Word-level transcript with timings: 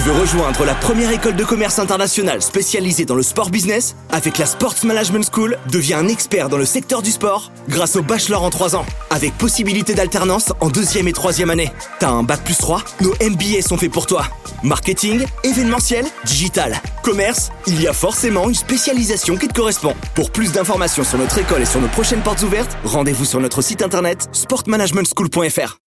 Tu 0.00 0.06
veux 0.06 0.18
rejoindre 0.18 0.64
la 0.64 0.74
première 0.74 1.10
école 1.10 1.36
de 1.36 1.44
commerce 1.44 1.78
internationale 1.78 2.40
spécialisée 2.40 3.04
dans 3.04 3.14
le 3.14 3.22
sport 3.22 3.50
business? 3.50 3.96
Avec 4.08 4.38
la 4.38 4.46
Sports 4.46 4.76
Management 4.82 5.28
School, 5.30 5.58
deviens 5.70 5.98
un 5.98 6.08
expert 6.08 6.48
dans 6.48 6.56
le 6.56 6.64
secteur 6.64 7.02
du 7.02 7.10
sport 7.10 7.52
grâce 7.68 7.96
au 7.96 8.02
bachelor 8.02 8.42
en 8.42 8.48
3 8.48 8.76
ans, 8.76 8.86
avec 9.10 9.36
possibilité 9.36 9.92
d'alternance 9.92 10.54
en 10.60 10.70
deuxième 10.70 11.06
et 11.06 11.12
troisième 11.12 11.50
année. 11.50 11.70
T'as 11.98 12.08
un 12.08 12.22
bac 12.22 12.42
plus 12.44 12.56
3 12.56 12.82
Nos 13.02 13.12
MBA 13.20 13.60
sont 13.60 13.76
faits 13.76 13.92
pour 13.92 14.06
toi. 14.06 14.24
Marketing, 14.62 15.26
événementiel, 15.44 16.06
digital, 16.24 16.80
commerce, 17.02 17.50
il 17.66 17.82
y 17.82 17.86
a 17.86 17.92
forcément 17.92 18.48
une 18.48 18.54
spécialisation 18.54 19.36
qui 19.36 19.48
te 19.48 19.54
correspond. 19.54 19.92
Pour 20.14 20.30
plus 20.30 20.50
d'informations 20.50 21.04
sur 21.04 21.18
notre 21.18 21.36
école 21.36 21.60
et 21.60 21.66
sur 21.66 21.82
nos 21.82 21.88
prochaines 21.88 22.22
portes 22.22 22.42
ouvertes, 22.42 22.74
rendez-vous 22.84 23.26
sur 23.26 23.38
notre 23.38 23.60
site 23.60 23.82
internet 23.82 24.30
sportmanagementschool.fr. 24.32 25.79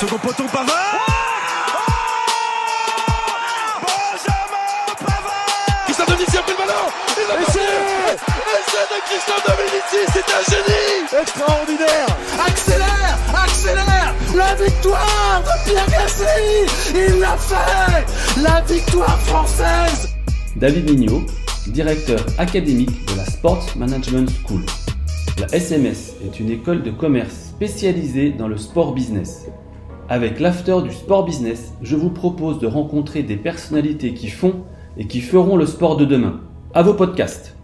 Second 0.00 0.16
poteau 0.16 0.44
Pavard. 0.44 0.96
Benjamin 3.82 4.94
Pavard. 4.98 5.84
Christian 5.84 6.06
Dominici 6.06 6.38
a 6.38 6.42
pris 6.42 6.52
le 6.52 6.56
ballon. 6.56 6.86
Il 7.18 7.28
l'a 7.28 7.34
passé 7.44 7.60
Essai 8.56 8.84
de 8.88 8.98
Christian 9.04 9.38
Dominici, 9.44 10.00
c'est 10.10 10.28
un 10.32 10.42
génie. 10.48 11.20
Extraordinaire. 11.20 12.06
Accélère 12.46 13.18
Accélère. 13.44 14.14
La 14.34 14.54
victoire 14.54 15.42
de 15.42 15.68
Pierre 15.68 15.90
Gasly. 15.90 16.64
Il 16.94 17.20
l'a 17.20 17.36
fait. 17.36 18.40
La 18.42 18.62
victoire 18.62 19.20
française. 19.20 20.08
David 20.56 20.88
Mignot, 20.88 21.26
directeur 21.66 22.24
académique 22.38 23.04
de 23.04 23.18
la 23.18 23.26
Sports 23.26 23.66
Management 23.76 24.30
School. 24.46 24.64
La 25.38 25.54
SMS 25.54 26.14
est 26.24 26.40
une 26.40 26.50
école 26.50 26.82
de 26.82 26.90
commerce 26.90 27.34
spécialisée 27.50 28.30
dans 28.30 28.48
le 28.48 28.56
sport 28.56 28.94
business. 28.94 29.44
Avec 30.10 30.40
l'after 30.40 30.82
du 30.82 30.90
sport 30.90 31.24
business, 31.24 31.72
je 31.82 31.94
vous 31.94 32.10
propose 32.10 32.58
de 32.58 32.66
rencontrer 32.66 33.22
des 33.22 33.36
personnalités 33.36 34.12
qui 34.12 34.26
font 34.26 34.64
et 34.96 35.06
qui 35.06 35.20
feront 35.20 35.56
le 35.56 35.66
sport 35.66 35.96
de 35.96 36.04
demain. 36.04 36.40
À 36.74 36.82
vos 36.82 36.94
podcasts. 36.94 37.56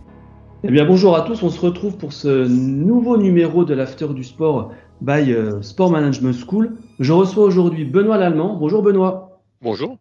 Eh 0.63 0.71
bien 0.71 0.85
bonjour 0.85 1.17
à 1.17 1.23
tous, 1.23 1.43
on 1.43 1.51
se 1.51 1.61
retrouve 1.61 1.97
pour 1.97 2.13
ce 2.13 2.47
nouveau 2.47 3.17
numéro 3.17 3.65
de 3.65 3.75
l'after 3.75 4.07
du 4.15 4.23
sport 4.23 4.71
by 5.01 5.33
euh, 5.33 5.61
Sport 5.61 5.91
Management 5.91 6.35
School. 6.35 6.77
Je 7.01 7.13
reçois 7.13 7.43
aujourd'hui 7.43 7.85
Benoît 7.85 8.17
Lallemand. 8.17 8.55
Bonjour 8.55 8.81
Benoît. 8.81 9.41
Bonjour. 9.61 9.99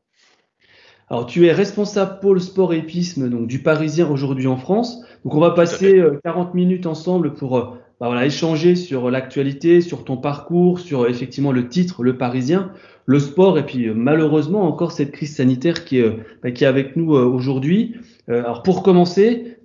Alors 1.10 1.26
tu 1.26 1.48
es 1.48 1.52
responsable 1.52 2.20
pôle 2.20 2.40
sport 2.40 2.76
et 2.76 2.78
épisme 2.78 3.28
donc 3.28 3.48
du 3.48 3.64
Parisien 3.64 4.08
aujourd'hui 4.08 4.46
en 4.46 4.58
France. 4.58 5.02
Donc 5.24 5.34
on 5.34 5.40
va 5.40 5.50
passer 5.50 6.00
40 6.24 6.54
minutes 6.54 6.86
ensemble 6.86 7.34
pour 7.34 7.58
euh, 7.58 7.72
bah 8.00 8.08
voilà, 8.08 8.26
échanger 8.26 8.76
sur 8.76 9.10
l'actualité, 9.10 9.80
sur 9.82 10.04
ton 10.04 10.18
parcours, 10.18 10.80
sur 10.80 11.08
effectivement 11.08 11.52
le 11.52 11.70
titre, 11.70 12.04
le 12.04 12.18
Parisien, 12.18 12.72
le 13.06 13.20
sport, 13.20 13.58
et 13.58 13.66
puis 13.66 13.88
euh, 13.88 13.94
malheureusement 13.96 14.64
encore 14.64 14.92
cette 14.92 15.12
crise 15.12 15.36
sanitaire 15.36 15.86
qui 15.86 16.00
est, 16.00 16.04
euh, 16.04 16.24
bah, 16.44 16.52
qui 16.52 16.64
est 16.64 16.68
avec 16.68 16.96
nous 16.96 17.16
euh, 17.16 17.24
aujourd'hui. 17.24 17.96
alors 18.28 18.64
pour 18.64 18.82
commencer, 18.82 19.58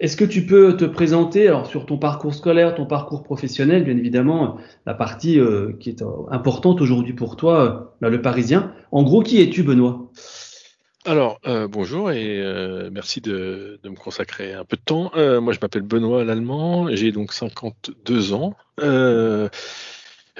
est-ce 0.00 0.16
que 0.16 0.24
tu 0.24 0.46
peux 0.46 0.76
te 0.76 0.84
présenter 0.86 1.46
alors 1.46 1.66
sur 1.66 1.84
ton 1.86 1.98
parcours 1.98 2.34
scolaire, 2.34 2.74
ton 2.74 2.86
parcours 2.86 3.22
professionnel, 3.22 3.84
bien 3.84 3.96
évidemment, 3.96 4.56
la 4.86 4.94
partie 4.94 5.38
qui 5.78 5.90
est 5.90 6.02
importante 6.30 6.80
aujourd'hui 6.80 7.12
pour 7.12 7.36
toi, 7.36 7.94
bah, 8.00 8.08
le 8.08 8.22
Parisien. 8.22 8.72
En 8.92 9.02
gros, 9.02 9.22
qui 9.22 9.42
es-tu, 9.42 9.62
Benoît? 9.62 10.10
Alors, 11.06 11.38
euh, 11.46 11.68
bonjour 11.68 12.10
et 12.10 12.40
euh, 12.40 12.88
merci 12.90 13.20
de, 13.20 13.78
me 13.84 13.94
consacrer 13.94 14.54
un 14.54 14.64
peu 14.64 14.76
de 14.76 14.82
temps. 14.82 15.12
Euh, 15.16 15.38
moi, 15.38 15.52
je 15.52 15.58
m'appelle 15.60 15.82
Benoît 15.82 16.24
Lallemand, 16.24 16.88
j'ai 16.96 17.12
donc 17.12 17.34
52 17.34 18.32
ans. 18.32 18.56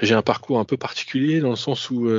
j'ai 0.01 0.13
un 0.15 0.21
parcours 0.23 0.59
un 0.59 0.65
peu 0.65 0.75
particulier 0.75 1.39
dans 1.39 1.51
le 1.51 1.55
sens 1.55 1.91
où 1.91 2.09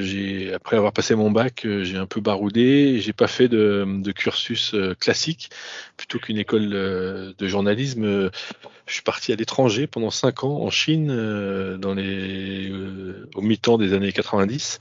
j'ai, 0.00 0.52
après 0.54 0.76
avoir 0.76 0.92
passé 0.92 1.16
mon 1.16 1.32
bac, 1.32 1.66
j'ai 1.82 1.96
un 1.96 2.06
peu 2.06 2.20
baroudé. 2.20 3.00
J'ai 3.00 3.12
pas 3.12 3.26
fait 3.26 3.48
de, 3.48 3.84
de 3.88 4.12
cursus 4.12 4.76
classique, 5.00 5.50
plutôt 5.96 6.20
qu'une 6.20 6.38
école 6.38 6.70
de 6.70 7.46
journalisme. 7.48 8.30
je 8.86 8.92
suis 8.92 9.02
parti 9.02 9.32
à 9.32 9.36
l'étranger 9.36 9.88
pendant 9.88 10.10
5 10.10 10.44
ans 10.44 10.62
en 10.62 10.70
Chine, 10.70 11.08
dans 11.78 11.94
les, 11.94 12.72
au 13.34 13.42
mi-temps 13.42 13.78
des 13.78 13.94
années 13.94 14.12
90 14.12 14.78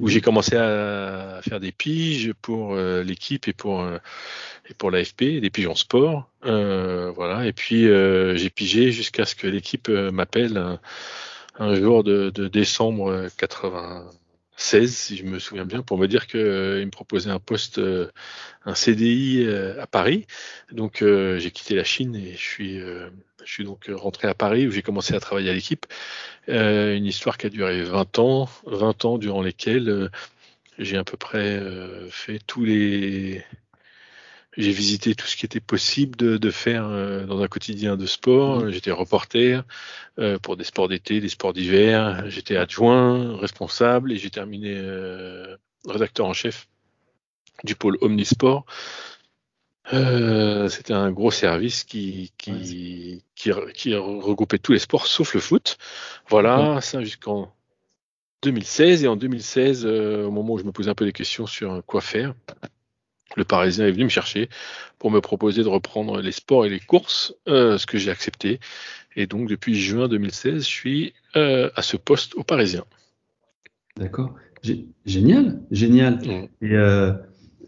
où 0.00 0.08
j'ai 0.08 0.20
commencé 0.20 0.56
à, 0.56 1.40
faire 1.42 1.60
des 1.60 1.72
piges 1.72 2.32
pour 2.42 2.74
euh, 2.74 3.02
l'équipe 3.02 3.48
et 3.48 3.52
pour 3.52 3.80
euh, 3.80 3.98
et 4.68 4.74
pour 4.74 4.90
l'AFP, 4.90 5.40
des 5.40 5.50
piges 5.50 5.66
en 5.66 5.74
sport, 5.74 6.30
euh, 6.44 7.10
voilà. 7.10 7.46
Et 7.46 7.52
puis 7.52 7.86
j'ai 7.86 8.50
pigé 8.50 8.92
jusqu'à 8.92 9.24
ce 9.24 9.34
que 9.34 9.46
l'équipe 9.46 9.88
m'appelle 9.88 10.78
un, 11.58 11.74
jour 11.74 12.04
de, 12.04 12.30
de, 12.30 12.46
décembre 12.46 13.28
96, 13.36 14.94
si 14.94 15.16
je 15.16 15.24
me 15.24 15.40
souviens 15.40 15.64
bien, 15.64 15.82
pour 15.82 15.98
me 15.98 16.06
dire 16.06 16.28
qu'il 16.28 16.38
me 16.40 16.90
proposait 16.90 17.30
un 17.30 17.40
poste, 17.40 17.80
un 18.64 18.74
CDI 18.76 19.48
à 19.80 19.88
Paris. 19.88 20.26
Donc 20.70 21.02
j'ai 21.02 21.50
quitté 21.50 21.74
la 21.74 21.84
Chine 21.84 22.14
et 22.14 22.32
je 22.32 22.42
suis 22.42 22.80
je 23.44 23.52
suis 23.52 23.64
donc 23.64 23.90
rentré 23.92 24.28
à 24.28 24.34
Paris 24.34 24.66
où 24.66 24.70
j'ai 24.70 24.82
commencé 24.82 25.14
à 25.14 25.20
travailler 25.20 25.50
à 25.50 25.54
l'équipe. 25.54 25.86
Euh, 26.48 26.96
une 26.96 27.06
histoire 27.06 27.38
qui 27.38 27.46
a 27.46 27.50
duré 27.50 27.82
20 27.82 28.18
ans, 28.18 28.48
20 28.66 29.04
ans 29.04 29.18
durant 29.18 29.42
lesquels 29.42 29.88
euh, 29.88 30.08
j'ai 30.80 30.96
à 30.96 31.04
peu 31.04 31.16
près 31.16 31.58
euh, 31.58 32.08
fait 32.10 32.40
tous 32.46 32.64
les. 32.64 33.44
J'ai 34.56 34.72
visité 34.72 35.14
tout 35.14 35.26
ce 35.26 35.36
qui 35.36 35.46
était 35.46 35.60
possible 35.60 36.16
de, 36.16 36.36
de 36.36 36.50
faire 36.50 36.86
euh, 36.86 37.24
dans 37.24 37.40
un 37.40 37.48
quotidien 37.48 37.96
de 37.96 38.06
sport. 38.06 38.64
Mmh. 38.64 38.70
J'étais 38.70 38.90
reporter 38.90 39.62
euh, 40.18 40.38
pour 40.38 40.56
des 40.56 40.64
sports 40.64 40.88
d'été, 40.88 41.20
des 41.20 41.28
sports 41.28 41.52
d'hiver. 41.52 42.24
J'étais 42.28 42.56
adjoint, 42.56 43.36
responsable 43.38 44.12
et 44.12 44.16
j'ai 44.16 44.30
terminé 44.30 44.74
rédacteur 45.86 46.26
en 46.26 46.32
chef 46.32 46.66
du 47.62 47.76
pôle 47.76 47.96
Omnisport. 48.00 48.64
Euh, 49.92 50.68
c'était 50.68 50.92
un 50.92 51.10
gros 51.10 51.30
service 51.30 51.84
qui, 51.84 52.32
qui, 52.38 53.22
qui, 53.34 53.52
qui, 53.74 53.94
regroupait 53.94 54.58
tous 54.58 54.72
les 54.72 54.78
sports 54.78 55.06
sauf 55.06 55.34
le 55.34 55.40
foot. 55.40 55.78
Voilà, 56.28 56.80
ça 56.80 57.02
jusqu'en 57.02 57.52
2016. 58.42 59.04
Et 59.04 59.08
en 59.08 59.16
2016, 59.16 59.84
euh, 59.84 60.24
au 60.24 60.30
moment 60.30 60.54
où 60.54 60.58
je 60.58 60.64
me 60.64 60.72
posais 60.72 60.90
un 60.90 60.94
peu 60.94 61.04
des 61.04 61.12
questions 61.12 61.46
sur 61.46 61.82
quoi 61.86 62.00
faire, 62.00 62.34
le 63.36 63.44
Parisien 63.44 63.86
est 63.86 63.92
venu 63.92 64.04
me 64.04 64.10
chercher 64.10 64.48
pour 64.98 65.10
me 65.10 65.20
proposer 65.20 65.62
de 65.62 65.68
reprendre 65.68 66.20
les 66.20 66.32
sports 66.32 66.66
et 66.66 66.68
les 66.68 66.80
courses, 66.80 67.34
euh, 67.48 67.78
ce 67.78 67.86
que 67.86 67.98
j'ai 67.98 68.10
accepté. 68.10 68.60
Et 69.16 69.26
donc 69.26 69.48
depuis 69.48 69.74
juin 69.74 70.08
2016, 70.08 70.62
je 70.62 70.68
suis 70.68 71.14
euh, 71.36 71.70
à 71.74 71.82
ce 71.82 71.96
poste 71.96 72.34
au 72.34 72.44
Parisien. 72.44 72.84
D'accord. 73.96 74.34
Génial, 75.06 75.62
génial. 75.70 76.18
Et 76.60 76.72
euh, 76.72 77.12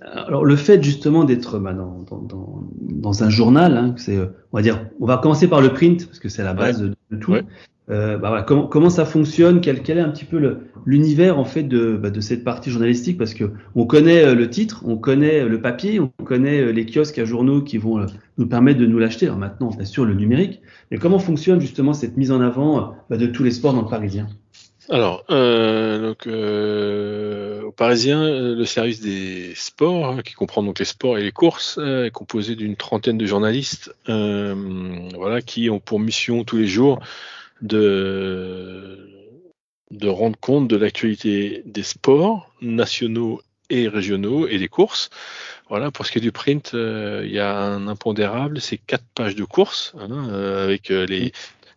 alors 0.05 0.45
le 0.45 0.57
fait 0.57 0.83
justement 0.83 1.25
d'être 1.25 1.59
bah, 1.59 1.73
dans, 1.73 2.05
dans, 2.11 2.63
dans, 2.81 3.25
un 3.25 3.31
journal, 3.31 3.77
hein, 3.77 3.95
c'est, 3.97 4.19
on 4.19 4.57
va 4.57 4.63
dire, 4.63 4.87
on 5.01 5.07
va 5.07 5.19
commencer 5.19 5.49
par 5.49 5.61
le 5.61 5.73
print 5.73 6.07
parce 6.07 6.19
que 6.19 6.29
c'est 6.29 6.43
la 6.43 6.55
base 6.55 6.83
de, 6.83 7.17
tout. 7.17 7.35
Euh, 7.91 8.17
bah, 8.17 8.29
voilà, 8.29 8.43
comment, 8.43 8.67
comment 8.67 8.91
ça 8.91 9.05
fonctionne? 9.05 9.61
Quel, 9.61 9.83
quel 9.83 9.99
est 9.99 10.03
un 10.03 10.11
petit 10.11 10.25
peu 10.25 10.59
l'univers 10.87 11.39
en 11.39 11.45
fait 11.45 11.65
de, 11.65 11.97
bah, 11.97 12.11
de 12.11 12.21
cette 12.21 12.45
partie 12.45 12.71
journalistique? 12.71 13.19
Parce 13.19 13.35
que 13.35 13.51
on 13.75 13.87
connaît 13.87 14.25
euh, 14.25 14.35
le 14.35 14.49
titre, 14.49 14.83
on 14.87 14.97
connaît 14.97 15.45
le 15.45 15.61
papier, 15.61 15.99
on 15.99 16.09
connaît 16.25 16.61
euh, 16.61 16.71
les 16.71 16.87
kiosques 16.87 17.19
à 17.19 17.25
journaux 17.25 17.61
qui 17.61 17.79
vont 17.79 17.99
euh, 17.99 18.07
nous 18.39 18.47
permettre 18.47 18.79
de 18.79 18.87
nous 18.87 18.99
l'acheter. 18.99 19.27
Alors 19.27 19.39
maintenant, 19.39 19.71
bien 19.71 19.85
sûr, 19.85 20.05
le 20.05 20.15
numérique. 20.15 20.63
Mais 20.91 20.99
comment 20.99 21.19
fonctionne 21.19 21.61
justement 21.61 21.93
cette 21.93 22.17
mise 22.17 22.31
en 22.31 22.41
avant 22.41 22.95
bah, 23.11 23.17
de 23.17 23.27
tous 23.27 23.43
les 23.43 23.51
sports 23.51 23.75
dans 23.75 23.83
le 23.83 23.89
Parisien? 23.89 24.29
Alors, 24.93 25.25
euh, 25.31 26.09
donc, 26.09 26.27
euh, 26.27 27.63
au 27.63 27.73
Parisien, 27.73 28.23
euh, 28.23 28.55
le 28.55 28.67
service 28.67 29.01
des 29.01 29.55
sports, 29.55 30.09
hein, 30.09 30.21
qui 30.23 30.35
comprend 30.35 30.63
donc 30.63 30.79
les 30.81 30.85
sports 30.85 31.17
et 31.17 31.23
les 31.23 31.33
courses, 31.33 31.79
est 31.79 32.11
composé 32.11 32.57
d'une 32.57 32.77
trentaine 32.77 33.17
de 33.17 33.25
journalistes, 33.25 33.95
voilà, 34.07 35.41
qui 35.41 35.71
ont 35.71 35.81
pour 35.81 35.99
mission 35.99 36.45
tous 36.45 36.59
les 36.59 36.67
jours 36.67 37.01
de 37.63 38.99
rendre 40.05 40.39
compte 40.39 40.69
de 40.69 40.77
l'actualité 40.77 41.63
des 41.65 41.85
sports 41.85 42.53
nationaux 42.61 43.41
et 43.71 43.89
régionaux 43.89 44.47
et 44.47 44.59
des 44.59 44.69
courses. 44.69 45.09
Voilà, 45.71 45.91
pour 45.91 46.05
ce 46.05 46.13
qui 46.13 46.19
est 46.19 46.21
du 46.21 46.33
print, 46.33 46.73
il 46.75 47.31
y 47.31 47.39
a 47.39 47.59
un 47.59 47.89
impondérable, 47.89 48.61
c'est 48.61 48.77
quatre 48.77 49.07
pages 49.15 49.37
de 49.37 49.45
course 49.45 49.95
hein, 49.99 50.29
avec 50.29 50.91
les, 50.91 51.33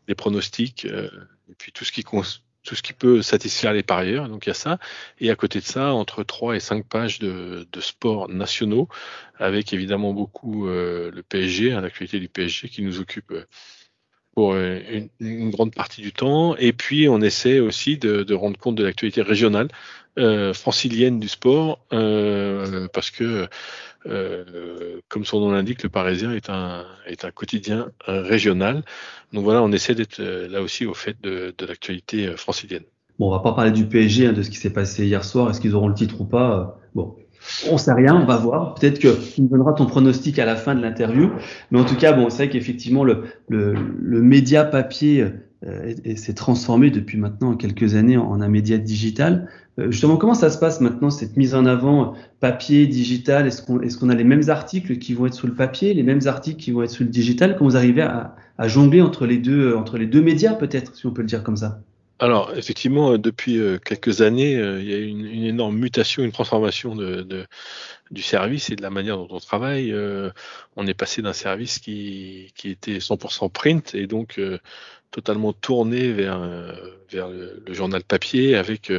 les 0.09 0.15
pronostics 0.15 0.83
et 0.83 1.53
puis 1.57 1.71
tout 1.71 1.85
ce 1.85 1.93
qui 1.93 2.03
tout 2.65 2.75
ce 2.75 2.81
qui 2.81 2.93
peut 2.93 3.21
satisfaire 3.21 3.73
les 3.73 3.83
parieurs. 3.83 4.27
Donc 4.27 4.45
il 4.45 4.49
y 4.49 4.51
a 4.51 4.55
ça. 4.55 4.79
Et 5.19 5.29
à 5.29 5.35
côté 5.35 5.59
de 5.59 5.65
ça, 5.65 5.93
entre 5.93 6.23
3 6.23 6.55
et 6.55 6.59
5 6.59 6.85
pages 6.85 7.19
de, 7.19 7.67
de 7.71 7.81
sports 7.81 8.27
nationaux, 8.29 8.89
avec 9.37 9.73
évidemment 9.73 10.13
beaucoup 10.13 10.67
euh, 10.67 11.11
le 11.11 11.23
PSG, 11.23 11.71
hein, 11.71 11.81
l'actualité 11.81 12.19
du 12.19 12.27
PSG 12.27 12.69
qui 12.69 12.81
nous 12.81 12.99
occupe 12.99 13.31
euh, 13.31 13.45
pour 14.33 14.55
une, 14.55 15.49
grande 15.49 15.73
partie 15.73 16.01
du 16.01 16.11
temps. 16.11 16.57
Et 16.57 16.73
puis, 16.73 17.07
on 17.07 17.21
essaie 17.21 17.59
aussi 17.59 17.97
de, 17.97 18.33
rendre 18.33 18.59
compte 18.59 18.75
de 18.75 18.83
l'actualité 18.83 19.21
régionale, 19.21 19.69
francilienne 20.53 21.19
du 21.19 21.27
sport, 21.27 21.79
parce 21.89 23.11
que, 23.11 23.47
comme 25.07 25.25
son 25.25 25.39
nom 25.39 25.51
l'indique, 25.51 25.83
le 25.83 25.89
Parisien 25.89 26.31
est 26.33 26.49
un, 26.49 26.85
est 27.07 27.25
un 27.25 27.31
quotidien 27.31 27.91
régional. 28.07 28.83
Donc 29.33 29.43
voilà, 29.43 29.61
on 29.61 29.71
essaie 29.71 29.95
d'être 29.95 30.21
là 30.21 30.61
aussi 30.61 30.85
au 30.85 30.93
fait 30.93 31.17
de, 31.21 31.53
de 31.57 31.65
l'actualité 31.65 32.35
francilienne. 32.37 32.83
Bon, 33.17 33.27
on 33.29 33.31
va 33.31 33.39
pas 33.39 33.53
parler 33.53 33.71
du 33.71 33.87
PSG, 33.87 34.27
hein, 34.27 34.33
de 34.33 34.43
ce 34.43 34.49
qui 34.49 34.57
s'est 34.57 34.73
passé 34.73 35.05
hier 35.05 35.23
soir. 35.23 35.49
Est-ce 35.49 35.61
qu'ils 35.61 35.73
auront 35.73 35.87
le 35.87 35.95
titre 35.95 36.19
ou 36.19 36.25
pas? 36.25 36.79
Bon, 36.93 37.15
on 37.69 37.77
sait 37.77 37.93
rien, 37.93 38.15
on 38.15 38.25
va 38.25 38.37
voir. 38.37 38.75
Peut-être 38.75 38.99
que 38.99 39.09
tu 39.33 39.41
nous 39.41 39.47
donneras 39.47 39.73
ton 39.73 39.85
pronostic 39.85 40.39
à 40.39 40.45
la 40.45 40.55
fin 40.55 40.75
de 40.75 40.81
l'interview. 40.81 41.31
Mais 41.71 41.79
en 41.79 41.85
tout 41.85 41.95
cas, 41.95 42.13
bon, 42.13 42.29
c'est 42.29 42.43
vrai 42.45 42.49
qu'effectivement, 42.49 43.03
le, 43.03 43.23
le, 43.49 43.73
le, 43.73 44.21
média 44.21 44.63
papier 44.63 45.25
euh, 45.65 45.93
s'est 46.15 46.33
transformé 46.33 46.89
depuis 46.89 47.17
maintenant 47.17 47.55
quelques 47.55 47.95
années 47.95 48.17
en, 48.17 48.41
un 48.41 48.47
média 48.47 48.77
digital. 48.77 49.47
Euh, 49.79 49.91
justement, 49.91 50.17
comment 50.17 50.33
ça 50.33 50.49
se 50.49 50.57
passe 50.57 50.81
maintenant, 50.81 51.09
cette 51.09 51.37
mise 51.37 51.55
en 51.55 51.65
avant 51.65 52.13
papier, 52.39 52.87
digital? 52.87 53.47
Est-ce 53.47 53.61
qu'on 53.61 53.79
est 53.81 54.13
a 54.13 54.15
les 54.15 54.23
mêmes 54.23 54.49
articles 54.49 54.97
qui 54.97 55.13
vont 55.13 55.25
être 55.25 55.33
sur 55.33 55.47
le 55.47 55.53
papier, 55.53 55.93
les 55.93 56.03
mêmes 56.03 56.21
articles 56.25 56.57
qui 56.57 56.71
vont 56.71 56.83
être 56.83 56.91
sur 56.91 57.03
le 57.03 57.09
digital? 57.09 57.55
Comment 57.57 57.69
vous 57.69 57.77
arrivez 57.77 58.01
à, 58.01 58.35
à 58.57 58.67
jongler 58.67 59.01
entre 59.01 59.25
les 59.25 59.37
deux, 59.37 59.75
entre 59.75 59.97
les 59.97 60.07
deux 60.07 60.21
médias, 60.21 60.53
peut-être, 60.53 60.95
si 60.95 61.05
on 61.05 61.11
peut 61.11 61.21
le 61.21 61.27
dire 61.27 61.43
comme 61.43 61.57
ça? 61.57 61.81
Alors, 62.19 62.53
effectivement, 62.55 63.11
euh, 63.13 63.17
depuis 63.17 63.57
euh, 63.59 63.77
quelques 63.77 64.21
années, 64.21 64.55
euh, 64.55 64.81
il 64.81 64.89
y 64.89 64.93
a 64.93 64.97
une, 64.97 65.25
une 65.25 65.43
énorme 65.43 65.75
mutation, 65.75 66.23
une 66.23 66.31
transformation 66.31 66.95
du 66.95 68.21
service 68.21 68.69
et 68.69 68.75
de 68.77 68.81
la 68.81 68.89
manière 68.89 69.17
dont 69.17 69.27
on 69.29 69.39
travaille. 69.39 69.93
on 70.75 70.87
est 70.87 70.93
passé 70.93 71.21
d'un 71.21 71.33
service 71.33 71.79
qui, 71.79 72.53
était 72.63 72.99
100% 72.99 73.51
print 73.51 73.95
et 73.95 74.07
donc 74.07 74.39
totalement 75.11 75.53
tourné 75.53 76.11
vers, 76.11 76.39
vers 77.09 77.29
le, 77.29 77.63
journal 77.69 78.03
papier 78.03 78.55
avec 78.55 78.91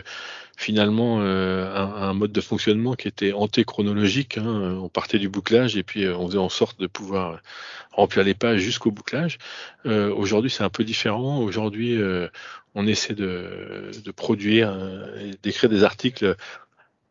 finalement 0.57 1.21
un, 1.21 1.95
un, 1.95 2.15
mode 2.15 2.33
de 2.33 2.41
fonctionnement 2.41 2.95
qui 2.95 3.09
était 3.09 3.33
antéchronologique. 3.33 4.39
Hein. 4.39 4.79
On 4.83 4.89
partait 4.89 5.19
du 5.19 5.29
bouclage 5.29 5.77
et 5.77 5.83
puis 5.83 6.09
on 6.09 6.27
faisait 6.29 6.39
en 6.39 6.49
sorte 6.49 6.81
de 6.81 6.87
pouvoir 6.87 7.41
remplir 7.93 8.25
les 8.25 8.35
pages 8.35 8.61
jusqu'au 8.61 8.91
bouclage. 8.91 9.39
Aujourd'hui, 9.85 10.51
c'est 10.51 10.65
un 10.65 10.71
peu 10.71 10.85
différent. 10.85 11.41
Aujourd'hui, 11.41 11.99
on 12.77 12.87
essaie 12.87 13.15
de, 13.15 13.91
produire, 14.15 14.71
euh, 14.71 15.33
d'écrire 15.43 15.69
des 15.69 15.83
articles 15.83 16.37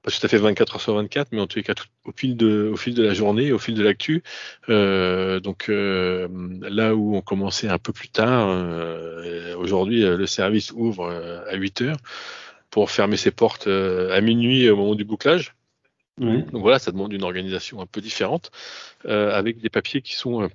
pas 0.04 0.12
tout 0.12 0.24
à 0.24 0.30
fait 0.30 0.38
24 0.38 0.76
heures 0.76 0.82
sur 0.82 0.94
24, 0.94 1.30
mais 1.32 1.42
en 1.42 1.48
tous 1.48 1.58
les 1.58 1.64
cas 1.64 1.74
au, 2.04 2.12
fil 2.16 2.38
de, 2.38 2.70
au 2.72 2.78
fil 2.78 2.94
de 2.94 3.02
la 3.02 3.16
journée, 3.16 3.52
au 3.52 3.58
fil 3.58 3.74
de 3.74 3.82
l'actu. 3.82 4.22
Euh, 4.70 5.40
donc 5.40 5.68
euh, 5.68 6.28
là 6.62 6.94
où 6.94 7.16
on 7.16 7.22
commençait 7.22 7.70
un 7.70 7.80
peu 7.80 7.92
plus 7.92 8.10
tard, 8.10 8.48
aujourd'hui 9.58 10.02
le 10.02 10.28
service 10.28 10.72
ouvre 10.72 11.10
à 11.50 11.56
8 11.56 11.82
heures 11.82 11.98
pour 12.76 12.92
fermer 12.92 13.16
ses 13.16 13.32
portes 13.32 13.68
à 13.68 14.20
minuit 14.20 14.70
au 14.70 14.76
moment 14.76 14.96
du 14.96 15.06
bouclage. 15.06 15.56
Donc 16.18 16.50
voilà, 16.52 16.78
ça 16.78 16.92
demande 16.92 17.14
une 17.14 17.24
organisation 17.24 17.80
un 17.80 17.86
peu 17.86 18.02
différente, 18.02 18.52
avec 19.06 19.62
des 19.62 19.70
papiers 19.70 20.02
qui 20.02 20.16
sont 20.16 20.50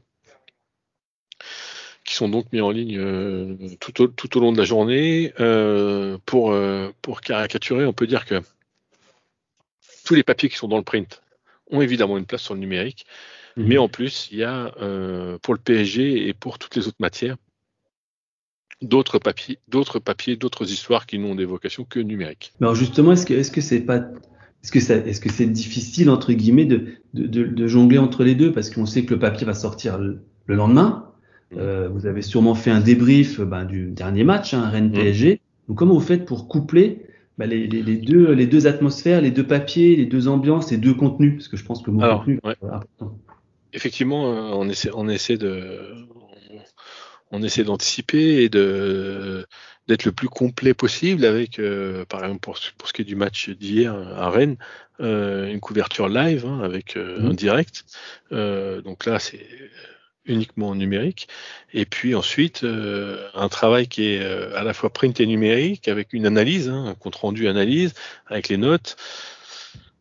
qui 2.04 2.16
sont 2.16 2.28
donc 2.28 2.52
mis 2.52 2.60
en 2.60 2.70
ligne 2.72 2.98
euh, 2.98 3.56
tout, 3.78 4.02
au, 4.02 4.08
tout, 4.08 4.36
au, 4.36 4.40
long 4.40 4.52
de 4.52 4.58
la 4.58 4.64
journée. 4.64 5.32
Euh, 5.38 6.18
pour, 6.26 6.50
euh, 6.50 6.90
pour 7.02 7.20
caricaturer, 7.20 7.86
on 7.86 7.92
peut 7.92 8.08
dire 8.08 8.24
que 8.24 8.42
tous 10.04 10.14
les 10.14 10.24
papiers 10.24 10.48
qui 10.48 10.56
sont 10.56 10.68
dans 10.68 10.76
le 10.76 10.82
print 10.82 11.22
ont 11.70 11.80
évidemment 11.80 12.18
une 12.18 12.26
place 12.26 12.42
sur 12.42 12.54
le 12.54 12.60
numérique, 12.60 13.06
mhm. 13.56 13.66
mais 13.66 13.78
en 13.78 13.88
plus, 13.88 14.28
il 14.32 14.38
y 14.38 14.44
a 14.44 14.72
pour 15.40 15.54
le 15.54 15.60
PSG 15.60 16.28
et 16.28 16.34
pour 16.34 16.58
toutes 16.58 16.74
les 16.74 16.88
autres 16.88 16.96
matières 16.98 17.36
d'autres 18.82 19.18
papiers, 19.18 19.58
d'autres 19.68 19.98
papiers, 19.98 20.36
d'autres 20.36 20.70
histoires 20.70 21.06
qui 21.06 21.18
n'ont 21.18 21.34
des 21.34 21.44
vocations 21.44 21.84
que 21.84 22.00
numériques. 22.00 22.52
Alors 22.60 22.74
justement, 22.74 23.12
est-ce 23.12 23.26
que 23.26 23.34
est-ce 23.34 23.50
que 23.50 23.60
c'est 23.60 23.80
pas 23.80 24.00
est-ce 24.62 24.72
que, 24.72 24.80
ça, 24.80 24.96
est-ce 24.96 25.22
que 25.22 25.32
c'est 25.32 25.46
difficile 25.46 26.10
entre 26.10 26.34
guillemets 26.34 26.66
de, 26.66 26.88
de, 27.14 27.26
de, 27.26 27.66
jongler 27.66 27.96
entre 27.96 28.24
les 28.24 28.34
deux? 28.34 28.52
Parce 28.52 28.68
qu'on 28.68 28.84
sait 28.84 29.06
que 29.06 29.14
le 29.14 29.18
papier 29.18 29.46
va 29.46 29.54
sortir 29.54 29.96
le 29.98 30.20
lendemain, 30.46 31.10
euh, 31.56 31.88
vous 31.88 32.06
avez 32.06 32.22
sûrement 32.22 32.54
fait 32.54 32.70
un 32.70 32.80
débrief 32.80 33.40
ben, 33.40 33.64
du 33.64 33.90
dernier 33.90 34.24
match, 34.24 34.54
hein, 34.54 34.68
Rennes 34.68 34.92
PSG. 34.92 35.34
Mm. 35.34 35.38
Donc 35.68 35.78
comment 35.78 35.94
vous 35.94 36.00
faites 36.00 36.24
pour 36.24 36.48
coupler 36.48 37.06
ben, 37.38 37.48
les, 37.48 37.66
les, 37.66 37.82
les, 37.82 37.96
deux, 37.96 38.32
les 38.32 38.46
deux 38.46 38.66
atmosphères, 38.66 39.20
les 39.20 39.30
deux 39.30 39.46
papiers, 39.46 39.96
les 39.96 40.06
deux 40.06 40.28
ambiances, 40.28 40.70
les 40.70 40.76
deux 40.76 40.94
contenus? 40.94 41.36
Parce 41.36 41.48
que 41.48 41.56
je 41.56 41.64
pense 41.64 41.82
que 41.82 41.90
mon 41.90 42.18
contenu 42.18 42.38
ouais. 42.44 42.54
Effectivement, 43.72 44.32
euh, 44.32 44.52
on 44.54 44.68
essaie, 44.68 44.90
on 44.94 45.08
essaie 45.08 45.36
de, 45.36 45.80
on 47.30 47.42
essaie 47.42 47.64
d'anticiper 47.64 48.42
et 48.42 48.48
de 48.48 49.46
d'être 49.88 50.04
le 50.04 50.12
plus 50.12 50.28
complet 50.28 50.72
possible 50.72 51.24
avec, 51.24 51.58
euh, 51.58 52.04
par 52.04 52.20
exemple 52.22 52.40
pour, 52.40 52.56
pour, 52.78 52.86
ce 52.86 52.92
qui 52.92 53.02
est 53.02 53.04
du 53.04 53.16
match 53.16 53.50
d'hier 53.50 53.92
à 54.16 54.30
Rennes, 54.30 54.56
euh, 55.00 55.50
une 55.50 55.58
couverture 55.58 56.08
live 56.08 56.46
hein, 56.46 56.60
avec 56.62 56.96
euh, 56.96 57.18
mm. 57.18 57.26
un 57.26 57.34
direct. 57.34 57.84
donc 58.30 59.06
là, 59.06 59.18
c'est 59.18 59.44
uniquement 60.26 60.74
numérique. 60.74 61.28
Et 61.72 61.84
puis 61.84 62.14
ensuite, 62.14 62.64
euh, 62.64 63.28
un 63.34 63.48
travail 63.48 63.88
qui 63.88 64.06
est 64.06 64.22
euh, 64.22 64.56
à 64.56 64.62
la 64.64 64.72
fois 64.72 64.90
print 64.90 65.18
et 65.20 65.26
numérique, 65.26 65.88
avec 65.88 66.12
une 66.12 66.26
analyse, 66.26 66.68
hein, 66.68 66.86
un 66.86 66.94
compte-rendu 66.94 67.48
analyse, 67.48 67.94
avec 68.26 68.48
les 68.48 68.56
notes, 68.56 68.96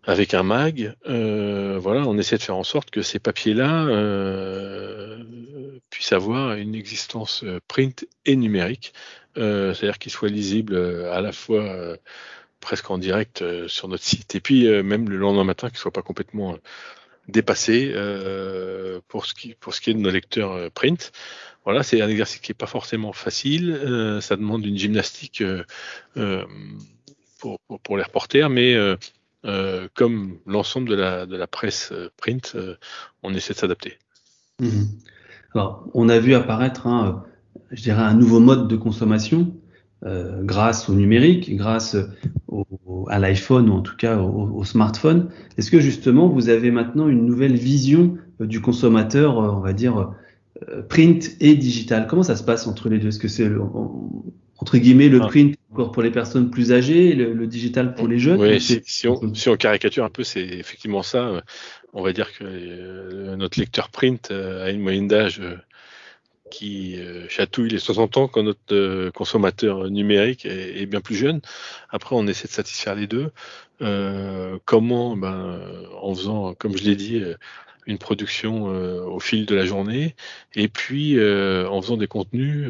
avec 0.06 0.34
un 0.34 0.44
mag. 0.44 0.94
Euh, 1.08 1.78
voilà, 1.81 2.02
on 2.06 2.18
essaie 2.18 2.38
de 2.38 2.44
faire 2.44 2.58
en 2.58 2.64
sorte 2.64 2.90
que 2.92 3.02
ces 3.02 3.20
papiers-là 3.20 3.88
avoir 6.16 6.54
une 6.54 6.76
existence 6.76 7.44
print 7.68 8.06
et 8.26 8.36
numérique, 8.36 8.94
c'est-à-dire 9.36 10.00
qu'ils 10.00 10.12
soient 10.12 10.30
lisibles 10.30 10.76
à 11.12 11.22
la 11.22 11.32
fois 11.32 11.98
presque 12.60 12.92
en 12.92 12.98
direct 12.98 13.44
sur 13.68 13.88
notre 13.88 14.04
site, 14.04 14.36
et 14.36 14.40
puis 14.40 14.68
même 14.84 15.10
le 15.10 15.18
lendemain 15.18 15.44
matin, 15.44 15.70
qu'ils 15.70 15.78
ne 15.78 15.82
soient 15.82 15.92
pas 15.92 16.02
complètement 16.02 16.58
dépassé 17.30 17.92
euh, 17.94 19.00
pour, 19.08 19.26
ce 19.26 19.34
qui, 19.34 19.56
pour 19.60 19.74
ce 19.74 19.82
qui 19.82 19.92
est 19.92 19.94
de 19.94 20.00
nos 20.00 20.10
lecteurs 20.10 20.52
euh, 20.52 20.70
print. 20.70 21.12
Voilà, 21.64 21.84
c'est 21.84 22.02
un 22.02 22.10
exercice 22.10 22.40
qui 22.40 22.52
n'est 22.52 22.58
pas 22.58 22.66
forcément 22.68 23.14
facile. 23.14 23.72
Euh, 23.72 24.22
ça 24.22 24.36
demande 24.36 24.66
une 24.66 24.78
gymnastique 24.78 25.44
pour, 27.40 27.60
pour, 27.84 27.98
les 27.98 28.04
reporters, 28.04 28.50
mais 28.50 28.76
comme 29.94 30.40
l'ensemble 30.46 30.90
de 30.90 30.96
la, 30.96 31.26
de 31.26 31.38
la 31.38 31.48
presse 31.48 31.94
print, 32.18 32.58
on 33.24 33.34
essaie 33.34 33.54
de 33.54 33.60
s'adapter. 33.60 33.98
Mmh. 34.60 34.84
Alors, 35.56 35.88
on 35.94 36.10
a 36.10 36.19
vu 36.19 36.34
apparaître, 36.34 36.88
un, 36.88 37.24
je 37.72 37.81
dirais, 37.81 38.01
un 38.01 38.13
nouveau 38.13 38.40
mode 38.40 38.68
de 38.68 38.75
consommation 38.75 39.54
euh, 40.06 40.44
grâce 40.44 40.90
au 40.90 40.94
numérique, 40.94 41.56
grâce 41.57 41.98
au, 42.48 42.66
à 43.10 43.19
l'iPhone 43.19 43.69
ou 43.69 43.74
en 43.74 43.81
tout 43.81 43.98
cas 43.98 44.18
au, 44.18 44.51
au 44.56 44.63
smartphone. 44.63 45.30
Est-ce 45.57 45.72
que 45.72 45.80
justement 45.80 46.30
vous 46.30 46.50
avez 46.50 46.72
maintenant 46.72 47.07
une 47.07 47.25
nouvelle 47.25 47.56
vision 47.56 48.16
euh, 48.40 48.46
du 48.46 48.62
consommateur, 48.62 49.40
euh, 49.40 49.50
on 49.50 49.60
va 49.60 49.74
dire 49.74 50.13
print 50.88 51.36
et 51.40 51.56
digital? 51.56 52.07
Comment 52.07 52.24
ça 52.24 52.36
se 52.36 52.44
passe 52.44 52.68
entre 52.68 52.90
les 52.90 53.00
deux? 53.00 53.10
Est-ce 53.10 53.19
que 53.19 53.28
c'est 53.28 53.50
entre 54.57 54.78
guillemets 54.78 55.10
le 55.10 55.22
ah. 55.22 55.28
print 55.28 55.56
pour 55.74 56.02
les 56.02 56.12
personnes 56.12 56.50
plus 56.50 56.71
âgées, 56.74 57.14
le, 57.16 57.33
le 57.33 57.47
digital 57.47 57.95
pour 57.95 58.07
les 58.07 58.19
jeunes? 58.19 58.42
Oui, 58.42 58.59
si, 58.59 58.81
si, 58.83 59.07
on, 59.07 59.33
si, 59.33 59.47
on, 59.47 59.56
caricature 59.56 60.04
un 60.04 60.09
peu, 60.09 60.24
c'est 60.24 60.44
effectivement 60.44 61.02
ça. 61.02 61.44
On 61.94 62.04
va 62.04 62.14
dire 62.14 62.31
que 62.31 63.36
notre 63.36 63.60
lecteur 63.60 63.90
print 63.90 64.31
a 64.31 64.69
une 64.69 64.81
moyenne 64.81 65.08
d'âge 65.08 65.42
qui 66.50 67.00
euh, 67.00 67.28
chatouille 67.30 67.69
les 67.69 67.80
60 67.80 68.18
ans 68.18 68.28
quand 68.28 68.44
notre 68.44 68.60
euh, 68.72 69.12
consommateur 69.12 69.90
numérique 69.90 70.46
est, 70.46 70.86
bien 70.86 71.02
plus 71.02 71.16
jeune. 71.16 71.42
Après, 71.90 72.16
on 72.16 72.28
essaie 72.28 72.48
de 72.48 72.54
satisfaire 72.54 72.96
les 72.96 73.08
deux. 73.08 73.31
Euh, 73.81 74.58
comment 74.66 75.16
ben, 75.16 75.60
En 76.02 76.14
faisant, 76.14 76.54
comme 76.56 76.78
je 76.78 76.84
l'ai 76.84 76.96
dit, 76.96 77.22
une 77.86 77.98
production 77.98 78.66
au 78.66 79.19
fil 79.19 79.46
de 79.46 79.56
la 79.56 79.66
journée, 79.66 80.16
et 80.56 80.68
puis 80.68 81.18
en 81.19 81.81
faisant 81.81 81.98
des 81.98 82.08
contenus 82.08 82.69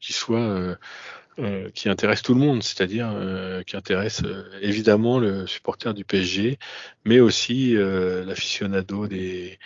qui 0.00 0.12
soient 0.12 0.76
qui 1.74 1.88
intéressent 1.88 2.22
tout 2.22 2.34
le 2.34 2.40
monde, 2.40 2.62
c'est-à-dire 2.62 3.14
qui 3.66 3.76
intéressent 3.76 4.30
évidemment 4.62 5.18
le 5.18 5.46
supporter 5.46 5.92
du 5.92 6.04
PSG, 6.04 6.58
mais 7.04 7.20
aussi 7.20 7.74
l'aficionado 7.76 9.06
des 9.06 9.58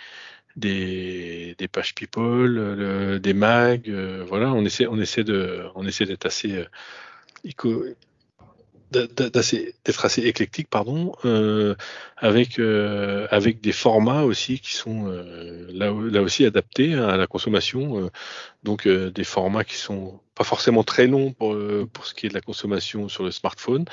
des, 0.55 1.55
des 1.57 1.67
pages 1.67 1.95
people, 1.95 3.19
des 3.21 3.33
mags, 3.33 3.89
euh, 3.89 4.23
voilà, 4.27 4.51
on 4.53 4.63
essaie, 4.65 4.87
on 4.87 4.99
essaie 4.99 5.23
de, 5.23 5.65
on 5.75 5.85
essaie 5.87 6.05
d'être 6.05 6.25
assez, 6.25 6.51
euh, 6.53 6.65
d'être 8.91 9.37
assez 9.37 10.21
éclectique, 10.21 10.67
pardon, 10.69 11.13
euh, 11.25 11.75
avec 12.17 12.59
euh, 12.59 13.27
avec 13.31 13.61
des 13.61 13.71
formats 13.71 14.23
aussi 14.23 14.59
qui 14.59 14.73
sont 14.73 15.07
euh, 15.07 15.67
là, 15.73 15.91
là 16.11 16.21
aussi 16.21 16.45
adaptés 16.45 16.93
à 16.95 17.17
la 17.17 17.27
consommation, 17.27 18.09
donc 18.63 18.87
des 18.87 19.23
formats 19.23 19.63
qui 19.63 19.75
sont 19.75 20.19
pas 20.35 20.43
forcément 20.43 20.83
très 20.83 21.07
longs 21.07 21.31
pour 21.31 21.55
pour 21.93 22.05
ce 22.05 22.13
qui 22.13 22.25
est 22.25 22.29
de 22.29 22.33
la 22.33 22.41
consommation 22.41 23.07
sur 23.07 23.23
le 23.23 23.31
smartphone, 23.31 23.85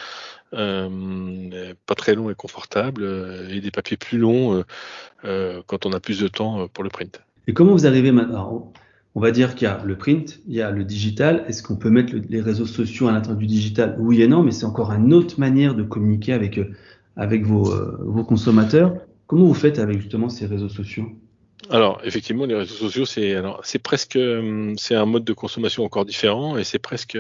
pas 0.51 1.95
très 1.97 2.15
longs 2.15 2.31
et 2.31 2.35
confortables, 2.35 3.47
et 3.51 3.61
des 3.61 3.71
papiers 3.71 3.97
plus 3.97 4.19
longs 4.19 4.65
quand 5.23 5.87
on 5.87 5.93
a 5.93 6.01
plus 6.01 6.21
de 6.21 6.29
temps 6.29 6.69
pour 6.69 6.85
le 6.85 6.91
print. 6.91 7.21
Et 7.47 7.55
comment 7.55 7.73
vous 7.73 7.87
arrivez 7.87 8.13
maintenant? 8.13 8.73
On 9.15 9.21
va 9.21 9.31
dire 9.31 9.55
qu'il 9.55 9.67
y 9.67 9.71
a 9.71 9.83
le 9.85 9.97
print, 9.97 10.41
il 10.47 10.55
y 10.55 10.63
a 10.63 10.71
le 10.71 10.85
digital. 10.85 11.45
Est-ce 11.49 11.63
qu'on 11.63 11.77
peut 11.77 11.91
mettre 11.91 12.15
les 12.29 12.41
réseaux 12.41 12.67
sociaux 12.67 13.09
à 13.09 13.13
l'intérieur 13.13 13.39
du 13.39 13.47
digital? 13.47 13.97
Oui 13.99 14.23
et 14.23 14.29
non, 14.29 14.43
mais 14.43 14.53
c'est 14.53 14.67
encore 14.67 14.93
une 14.93 15.13
autre 15.13 15.41
manière 15.41 15.75
de 15.75 15.83
communiquer 15.83 16.33
avec, 16.33 16.61
avec 17.17 17.45
vos, 17.45 17.75
vos 18.01 18.25
consommateurs. 18.25 18.95
Comment 19.27 19.47
vous 19.47 19.55
faites 19.55 19.79
avec 19.79 20.01
justement 20.01 20.29
ces 20.29 20.47
réseaux 20.47 20.69
sociaux? 20.69 21.07
Alors, 21.71 22.01
effectivement, 22.05 22.47
les 22.47 22.55
réseaux 22.55 22.77
sociaux, 22.77 23.05
c'est 23.05 23.35
alors 23.35 23.61
c'est 23.65 23.81
presque 23.81 24.17
euh, 24.17 24.75
c'est 24.79 24.95
un 24.95 25.07
mode 25.07 25.25
de 25.25 25.33
consommation 25.33 25.85
encore 25.85 26.05
différent 26.05 26.57
et 26.57 26.63
c'est 26.63 26.79
presque 26.79 27.19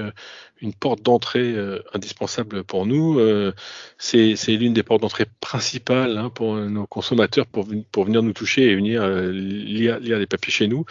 une 0.61 0.73
porte 0.73 1.03
d'entrée 1.03 1.53
euh, 1.55 1.83
indispensable 1.93 2.63
pour 2.63 2.87
nous. 2.87 3.19
Euh, 3.19 3.53
c'est 3.99 4.37
l'une 4.49 4.73
des 4.73 4.85
portes 4.85 5.03
d'entrée 5.03 5.27
principales 5.41 6.17
hein, 6.17 6.31
pour 6.31 6.55
nos 6.55 6.87
consommateurs 6.87 7.47
pour, 7.47 7.67
pour 7.91 8.05
venir 8.05 8.23
nous 8.23 8.33
toucher 8.33 8.71
et 8.71 8.77
venir 8.77 9.07
lire, 9.09 9.99
lire 9.99 10.19
les 10.19 10.27
papiers 10.27 10.53
chez 10.53 10.69
nous. 10.69 10.85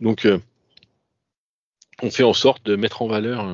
Donc, 0.00 0.26
on 2.02 2.10
fait 2.10 2.24
en 2.24 2.32
sorte 2.32 2.64
de 2.64 2.74
mettre 2.74 3.02
en 3.02 3.06
valeur 3.06 3.46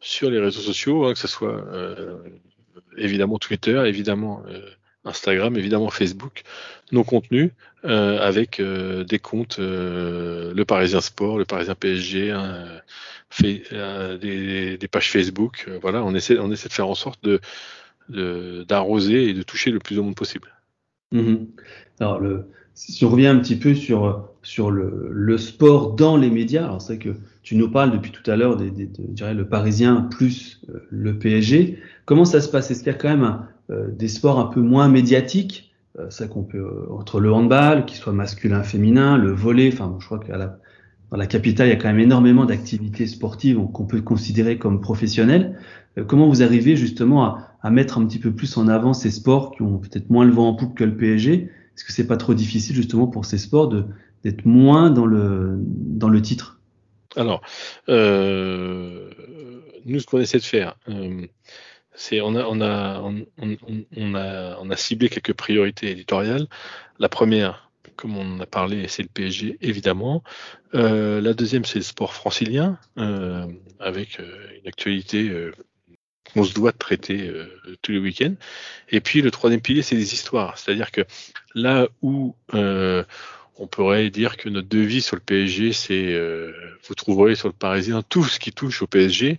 sur 0.00 0.30
les 0.30 0.38
réseaux 0.38 0.60
sociaux, 0.60 1.06
hein, 1.06 1.14
que 1.14 1.18
ce 1.18 1.28
soit 1.28 1.64
évidemment 2.98 3.38
Twitter, 3.38 3.82
évidemment 3.86 4.42
Instagram, 5.04 5.56
évidemment 5.56 5.90
Facebook, 5.90 6.42
nos 6.92 7.04
contenus 7.04 7.50
euh, 7.84 8.20
avec 8.20 8.60
euh, 8.60 9.04
des 9.04 9.18
comptes, 9.18 9.58
euh, 9.58 10.52
le 10.54 10.64
Parisien 10.64 11.00
Sport, 11.00 11.38
le 11.38 11.44
Parisien 11.44 11.74
PSG, 11.74 12.30
hein, 12.30 12.66
fait, 13.30 13.64
des, 14.20 14.76
des, 14.76 14.88
pages 14.88 15.10
Facebook. 15.10 15.68
voilà, 15.80 16.04
on 16.04 16.14
essaie, 16.14 16.38
on 16.38 16.52
essaie 16.52 16.68
de 16.68 16.74
faire 16.74 16.88
en 16.88 16.94
sorte 16.94 17.24
de 17.24 17.40
d'arroser 18.68 19.30
et 19.30 19.32
de 19.32 19.42
toucher 19.42 19.70
le 19.70 19.78
plus 19.78 19.96
de 19.96 20.00
monde 20.00 20.16
possible. 20.16 20.48
Mmh 21.12 21.36
alors, 22.00 22.18
le, 22.18 22.46
si 22.74 23.04
on 23.04 23.10
revient 23.10 23.28
un 23.28 23.38
petit 23.38 23.56
peu 23.56 23.74
sur, 23.74 24.28
sur 24.42 24.70
le, 24.70 25.08
le 25.10 25.38
sport 25.38 25.92
dans 25.92 26.16
les 26.16 26.30
médias, 26.30 26.64
alors 26.64 26.82
c'est 26.82 26.98
que 26.98 27.10
tu 27.42 27.54
nous 27.54 27.70
parles 27.70 27.92
depuis 27.92 28.10
tout 28.10 28.28
à 28.30 28.36
l'heure 28.36 28.56
des, 28.56 28.70
des, 28.70 28.86
de, 28.86 29.02
dirais, 29.06 29.34
le 29.34 29.46
Parisien 29.46 30.08
plus 30.10 30.60
le 30.90 31.18
PSG. 31.18 31.78
Comment 32.04 32.24
ça 32.24 32.40
se 32.40 32.48
passe? 32.48 32.70
Est-ce 32.70 32.80
qu'il 32.80 32.92
y 32.92 32.94
a 32.94 32.98
quand 32.98 33.08
même 33.08 33.24
euh, 33.24 33.51
des 33.96 34.08
sports 34.08 34.38
un 34.38 34.46
peu 34.46 34.60
moins 34.60 34.88
médiatiques, 34.88 35.72
euh, 35.98 36.08
ça 36.08 36.26
qu'on 36.26 36.42
peut 36.42 36.58
euh, 36.58 36.90
entre 36.90 37.20
le 37.20 37.32
handball, 37.32 37.84
qui 37.84 37.96
soit 37.96 38.14
masculin, 38.14 38.62
féminin, 38.62 39.18
le 39.18 39.30
volet. 39.30 39.70
Enfin, 39.72 39.94
je 40.00 40.06
crois 40.06 40.18
qu'à 40.18 40.38
la, 40.38 40.58
dans 41.10 41.18
la 41.18 41.26
capitale, 41.26 41.66
il 41.66 41.70
y 41.70 41.74
a 41.74 41.76
quand 41.76 41.88
même 41.88 42.00
énormément 42.00 42.46
d'activités 42.46 43.06
sportives 43.06 43.60
qu'on 43.72 43.84
peut 43.84 44.00
considérer 44.00 44.58
comme 44.58 44.80
professionnelles. 44.80 45.58
comment 46.06 46.28
vous 46.28 46.42
arrivez 46.42 46.76
justement 46.76 47.24
à, 47.24 47.48
à, 47.62 47.70
mettre 47.70 47.98
un 47.98 48.06
petit 48.06 48.18
peu 48.18 48.32
plus 48.32 48.56
en 48.56 48.68
avant 48.68 48.94
ces 48.94 49.10
sports 49.10 49.50
qui 49.52 49.60
ont 49.60 49.78
peut-être 49.78 50.08
moins 50.08 50.24
le 50.24 50.32
vent 50.32 50.48
en 50.48 50.54
poupe 50.54 50.74
que 50.74 50.84
le 50.84 50.96
PSG 50.96 51.50
Est-ce 51.76 51.84
que 51.84 51.92
c'est 51.92 52.06
pas 52.06 52.16
trop 52.16 52.32
difficile 52.32 52.74
justement 52.74 53.06
pour 53.06 53.26
ces 53.26 53.38
sports 53.38 53.68
de 53.68 53.84
d'être 54.24 54.46
moins 54.46 54.88
dans 54.88 55.04
le 55.04 55.58
dans 55.58 56.08
le 56.08 56.22
titre? 56.22 56.60
Alors, 57.16 57.42
euh, 57.90 59.10
nous, 59.84 60.00
ce 60.00 60.06
qu'on 60.06 60.20
essaie 60.20 60.38
de 60.38 60.44
faire. 60.44 60.76
Euh, 60.88 61.26
on 62.12 62.60
a, 62.60 64.76
ciblé 64.76 65.08
quelques 65.08 65.34
priorités 65.34 65.90
éditoriales. 65.90 66.46
La 66.98 67.08
première, 67.08 67.70
comme 67.96 68.16
on 68.16 68.40
a 68.40 68.46
parlé, 68.46 68.88
c'est 68.88 69.02
le 69.02 69.08
PSG, 69.08 69.58
évidemment. 69.60 70.22
Euh, 70.74 71.20
la 71.20 71.34
deuxième, 71.34 71.64
c'est 71.64 71.78
le 71.78 71.84
sport 71.84 72.14
francilien, 72.14 72.78
euh, 72.98 73.46
avec 73.78 74.20
euh, 74.20 74.46
une 74.60 74.68
actualité 74.68 75.30
qu'on 76.32 76.44
se 76.44 76.54
doit 76.54 76.72
de 76.72 76.78
traiter 76.78 77.30
tous 77.82 77.92
les 77.92 77.98
week-ends. 77.98 78.34
Et 78.88 79.00
puis 79.00 79.20
le 79.20 79.30
troisième 79.30 79.60
pilier, 79.60 79.82
c'est 79.82 79.96
les 79.96 80.14
histoires. 80.14 80.56
C'est-à-dire 80.56 80.90
que 80.90 81.02
là 81.54 81.88
où 82.00 82.34
on 83.56 83.66
pourrait 83.66 84.10
dire 84.10 84.36
que 84.36 84.48
notre 84.48 84.68
devis 84.68 85.02
sur 85.02 85.16
le 85.16 85.22
PSG, 85.22 85.72
c'est 85.72 86.14
euh, 86.14 86.52
vous 86.88 86.94
trouverez 86.94 87.34
sur 87.34 87.48
le 87.48 87.54
Parisien 87.54 88.02
tout 88.02 88.24
ce 88.24 88.38
qui 88.38 88.52
touche 88.52 88.82
au 88.82 88.86
PSG 88.86 89.38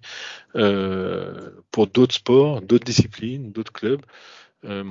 euh, 0.56 1.50
pour 1.72 1.88
d'autres 1.88 2.16
sports, 2.16 2.62
d'autres 2.62 2.86
disciplines, 2.86 3.52
d'autres 3.52 3.74
clubs. 3.74 4.02
Euh, 4.66 4.84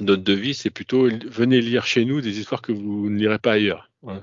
notre 0.00 0.22
devis, 0.22 0.54
c'est 0.54 0.70
plutôt 0.70 1.08
venez 1.28 1.60
lire 1.60 1.86
chez 1.86 2.04
nous 2.04 2.20
des 2.20 2.38
histoires 2.38 2.62
que 2.62 2.72
vous 2.72 3.10
ne 3.10 3.18
lirez 3.18 3.38
pas 3.38 3.52
ailleurs. 3.52 3.90
Hein. 4.06 4.22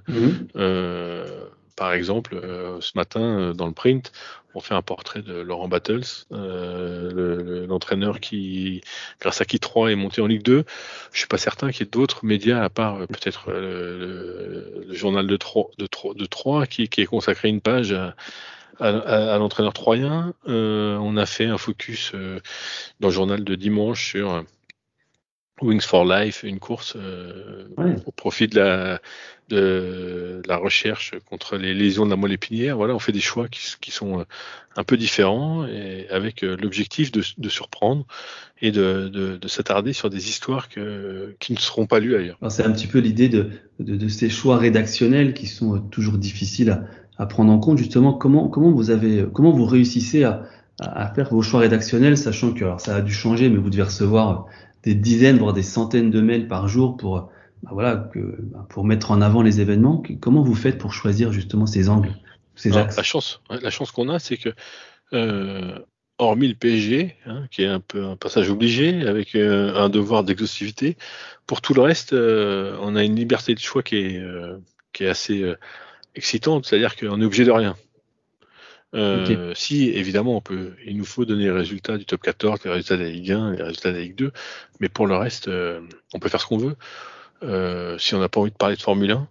Euh, 0.55 1.45
par 1.81 1.93
exemple, 1.93 2.35
euh, 2.35 2.79
ce 2.79 2.91
matin, 2.93 3.21
euh, 3.21 3.53
dans 3.53 3.65
le 3.65 3.71
print, 3.71 4.11
on 4.53 4.59
fait 4.59 4.75
un 4.75 4.83
portrait 4.83 5.23
de 5.23 5.33
Laurent 5.33 5.67
Battles, 5.67 6.03
euh, 6.31 7.65
l'entraîneur 7.65 8.19
qui, 8.19 8.81
grâce 9.19 9.41
à 9.41 9.45
qui 9.45 9.59
3 9.59 9.91
est 9.91 9.95
monté 9.95 10.21
en 10.21 10.27
Ligue 10.27 10.43
2. 10.43 10.63
Je 11.11 11.17
suis 11.17 11.27
pas 11.27 11.39
certain 11.39 11.71
qu'il 11.71 11.79
y 11.79 11.87
ait 11.87 11.91
d'autres 11.91 12.23
médias, 12.23 12.63
à 12.63 12.69
part 12.69 12.99
peut-être 13.07 13.49
le, 13.49 14.85
journal 14.91 15.25
de 15.25 15.35
3, 15.35 15.71
de 15.79 15.87
3, 15.87 16.13
de 16.13 16.25
3 16.27 16.67
qui, 16.67 16.87
qui 16.87 17.03
consacré 17.05 17.49
une 17.49 17.61
page 17.61 17.95
à, 18.79 19.37
l'entraîneur 19.39 19.73
troyen. 19.73 20.35
on 20.45 21.17
a 21.17 21.25
fait 21.25 21.47
un 21.47 21.57
focus 21.57 22.11
dans 22.99 23.07
le 23.07 23.13
journal 23.13 23.43
de 23.43 23.55
dimanche 23.55 24.11
sur 24.11 24.45
Wings 25.61 25.81
for 25.81 26.05
Life, 26.05 26.43
une 26.43 26.59
course 26.59 26.95
au 28.05 28.11
profit 28.11 28.47
de 28.47 28.59
la, 28.59 28.99
de 29.51 30.41
la 30.47 30.57
recherche 30.57 31.13
contre 31.29 31.57
les 31.57 31.73
lésions 31.73 32.05
de 32.05 32.09
la 32.09 32.15
moelle 32.15 32.31
épinière. 32.31 32.77
Voilà, 32.77 32.95
on 32.95 32.99
fait 32.99 33.11
des 33.11 33.19
choix 33.19 33.47
qui, 33.47 33.91
sont 33.91 34.19
euh, 34.19 34.23
un 34.75 34.83
peu 34.83 34.97
différents 34.97 35.65
et 35.65 36.07
avec 36.09 36.43
euh, 36.43 36.55
l'objectif 36.55 37.11
de, 37.11 37.49
surprendre 37.49 38.05
et 38.61 38.71
de, 38.71 39.39
s'attarder 39.47 39.93
sur 39.93 40.09
des 40.09 40.29
histoires 40.29 40.69
que, 40.69 41.35
qui 41.39 41.53
ne 41.53 41.57
seront 41.57 41.85
pas 41.85 41.99
lues 41.99 42.15
ailleurs. 42.15 42.37
C'est 42.49 42.63
un 42.63 42.71
petit 42.71 42.87
peu 42.87 42.99
l'idée 42.99 43.29
de, 43.29 43.49
de, 43.79 44.07
ces 44.07 44.29
choix 44.29 44.57
rédactionnels 44.57 45.33
qui 45.33 45.47
sont 45.47 45.75
euh, 45.75 45.79
toujours 45.91 46.17
difficiles 46.17 46.81
à, 47.17 47.25
prendre 47.25 47.51
en 47.51 47.59
compte. 47.59 47.77
Justement, 47.77 48.13
comment, 48.13 48.47
comment, 48.47 48.71
vous, 48.71 48.89
avez, 48.89 49.25
comment 49.33 49.51
vous 49.51 49.65
réussissez 49.65 50.23
à, 50.23 50.43
à 50.79 51.13
faire 51.13 51.29
vos 51.29 51.41
choix 51.41 51.59
rédactionnels, 51.59 52.17
sachant 52.17 52.53
que 52.53 52.63
alors, 52.63 52.81
ça 52.81 52.95
a 52.95 53.01
dû 53.01 53.13
changer, 53.13 53.49
mais 53.49 53.57
vous 53.57 53.69
devez 53.69 53.83
recevoir 53.83 54.47
des 54.83 54.95
dizaines, 54.95 55.37
voire 55.37 55.53
des 55.53 55.63
centaines 55.63 56.11
de 56.11 56.21
mails 56.21 56.47
par 56.47 56.67
jour 56.67 56.97
pour 56.97 57.29
bah 57.63 57.69
voilà, 57.73 58.09
que, 58.11 58.19
bah 58.41 58.65
pour 58.69 58.85
mettre 58.85 59.11
en 59.11 59.21
avant 59.21 59.41
les 59.41 59.61
événements. 59.61 60.01
Comment 60.19 60.41
vous 60.41 60.55
faites 60.55 60.77
pour 60.77 60.93
choisir 60.93 61.31
justement 61.31 61.65
ces 61.65 61.89
angles, 61.89 62.15
ces 62.55 62.75
axes 62.75 62.97
La 62.97 63.03
chance, 63.03 63.41
la 63.49 63.69
chance 63.69 63.91
qu'on 63.91 64.09
a, 64.09 64.17
c'est 64.17 64.37
que 64.37 64.49
euh, 65.13 65.77
hormis 66.17 66.47
le 66.47 66.55
PSG, 66.55 67.15
hein, 67.27 67.45
qui 67.51 67.63
est 67.63 67.67
un 67.67 67.79
peu 67.79 68.03
un 68.05 68.15
passage 68.15 68.49
obligé 68.49 69.07
avec 69.07 69.35
euh, 69.35 69.75
un 69.75 69.89
devoir 69.89 70.23
d'exhaustivité, 70.23 70.97
pour 71.45 71.61
tout 71.61 71.73
le 71.73 71.81
reste, 71.81 72.13
euh, 72.13 72.77
on 72.81 72.95
a 72.95 73.03
une 73.03 73.15
liberté 73.15 73.53
de 73.53 73.59
choix 73.59 73.83
qui 73.83 73.97
est, 73.97 74.23
qui 74.93 75.03
est 75.03 75.09
assez 75.09 75.53
excitante, 76.15 76.65
c'est-à-dire 76.65 76.95
qu'on 76.95 77.21
est 77.21 77.25
obligé 77.25 77.45
de 77.45 77.51
rien. 77.51 77.75
Euh, 78.93 79.53
Si 79.55 79.89
évidemment 79.89 80.35
on 80.35 80.41
peut, 80.41 80.73
il 80.85 80.97
nous 80.97 81.05
faut 81.05 81.23
donner 81.25 81.45
les 81.45 81.51
résultats 81.51 81.97
du 81.97 82.05
top 82.05 82.21
14, 82.21 82.59
les 82.65 82.71
résultats 82.71 82.97
de 82.97 83.03
la 83.03 83.09
Ligue 83.09 83.31
1, 83.31 83.51
les 83.51 83.63
résultats 83.63 83.91
de 83.91 83.97
la 83.97 84.01
Ligue 84.01 84.15
2, 84.15 84.31
mais 84.79 84.89
pour 84.89 85.07
le 85.07 85.15
reste, 85.15 85.49
on 86.13 86.19
peut 86.19 86.29
faire 86.29 86.41
ce 86.41 86.47
qu'on 86.47 86.57
veut. 86.57 86.75
Euh, 87.43 87.97
si 87.97 88.13
on 88.15 88.19
n'a 88.19 88.29
pas 88.29 88.39
envie 88.39 88.51
de 88.51 88.55
parler 88.55 88.75
de 88.75 88.81
Formule 88.81 89.11
1, 89.11 89.27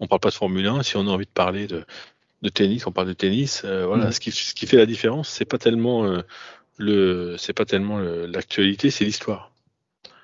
on 0.00 0.06
parle 0.06 0.20
pas 0.20 0.30
de 0.30 0.34
Formule 0.34 0.66
1. 0.66 0.82
Si 0.82 0.96
on 0.96 1.06
a 1.06 1.10
envie 1.10 1.26
de 1.26 1.30
parler 1.30 1.66
de, 1.66 1.84
de 2.42 2.48
tennis, 2.48 2.86
on 2.86 2.92
parle 2.92 3.08
de 3.08 3.12
tennis. 3.12 3.62
Euh, 3.64 3.86
voilà, 3.86 4.08
mm. 4.08 4.12
ce, 4.12 4.20
qui, 4.20 4.30
ce 4.32 4.54
qui 4.54 4.66
fait 4.66 4.76
la 4.76 4.86
différence, 4.86 5.28
c'est 5.28 5.44
pas 5.44 5.58
tellement 5.58 6.04
euh, 6.04 6.22
le, 6.76 7.36
c'est 7.38 7.52
pas 7.52 7.64
tellement 7.64 7.98
l'actualité, 7.98 8.90
c'est 8.90 9.04
l'histoire. 9.04 9.52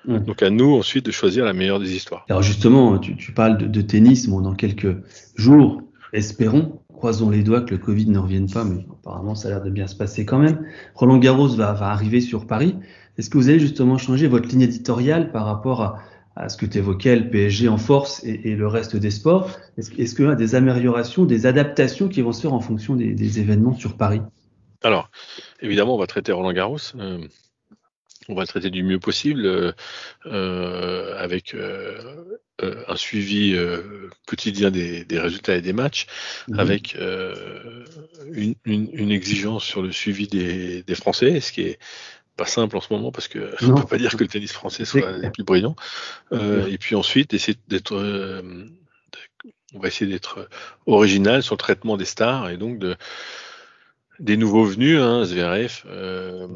Donc 0.07 0.43
à 0.43 0.51
nous 0.51 0.75
ensuite 0.75 1.03
de 1.03 1.11
choisir 1.11 1.45
la 1.45 1.53
meilleure 1.53 1.79
des 1.79 1.95
histoires. 1.95 2.27
Alors 2.29 2.43
justement, 2.43 2.99
tu, 2.99 3.17
tu 3.17 3.31
parles 3.31 3.57
de, 3.57 3.65
de, 3.65 3.81
tennis. 3.81 4.27
Bon, 4.27 4.39
dans 4.39 4.53
quelques 4.53 4.95
jours, 5.35 5.81
espérons, 6.13 6.81
croisons 6.93 7.29
les 7.29 7.43
doigts 7.43 7.61
que 7.61 7.71
le 7.71 7.77
Covid 7.77 8.07
ne 8.07 8.19
revienne 8.19 8.49
pas, 8.49 8.63
mais 8.63 8.85
apparemment 9.01 9.35
ça 9.35 9.47
a 9.47 9.51
l'air 9.51 9.63
de 9.63 9.69
bien 9.69 9.87
se 9.87 9.95
passer 9.95 10.25
quand 10.25 10.39
même. 10.39 10.65
Roland 10.93 11.17
Garros 11.17 11.49
va, 11.49 11.71
arriver 11.71 12.21
sur 12.21 12.47
Paris. 12.47 12.75
Est-ce 13.17 13.29
que 13.29 13.37
vous 13.37 13.49
allez 13.49 13.59
justement 13.59 13.97
changer 13.97 14.27
votre 14.27 14.49
ligne 14.49 14.61
éditoriale 14.61 15.31
par 15.31 15.45
rapport 15.45 15.81
à, 15.81 15.99
à 16.35 16.49
ce 16.49 16.57
que 16.57 16.65
tu 16.65 16.77
évoquais, 16.77 17.15
le 17.15 17.29
PSG 17.29 17.67
en 17.69 17.77
force 17.77 18.23
et, 18.23 18.55
le 18.55 18.67
reste 18.67 18.95
des 18.95 19.11
sports? 19.11 19.51
Est-ce 19.77 20.15
qu'il 20.15 20.25
y 20.25 20.27
a 20.27 20.35
des 20.35 20.55
améliorations, 20.55 21.25
des 21.25 21.45
adaptations 21.45 22.07
qui 22.07 22.21
vont 22.21 22.33
se 22.33 22.41
faire 22.41 22.53
en 22.53 22.59
fonction 22.59 22.95
des, 22.95 23.39
événements 23.39 23.75
sur 23.75 23.97
Paris? 23.97 24.21
Alors, 24.83 25.09
évidemment, 25.61 25.95
on 25.95 25.99
va 25.99 26.07
traiter 26.07 26.31
Roland 26.31 26.53
Garros. 26.53 26.77
Euh, 26.95 27.25
on 28.29 28.35
va 28.35 28.41
le 28.41 28.47
traiter 28.47 28.69
du 28.69 28.83
mieux 28.83 28.99
possible 28.99 29.45
euh, 29.45 29.71
euh, 30.25 31.17
avec 31.17 31.55
un 32.61 32.95
suivi 32.95 33.57
quotidien 34.27 34.71
des, 34.71 35.05
résultats 35.11 35.55
et 35.55 35.61
des 35.61 35.73
matchs, 35.73 36.07
mhm. 36.47 36.59
avec 36.59 36.97
une, 38.33 39.11
exigence 39.11 39.63
sur 39.63 39.81
le 39.81 39.91
suivi 39.91 40.27
des, 40.27 40.83
des 40.83 40.95
Français, 40.95 41.39
ce 41.41 41.51
qui 41.51 41.61
est 41.61 41.79
pas 42.35 42.45
simple 42.45 42.75
en 42.77 42.81
ce 42.81 42.91
moment 42.91 43.11
parce 43.11 43.27
que 43.27 43.55
on 43.63 43.75
peut 43.75 43.87
pas 43.87 43.97
dire 43.97 44.11
que 44.11 44.23
le 44.23 44.27
tennis 44.27 44.51
français 44.51 44.85
soit 44.85 45.11
le 45.11 45.31
plus 45.31 45.43
brillant. 45.43 45.75
Euh, 46.31 46.67
et 46.67 46.77
puis 46.77 46.95
ensuite, 46.95 47.33
essayer 47.33 47.57
d'être, 47.67 47.95
euh, 47.95 48.65
on 49.73 49.79
va 49.79 49.87
essayer 49.87 50.09
d'être 50.09 50.47
original 50.85 51.43
sur 51.43 51.55
le 51.55 51.59
traitement 51.59 51.97
des 51.97 52.05
stars 52.05 52.49
et 52.49 52.57
donc 52.57 52.79
de 52.79 52.95
des 54.19 54.37
nouveaux 54.37 54.63
venus, 54.63 54.99
hein, 54.99 55.25
Zverev, 55.25 55.83
euh, 55.87 56.47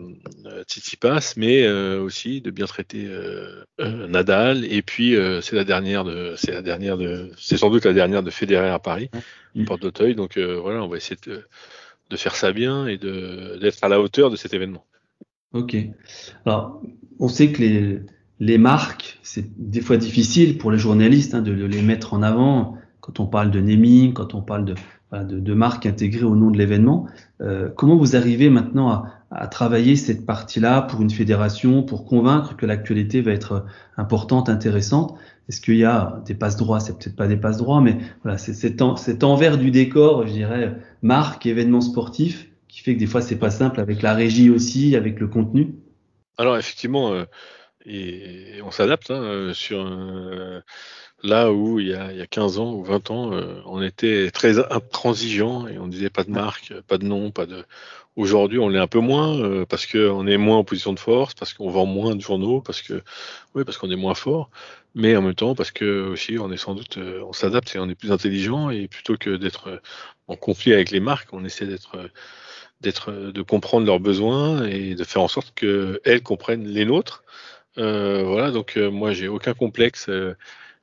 Tsitsipas, 0.64 1.34
mais 1.38 1.64
euh, 1.64 2.02
aussi 2.02 2.42
de 2.42 2.52
bien 2.52 2.66
traiter 2.66 3.06
euh, 3.08 3.64
euh, 3.80 4.08
Nadal. 4.08 4.66
Et 4.66 4.82
puis 4.82 5.16
c'est 5.42 5.56
la 5.56 5.64
dernière 5.64 6.04
de, 6.04 6.34
c'est 6.38 6.52
la 6.52 6.62
dernière 6.62 6.98
de, 6.98 7.32
c'est 7.38 7.58
sans 7.58 7.70
doute 7.70 7.86
la 7.86 7.94
dernière 7.94 8.24
de 8.24 8.30
Federer 8.30 8.70
à 8.70 8.80
Paris, 8.80 9.10
mmh. 9.56 9.66
porte 9.66 9.82
d'Auteuil. 9.82 10.16
Donc 10.16 10.38
voilà, 10.38 10.84
on 10.84 10.88
va 10.88 10.98
essayer 10.98 11.18
de, 11.26 12.18
faire 12.18 12.36
ça 12.36 12.52
bien 12.52 12.88
et 12.88 12.98
d'être 12.98 13.84
à 13.84 13.90
la 13.90 14.00
hauteur 14.00 14.30
de 14.30 14.36
cet 14.36 14.54
événement. 14.54 14.86
Ok. 15.54 15.76
Alors, 16.46 16.82
on 17.20 17.28
sait 17.28 17.52
que 17.52 17.62
les 17.62 18.00
les 18.42 18.58
marques, 18.58 19.20
c'est 19.22 19.46
des 19.58 19.82
fois 19.82 19.98
difficile 19.98 20.58
pour 20.58 20.72
les 20.72 20.78
journalistes 20.78 21.34
hein, 21.34 21.42
de, 21.42 21.54
de 21.54 21.66
les 21.66 21.82
mettre 21.82 22.14
en 22.14 22.22
avant 22.22 22.78
quand 23.02 23.20
on 23.20 23.28
parle 23.28 23.52
de 23.52 23.60
naming, 23.60 24.14
quand 24.14 24.34
on 24.34 24.42
parle 24.42 24.64
de 24.64 24.76
de, 25.12 25.40
de, 25.40 25.54
marques 25.54 25.86
intégrées 25.86 26.26
au 26.26 26.36
nom 26.36 26.52
de 26.52 26.58
l'événement. 26.58 27.08
Euh, 27.42 27.70
comment 27.76 27.96
vous 27.96 28.16
arrivez 28.16 28.50
maintenant 28.50 28.90
à, 28.90 29.14
à 29.32 29.48
travailler 29.48 29.96
cette 29.96 30.26
partie-là 30.26 30.82
pour 30.84 31.02
une 31.02 31.10
fédération, 31.10 31.84
pour 31.84 32.06
convaincre 32.06 32.56
que 32.56 32.66
l'actualité 32.66 33.22
va 33.22 33.32
être 33.32 33.66
importante, 33.98 34.50
intéressante? 34.50 35.18
Est-ce 35.48 35.62
qu'il 35.62 35.78
y 35.78 35.86
a 35.86 36.22
des 36.26 36.36
passes 36.36 36.58
droits 36.58 36.80
C'est 36.80 36.98
peut-être 36.98 37.16
pas 37.16 37.28
des 37.28 37.38
passes 37.38 37.58
droits, 37.58 37.82
mais 37.82 37.98
voilà, 38.22 38.38
c'est 38.38 38.54
cet, 38.54 38.82
cet, 38.98 39.24
envers 39.24 39.58
du 39.58 39.72
décor, 39.72 40.28
je 40.28 40.34
dirais, 40.34 40.76
marque, 41.02 41.48
événement 41.48 41.82
sportif, 41.82 42.48
qui 42.68 42.82
fait 42.82 42.94
que 42.94 43.00
des 43.00 43.08
fois 43.08 43.22
c'est 43.22 43.40
pas 43.40 43.50
simple 43.50 43.80
avec 43.80 44.04
la 44.04 44.14
régie 44.14 44.52
aussi, 44.52 44.96
avec 44.96 45.20
le 45.20 45.28
contenu? 45.28 45.74
Alors 46.38 46.56
effectivement, 46.56 47.12
euh, 47.14 47.24
et 47.86 48.62
on 48.64 48.72
s'adapte 48.72 49.10
hein, 49.10 49.52
sur. 49.54 49.80
Euh, 49.80 50.62
Là 51.22 51.52
où 51.52 51.80
il 51.80 51.88
y, 51.90 51.94
a, 51.94 52.12
il 52.14 52.18
y 52.18 52.22
a 52.22 52.28
15 52.28 52.60
ans 52.60 52.74
ou 52.74 52.84
20 52.84 53.12
ans, 53.12 53.34
euh, 53.34 53.62
on 53.66 53.82
était 53.82 54.32
très 54.32 54.58
intransigeant 54.58 55.68
et 55.68 55.78
on 55.78 55.88
disait 55.88 56.10
pas 56.10 56.24
de 56.24 56.32
marque, 56.32 56.74
pas 56.88 56.98
de 56.98 57.06
nom, 57.06 57.30
pas 57.32 57.46
de. 57.46 57.66
Aujourd'hui, 58.16 58.58
on 58.60 58.70
l'est 58.70 58.80
un 58.80 58.88
peu 58.88 59.00
moins 59.00 59.38
euh, 59.38 59.66
parce 59.66 59.86
qu'on 59.86 60.28
est 60.28 60.38
moins 60.38 60.58
en 60.58 60.64
position 60.64 60.94
de 60.94 61.00
force, 61.00 61.34
parce 61.34 61.54
qu'on 61.54 61.70
vend 61.70 61.86
moins 61.86 62.16
de 62.16 62.22
journaux, 62.22 62.62
parce 62.62 62.82
que 62.82 63.02
oui, 63.54 63.66
parce 63.66 63.78
qu'on 63.78 63.92
est 63.92 63.98
moins 63.98 64.14
fort, 64.14 64.50
mais 64.96 65.16
en 65.18 65.22
même 65.22 65.36
temps 65.36 65.56
parce 65.56 65.72
que 65.72 66.08
aussi 66.10 66.38
on 66.40 66.52
est 66.52 66.58
sans 66.58 66.74
doute, 66.76 66.98
euh, 66.98 67.22
on 67.28 67.34
s'adapte 67.34 67.76
et 67.76 67.80
on 67.80 67.90
est 67.90 67.96
plus 67.96 68.12
intelligent 68.14 68.70
et 68.70 68.88
plutôt 68.88 69.18
que 69.18 69.36
d'être 69.36 69.82
en 70.28 70.36
conflit 70.38 70.74
avec 70.74 70.90
les 70.92 71.02
marques, 71.02 71.34
on 71.34 71.44
essaie 71.46 71.66
d'être 71.66 71.98
d'être 72.82 73.12
de 73.12 73.42
comprendre 73.42 73.86
leurs 73.86 74.00
besoins 74.00 74.66
et 74.66 74.96
de 74.96 75.04
faire 75.04 75.22
en 75.22 75.28
sorte 75.28 75.54
que 75.54 76.00
elles 76.06 76.24
comprennent 76.24 76.68
les 76.68 76.86
nôtres. 76.86 77.24
voilà, 77.78 78.52
donc 78.52 78.78
moi 78.78 79.12
j'ai 79.14 79.28
aucun 79.28 79.54
complexe 79.54 80.10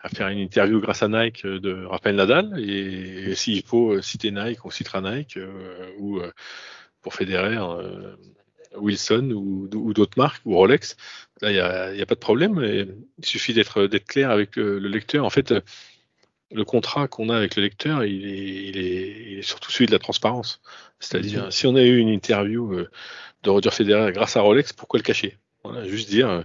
à 0.00 0.08
faire 0.08 0.28
une 0.28 0.38
interview 0.38 0.80
grâce 0.80 1.02
à 1.02 1.08
Nike 1.08 1.44
euh, 1.44 1.58
de 1.58 1.84
Rafael 1.84 2.16
Nadal. 2.16 2.58
Et, 2.60 3.34
s'il 3.34 3.62
faut 3.62 3.92
euh, 3.92 4.02
citer 4.02 4.30
Nike, 4.30 4.64
on 4.64 4.70
citera 4.70 5.00
Nike 5.00 5.36
euh, 5.36 5.90
ou 5.98 6.20
pour 7.02 7.14
Federer, 7.14 7.58
Wilson 8.76 9.30
ou, 9.30 9.68
d'autres 9.68 10.18
marques 10.18 10.42
ou 10.44 10.56
Rolex. 10.56 10.96
Là, 11.40 11.50
il 11.50 11.96
n'y 11.96 12.02
a, 12.02 12.06
pas 12.06 12.14
de 12.16 12.20
problème. 12.20 12.60
il 13.18 13.24
suffit 13.24 13.54
d'être 13.54 13.86
clair 13.98 14.30
avec 14.30 14.56
le, 14.56 14.78
lecteur. 14.78 15.24
En 15.24 15.30
fait, 15.30 15.54
le 16.50 16.64
contrat 16.64 17.06
qu'on 17.06 17.28
a 17.28 17.36
avec 17.36 17.54
le 17.54 17.62
lecteur, 17.62 18.04
il 18.04 18.26
est, 18.26 18.68
il 18.68 18.78
est, 18.78 19.24
il 19.30 19.38
est 19.38 19.42
surtout 19.42 19.70
celui 19.70 19.86
de 19.86 19.92
la 19.92 20.00
transparence. 20.00 20.60
C'est-à-dire, 20.98 21.52
si 21.52 21.68
on 21.68 21.76
a 21.76 21.82
eu 21.82 21.98
une 21.98 22.08
interview 22.08 22.76
de 23.44 23.50
Roger 23.50 23.70
Federer 23.70 24.10
grâce 24.10 24.36
à 24.36 24.40
Rolex, 24.40 24.72
pourquoi 24.72 24.98
le 24.98 25.04
cacher? 25.04 25.38
Voilà, 25.62 25.86
Juste 25.86 26.08
dire, 26.08 26.44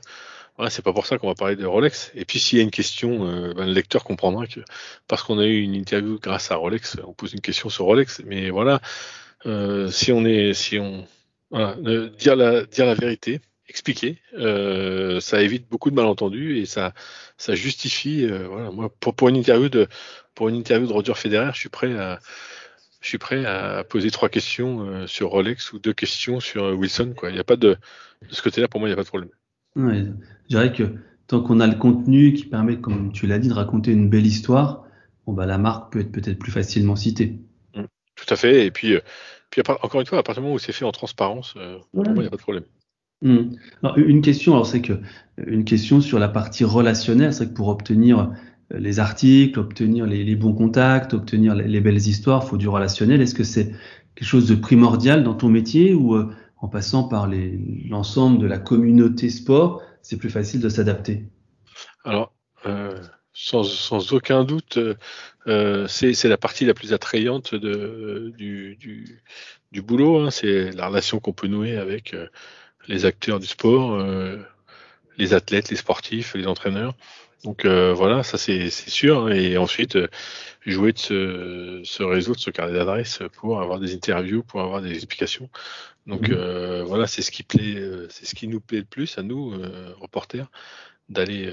c'est 0.69 0.81
pas 0.81 0.93
pour 0.93 1.05
ça 1.05 1.17
qu'on 1.17 1.27
va 1.27 1.35
parler 1.35 1.55
de 1.55 1.65
Rolex. 1.65 2.11
Et 2.15 2.25
puis 2.25 2.39
s'il 2.39 2.57
y 2.57 2.61
a 2.61 2.63
une 2.63 2.71
question, 2.71 3.25
euh, 3.27 3.53
ben, 3.53 3.65
le 3.65 3.73
lecteur 3.73 4.03
comprendra 4.03 4.47
que 4.47 4.59
parce 5.07 5.23
qu'on 5.23 5.39
a 5.39 5.45
eu 5.45 5.61
une 5.61 5.75
interview 5.75 6.19
grâce 6.19 6.51
à 6.51 6.55
Rolex, 6.55 6.97
on 7.05 7.13
pose 7.13 7.33
une 7.33 7.41
question 7.41 7.69
sur 7.69 7.85
Rolex. 7.85 8.21
Mais 8.25 8.49
voilà, 8.49 8.81
euh, 9.45 9.89
si 9.89 10.11
on 10.11 10.25
est, 10.25 10.53
si 10.53 10.77
on, 10.79 11.05
dire 12.17 12.35
la, 12.35 12.93
vérité, 12.95 13.41
expliquer, 13.67 14.21
euh, 14.37 15.19
ça 15.19 15.41
évite 15.41 15.69
beaucoup 15.69 15.89
de 15.89 15.95
malentendus 15.95 16.59
et 16.59 16.65
ça, 16.65 16.93
justifie. 17.49 18.27
voilà, 18.27 18.71
moi, 18.71 18.91
pour, 18.99 19.15
pour 19.15 19.29
une 19.29 19.37
interview 19.37 19.69
de, 19.69 19.87
pour 20.35 20.49
une 20.49 20.55
interview 20.55 20.87
de 20.87 20.93
Roger 20.93 21.15
Federer, 21.15 21.51
je 21.53 21.59
suis 21.59 21.69
prêt 21.69 21.93
à 21.97 22.19
je 23.01 23.07
suis 23.07 23.17
prêt 23.17 23.45
à 23.45 23.83
poser 23.83 24.11
trois 24.11 24.29
questions 24.29 25.07
sur 25.07 25.29
Rolex 25.31 25.73
ou 25.73 25.79
deux 25.79 25.93
questions 25.93 26.39
sur 26.39 26.65
Wilson. 26.77 27.13
Quoi. 27.17 27.29
Il 27.31 27.33
n'y 27.33 27.39
a 27.39 27.43
pas 27.43 27.55
de, 27.55 27.75
de 28.29 28.33
ce 28.35 28.41
côté-là, 28.43 28.67
pour 28.67 28.79
moi, 28.79 28.89
il 28.89 28.91
n'y 28.91 28.93
a 28.93 28.97
pas 28.97 29.03
de 29.03 29.07
problème. 29.07 29.31
Ouais, 29.75 30.05
je 30.43 30.47
dirais 30.49 30.73
que 30.73 30.83
tant 31.27 31.41
qu'on 31.41 31.59
a 31.59 31.67
le 31.67 31.75
contenu 31.75 32.33
qui 32.33 32.45
permet, 32.45 32.77
comme 32.77 33.11
tu 33.13 33.25
l'as 33.25 33.39
dit, 33.39 33.47
de 33.47 33.53
raconter 33.53 33.91
une 33.91 34.09
belle 34.09 34.25
histoire, 34.25 34.85
bon 35.25 35.33
bah 35.33 35.45
la 35.45 35.57
marque 35.57 35.93
peut 35.93 36.01
être 36.01 36.11
peut-être 36.11 36.37
plus 36.37 36.51
facilement 36.51 36.95
citée. 36.95 37.39
Mmh, 37.75 37.83
tout 38.15 38.33
à 38.33 38.35
fait. 38.35 38.65
Et 38.65 38.71
puis, 38.71 38.95
euh, 38.95 38.99
puis 39.49 39.61
encore 39.81 40.01
une 40.01 40.07
fois, 40.07 40.19
à 40.19 40.23
partir 40.23 40.41
du 40.41 40.45
moment 40.45 40.55
où 40.55 40.59
c'est 40.59 40.73
fait 40.73 40.83
en 40.83 40.91
transparence, 40.91 41.53
euh, 41.55 41.77
pour 41.93 42.03
moi, 42.03 42.13
il 42.15 42.21
n'y 42.21 42.27
a 42.27 42.29
pas 42.29 42.35
de 42.35 42.41
problème. 42.41 42.65
Mmh. 43.21 43.55
Alors, 43.83 43.97
une 43.97 44.21
question, 44.21 44.53
alors 44.53 44.65
c'est 44.65 44.81
que 44.81 44.99
une 45.37 45.63
question 45.63 46.01
sur 46.01 46.19
la 46.19 46.27
partie 46.27 46.65
relationnelle, 46.65 47.33
c'est 47.33 47.47
que 47.47 47.53
pour 47.53 47.69
obtenir 47.69 48.31
euh, 48.73 48.79
les 48.79 48.99
articles, 48.99 49.57
obtenir 49.57 50.05
les, 50.05 50.25
les 50.25 50.35
bons 50.35 50.53
contacts, 50.53 51.13
obtenir 51.13 51.55
les, 51.55 51.67
les 51.67 51.79
belles 51.79 51.95
histoires, 51.95 52.41
il 52.43 52.49
faut 52.49 52.57
du 52.57 52.67
relationnel. 52.67 53.21
Est-ce 53.21 53.35
que 53.35 53.45
c'est 53.45 53.71
quelque 54.15 54.27
chose 54.27 54.49
de 54.49 54.55
primordial 54.55 55.23
dans 55.23 55.33
ton 55.33 55.47
métier 55.47 55.93
ou 55.93 56.17
en 56.61 56.67
passant 56.67 57.03
par 57.03 57.27
l'ensemble 57.27 58.39
de 58.39 58.45
la 58.45 58.59
communauté 58.59 59.29
sport, 59.29 59.81
c'est 60.01 60.17
plus 60.17 60.29
facile 60.29 60.61
de 60.61 60.69
s'adapter 60.69 61.25
Alors, 62.05 62.33
euh, 62.65 63.01
sans, 63.33 64.13
aucun 64.13 64.43
doute, 64.43 64.79
euh, 65.47 65.87
c'est 65.87 66.23
la 66.25 66.37
partie 66.37 66.65
la 66.65 66.73
plus 66.73 66.93
attrayante 66.93 67.55
du, 67.55 68.77
boulot. 69.83 70.19
Hein. 70.19 70.31
C'est 70.31 70.71
la 70.71 70.87
relation 70.87 71.19
qu'on 71.19 71.33
peut 71.33 71.47
nouer 71.47 71.77
avec 71.77 72.13
euh, 72.13 72.27
les 72.87 73.05
acteurs 73.05 73.39
du 73.39 73.47
sport, 73.47 73.93
euh, 73.93 74.37
les 75.17 75.33
athlètes, 75.33 75.69
les 75.69 75.75
sportifs, 75.75 76.35
les 76.35 76.47
entraîneurs. 76.47 76.95
Donc 77.43 77.65
euh, 77.65 77.93
voilà, 77.93 78.23
ça 78.23 78.37
c'est 78.37 78.69
sûr. 78.69 79.31
Et 79.31 79.57
ensuite, 79.57 79.95
euh, 79.95 80.07
jouer 80.65 80.93
de 80.93 80.99
ce, 80.99 81.81
ce, 81.83 82.03
réseau, 82.03 82.33
de 82.33 82.39
ce 82.39 82.51
carnet 82.51 82.73
d'adresse 82.73 83.19
pour 83.33 83.61
avoir 83.61 83.79
des 83.79 83.93
interviews, 83.95 84.43
pour 84.43 84.61
avoir 84.61 84.81
des 84.81 84.93
explications. 84.93 85.49
Donc 86.07 86.29
mmh. 86.29 86.33
euh, 86.33 86.83
voilà, 86.83 87.07
c'est 87.07 87.21
ce 87.21 87.31
qui 87.31 87.43
plaît, 87.43 87.75
euh, 87.75 88.07
c'est 88.09 88.25
ce 88.25 88.35
qui 88.35 88.47
nous 88.47 88.59
plaît 88.59 88.79
le 88.79 88.85
plus 88.85 89.17
à 89.17 89.23
nous, 89.23 89.53
euh, 89.53 89.93
reporters, 89.99 90.49
d'aller, 91.09 91.51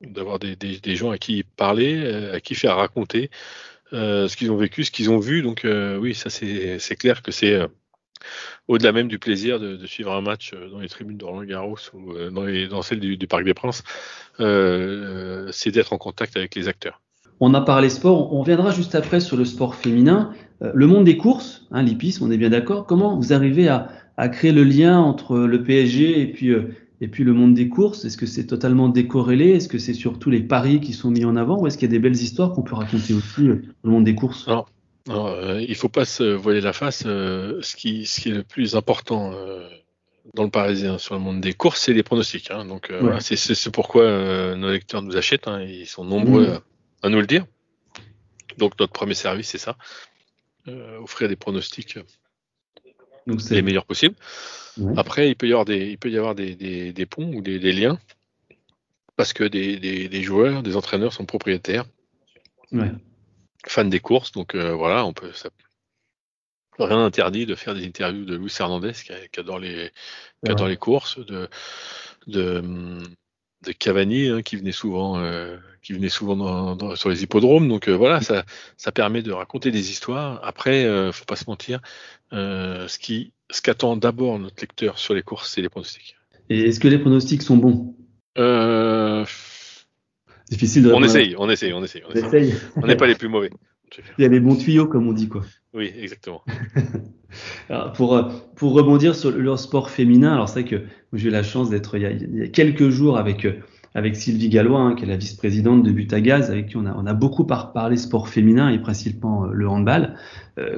d'avoir 0.00 0.38
des, 0.38 0.56
des, 0.56 0.78
des, 0.78 0.96
gens 0.96 1.10
à 1.10 1.18
qui 1.18 1.44
parler, 1.44 2.30
à 2.32 2.40
qui 2.40 2.54
faire 2.54 2.76
raconter 2.76 3.30
ce 3.92 4.36
qu'ils 4.36 4.50
ont 4.50 4.56
vécu, 4.56 4.84
ce 4.84 4.90
qu'ils 4.90 5.10
ont 5.10 5.20
vu. 5.20 5.42
Donc 5.42 5.64
oui, 5.64 6.14
ça 6.14 6.28
c'est 6.28 6.96
clair 6.96 7.22
que 7.22 7.30
c'est 7.30 7.60
au-delà 8.68 8.92
même 8.92 9.08
du 9.08 9.18
plaisir 9.18 9.60
de, 9.60 9.76
de, 9.76 9.86
suivre 9.86 10.12
un 10.12 10.20
match 10.20 10.54
dans 10.70 10.80
les 10.80 10.88
tribunes 10.88 11.16
de 11.16 11.24
Roland 11.24 11.44
Garros 11.44 11.76
ou 11.92 12.14
dans, 12.30 12.44
les, 12.44 12.68
dans 12.68 12.82
celles 12.82 13.00
du, 13.00 13.16
du 13.16 13.26
Parc 13.26 13.44
des 13.44 13.54
Princes, 13.54 13.82
c'est 14.38 15.70
d'être 15.70 15.92
en 15.92 15.98
contact 15.98 16.36
avec 16.36 16.54
les 16.54 16.68
acteurs. 16.68 17.00
On 17.40 17.52
a 17.54 17.60
parlé 17.60 17.88
sport, 17.88 18.32
on 18.32 18.42
viendra 18.42 18.70
juste 18.70 18.94
après 18.94 19.20
sur 19.20 19.36
le 19.36 19.44
sport 19.44 19.74
féminin. 19.74 20.32
Euh, 20.62 20.70
le 20.74 20.86
monde 20.86 21.04
des 21.04 21.16
courses, 21.16 21.66
hein, 21.72 21.82
l'hippisme, 21.82 22.24
on 22.24 22.30
est 22.30 22.36
bien 22.36 22.50
d'accord. 22.50 22.86
Comment 22.86 23.16
vous 23.16 23.32
arrivez 23.32 23.68
à, 23.68 23.88
à, 24.16 24.28
créer 24.28 24.52
le 24.52 24.64
lien 24.64 24.98
entre 25.00 25.38
le 25.38 25.62
PSG 25.62 26.20
et 26.20 26.26
puis, 26.26 26.50
euh, 26.50 26.74
et 27.00 27.08
puis 27.08 27.24
le 27.24 27.32
monde 27.32 27.54
des 27.54 27.68
courses? 27.68 28.04
Est-ce 28.04 28.16
que 28.16 28.26
c'est 28.26 28.46
totalement 28.46 28.88
décorrélé? 28.88 29.50
Est-ce 29.50 29.68
que 29.68 29.78
c'est 29.78 29.94
surtout 29.94 30.30
les 30.30 30.42
paris 30.42 30.80
qui 30.80 30.92
sont 30.92 31.10
mis 31.10 31.24
en 31.24 31.36
avant? 31.36 31.60
Ou 31.60 31.66
est-ce 31.66 31.76
qu'il 31.76 31.88
y 31.88 31.90
a 31.90 31.96
des 31.96 31.98
belles 31.98 32.12
histoires 32.12 32.52
qu'on 32.52 32.62
peut 32.62 32.76
raconter 32.76 33.14
aussi 33.14 33.48
euh, 33.48 33.56
dans 33.82 33.90
le 33.90 33.90
monde 33.90 34.04
des 34.04 34.14
courses? 34.14 34.46
Alors, 34.46 34.68
alors 35.08 35.28
euh, 35.28 35.60
il 35.60 35.74
faut 35.74 35.88
pas 35.88 36.04
se 36.04 36.22
voiler 36.22 36.60
la 36.60 36.72
face. 36.72 37.04
Euh, 37.06 37.60
ce, 37.62 37.76
qui, 37.76 38.06
ce 38.06 38.20
qui 38.20 38.28
est 38.30 38.34
le 38.34 38.42
plus 38.42 38.76
important 38.76 39.32
dans 40.32 40.44
le 40.44 40.50
Parisien 40.50 40.98
sur 40.98 41.14
le 41.14 41.20
monde 41.20 41.40
des 41.40 41.52
courses, 41.52 41.80
c'est 41.80 41.92
les 41.92 42.02
pronostics. 42.02 42.50
Hein. 42.50 42.64
Donc 42.64 42.88
ouais. 42.90 42.98
voilà, 42.98 43.20
c'est 43.20 43.70
pourquoi 43.70 44.54
nos 44.56 44.70
lecteurs 44.70 45.02
nous 45.02 45.16
achètent. 45.16 45.48
Hein. 45.48 45.62
Ils 45.62 45.86
sont 45.86 46.04
nombreux 46.04 46.46
mmh. 46.46 46.60
à, 47.02 47.06
à 47.06 47.08
nous 47.10 47.20
le 47.20 47.26
dire. 47.26 47.44
Donc 48.58 48.78
notre 48.78 48.92
premier 48.92 49.14
service, 49.14 49.48
c'est 49.48 49.58
ça 49.58 49.76
euh, 50.68 50.98
offrir 50.98 51.28
des 51.28 51.36
pronostics 51.36 51.98
Donc 53.26 53.40
les 53.50 53.62
meilleurs 53.62 53.84
possibles. 53.84 54.14
Ouais. 54.78 54.94
Après, 54.96 55.28
il 55.28 55.36
peut 55.36 55.46
y 55.46 55.52
avoir 55.52 55.64
des, 55.64 55.90
il 55.90 55.98
peut 55.98 56.10
y 56.10 56.16
avoir 56.16 56.34
des, 56.34 56.54
des, 56.54 56.92
des 56.92 57.06
ponts 57.06 57.32
ou 57.34 57.42
des, 57.42 57.58
des, 57.58 57.72
liens 57.72 57.98
parce 59.16 59.32
que 59.32 59.44
des, 59.44 59.78
des, 59.78 60.22
joueurs, 60.22 60.62
des 60.62 60.76
entraîneurs 60.76 61.12
sont 61.12 61.24
propriétaires, 61.24 61.84
ouais. 62.72 62.90
Fans 63.66 63.84
des 63.84 64.00
courses. 64.00 64.32
Donc 64.32 64.54
euh, 64.54 64.74
voilà, 64.74 65.04
on 65.04 65.12
peut. 65.12 65.32
Ça, 65.32 65.50
rien 66.78 66.98
n'interdit 66.98 67.46
de 67.46 67.54
faire 67.54 67.74
des 67.74 67.86
interviews 67.86 68.24
de 68.24 68.36
Luis 68.36 68.54
Hernandez 68.58 68.92
qui, 68.92 69.12
qui 69.32 69.40
adore 69.40 69.58
les, 69.58 69.90
qui 70.44 70.50
adore 70.50 70.66
ouais. 70.66 70.72
les 70.72 70.76
courses, 70.76 71.18
de, 71.18 71.48
de 72.26 73.02
de 73.64 73.72
Cavani 73.72 74.28
hein, 74.28 74.42
qui 74.42 74.56
venait 74.56 74.72
souvent, 74.72 75.18
euh, 75.18 75.56
qui 75.82 75.92
venait 75.92 76.08
souvent 76.08 76.36
dans, 76.36 76.76
dans, 76.76 76.96
sur 76.96 77.08
les 77.08 77.22
hippodromes. 77.22 77.68
Donc 77.68 77.88
euh, 77.88 77.92
voilà, 77.92 78.20
ça, 78.20 78.44
ça 78.76 78.92
permet 78.92 79.22
de 79.22 79.32
raconter 79.32 79.70
des 79.70 79.90
histoires. 79.90 80.40
Après, 80.44 80.84
euh, 80.84 81.12
faut 81.12 81.24
pas 81.24 81.36
se 81.36 81.44
mentir, 81.46 81.80
ce 82.32 82.98
qui, 82.98 83.32
ce 83.50 83.62
qu'attend 83.62 83.96
d'abord 83.96 84.38
notre 84.38 84.60
lecteur 84.60 84.98
sur 84.98 85.14
les 85.14 85.22
courses, 85.22 85.50
c'est 85.50 85.62
les 85.62 85.68
pronostics. 85.68 86.16
Et 86.50 86.68
est-ce 86.68 86.80
que 86.80 86.88
les 86.88 86.98
pronostics 86.98 87.42
sont 87.42 87.56
bons? 87.56 87.96
Difficile 90.54 90.84
de. 90.84 90.92
On 90.92 91.02
essaye, 91.02 91.34
on 91.36 91.50
essaye, 91.50 91.72
on 91.72 91.82
essaye, 91.82 92.02
on 92.08 92.12
essaye. 92.12 92.54
On 92.76 92.86
n'est 92.86 92.94
pas 92.94 93.08
les 93.08 93.16
plus 93.16 93.28
mauvais. 93.28 93.50
Il 94.18 94.22
y 94.22 94.24
a 94.24 94.28
les 94.28 94.38
bons 94.38 94.54
tuyaux, 94.54 94.86
comme 94.86 95.08
on 95.08 95.12
dit 95.12 95.28
quoi. 95.28 95.42
Oui, 95.72 95.92
exactement. 96.00 96.44
pour, 97.94 98.28
pour 98.54 98.72
rebondir 98.72 99.16
sur 99.16 99.32
le 99.32 99.56
sport 99.56 99.90
féminin, 99.90 100.32
alors 100.32 100.48
c'est 100.48 100.60
vrai 100.60 100.70
que 100.70 100.84
j'ai 101.12 101.28
eu 101.28 101.32
la 101.32 101.42
chance 101.42 101.70
d'être 101.70 101.96
il, 101.96 102.02
y 102.36 102.42
a 102.42 102.48
quelques 102.48 102.88
jours 102.88 103.18
avec, 103.18 103.48
avec 103.94 104.16
Sylvie 104.16 104.48
Gallois, 104.48 104.80
hein, 104.80 104.94
qui 104.94 105.04
est 105.04 105.08
la 105.08 105.16
vice-présidente 105.16 105.82
de 105.82 105.90
Butagaz, 105.90 106.50
avec 106.50 106.66
qui 106.66 106.76
on 106.76 106.86
a, 106.86 106.94
on 106.96 107.06
a 107.06 107.14
beaucoup 107.14 107.44
parlé 107.44 107.96
sport 107.96 108.28
féminin 108.28 108.68
et 108.68 108.78
principalement 108.78 109.44
le 109.46 109.68
handball. 109.68 110.16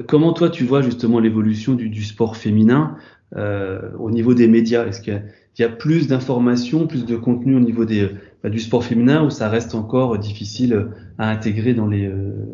comment 0.07 0.33
toi 0.33 0.49
tu 0.49 0.63
vois 0.63 0.81
justement 0.81 1.19
l'évolution 1.19 1.73
du, 1.73 1.89
du, 1.89 2.03
sport 2.03 2.37
féminin 2.37 2.95
au 3.35 4.11
niveau 4.11 4.33
des 4.33 4.47
médias? 4.47 4.85
Est-ce 4.85 5.01
qu'il 5.01 5.23
y, 5.59 5.63
a 5.63 5.69
plus 5.69 6.07
d'informations, 6.07 6.85
plus 6.85 7.05
de 7.05 7.15
contenu 7.15 7.55
au 7.55 7.59
niveau 7.59 7.85
des, 7.85 8.09
bah, 8.43 8.49
du 8.49 8.59
sport 8.59 8.83
féminin 8.83 9.23
ou 9.23 9.31
ça 9.31 9.49
reste 9.49 9.73
encore 9.73 10.19
difficile 10.19 10.87
à 11.17 11.29
intégrer 11.29 11.73
dans 11.73 11.87
les, 11.87 12.11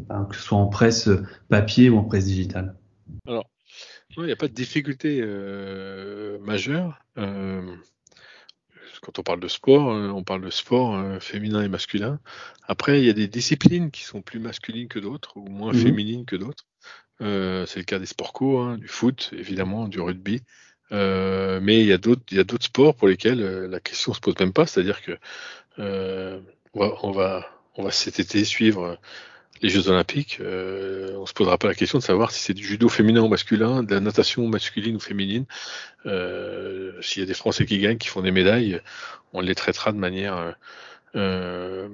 bah, 0.08 0.26
que 0.30 0.36
ce 0.36 0.41
soit 0.41 0.58
en 0.58 0.67
presse 0.67 1.10
papier 1.49 1.89
ou 1.89 1.97
en 1.97 2.04
presse 2.04 2.26
digitale? 2.26 2.76
Alors, 3.28 3.49
il 4.17 4.26
n'y 4.26 4.32
a 4.32 4.36
pas 4.36 4.47
de 4.47 4.54
difficulté 4.54 5.19
euh, 5.21 6.38
majeure. 6.39 6.99
Quand 9.04 9.20
on 9.20 9.24
parle 9.24 9.42
de 9.42 9.48
sport, 9.48 9.92
euh, 9.92 10.10
on 10.10 10.24
parle 10.24 10.42
de 10.42 10.50
sport 10.50 10.96
euh, 10.96 11.20
féminin 11.20 11.62
et 11.62 11.68
masculin. 11.68 12.20
Après, 12.68 13.00
il 13.00 13.06
y 13.06 13.10
a 13.10 13.13
des 13.13 13.28
disciplines 13.28 13.92
qui 13.92 14.04
sont 14.04 14.22
plus 14.22 14.39
masculines 14.39 14.88
que 14.88 15.00
d'autres 15.00 15.36
ou 15.38 15.48
moins 15.50 15.74
mmh. 15.74 15.78
féminines 15.78 16.26
que 16.26 16.38
d'autres. 16.38 16.66
Euh, 17.22 17.66
c'est 17.66 17.80
le 17.80 17.86
cas 17.86 18.00
des 18.00 18.06
sports 18.06 18.34
co, 18.34 18.60
hein, 18.60 18.78
du 18.78 18.88
foot, 18.88 19.32
évidemment, 19.34 19.88
du 19.88 20.00
rugby. 20.00 20.42
Euh, 20.92 21.60
mais 21.62 21.82
il 21.82 21.88
y 21.88 21.94
a 21.94 21.98
d'autres, 21.98 22.24
sports 22.62 22.96
pour 22.96 23.08
lesquels 23.08 23.42
euh, 23.42 23.68
la 23.68 23.80
question 23.80 24.13
se 24.13 24.20
pose 24.20 24.36
même 24.39 24.54
pas, 24.54 24.66
c'est-à-dire 24.66 25.02
que 25.02 25.18
on, 25.78 26.80
va, 26.80 26.94
on, 27.04 27.12
va, 27.12 27.48
on 27.76 27.84
va 27.84 27.92
cet 27.92 28.20
été 28.20 28.44
suivre 28.46 29.00
les 29.63 29.69
Jeux 29.69 29.88
Olympiques. 29.88 30.38
Euh, 30.41 31.15
on 31.17 31.26
se 31.26 31.34
posera 31.34 31.58
pas 31.58 31.67
la 31.67 31.73
question 31.73 31.97
de 31.97 32.04
savoir 32.04 32.32
si 32.32 32.39
c'est 32.39 32.54
du 32.54 32.63
judo 32.63 32.89
féminin 32.89 33.21
ou 33.21 33.28
masculin, 33.30 33.82
de 33.82 33.93
la 33.93 34.02
natation 34.02 34.47
masculine 34.47 34.97
ou 34.97 34.99
féminine. 34.99 35.45
Euh, 36.06 36.91
s'il 37.02 37.21
y 37.21 37.23
a 37.23 37.26
des 37.26 37.34
Français 37.34 37.65
qui 37.65 37.80
gagnent, 37.80 37.97
qui 37.97 38.10
font 38.10 38.21
des 38.21 38.32
médailles, 38.32 38.82
on 39.32 39.41
les 39.41 39.56
traitera 39.56 39.91
de 39.91 39.97
manière 39.97 40.56
euh, 41.15 41.88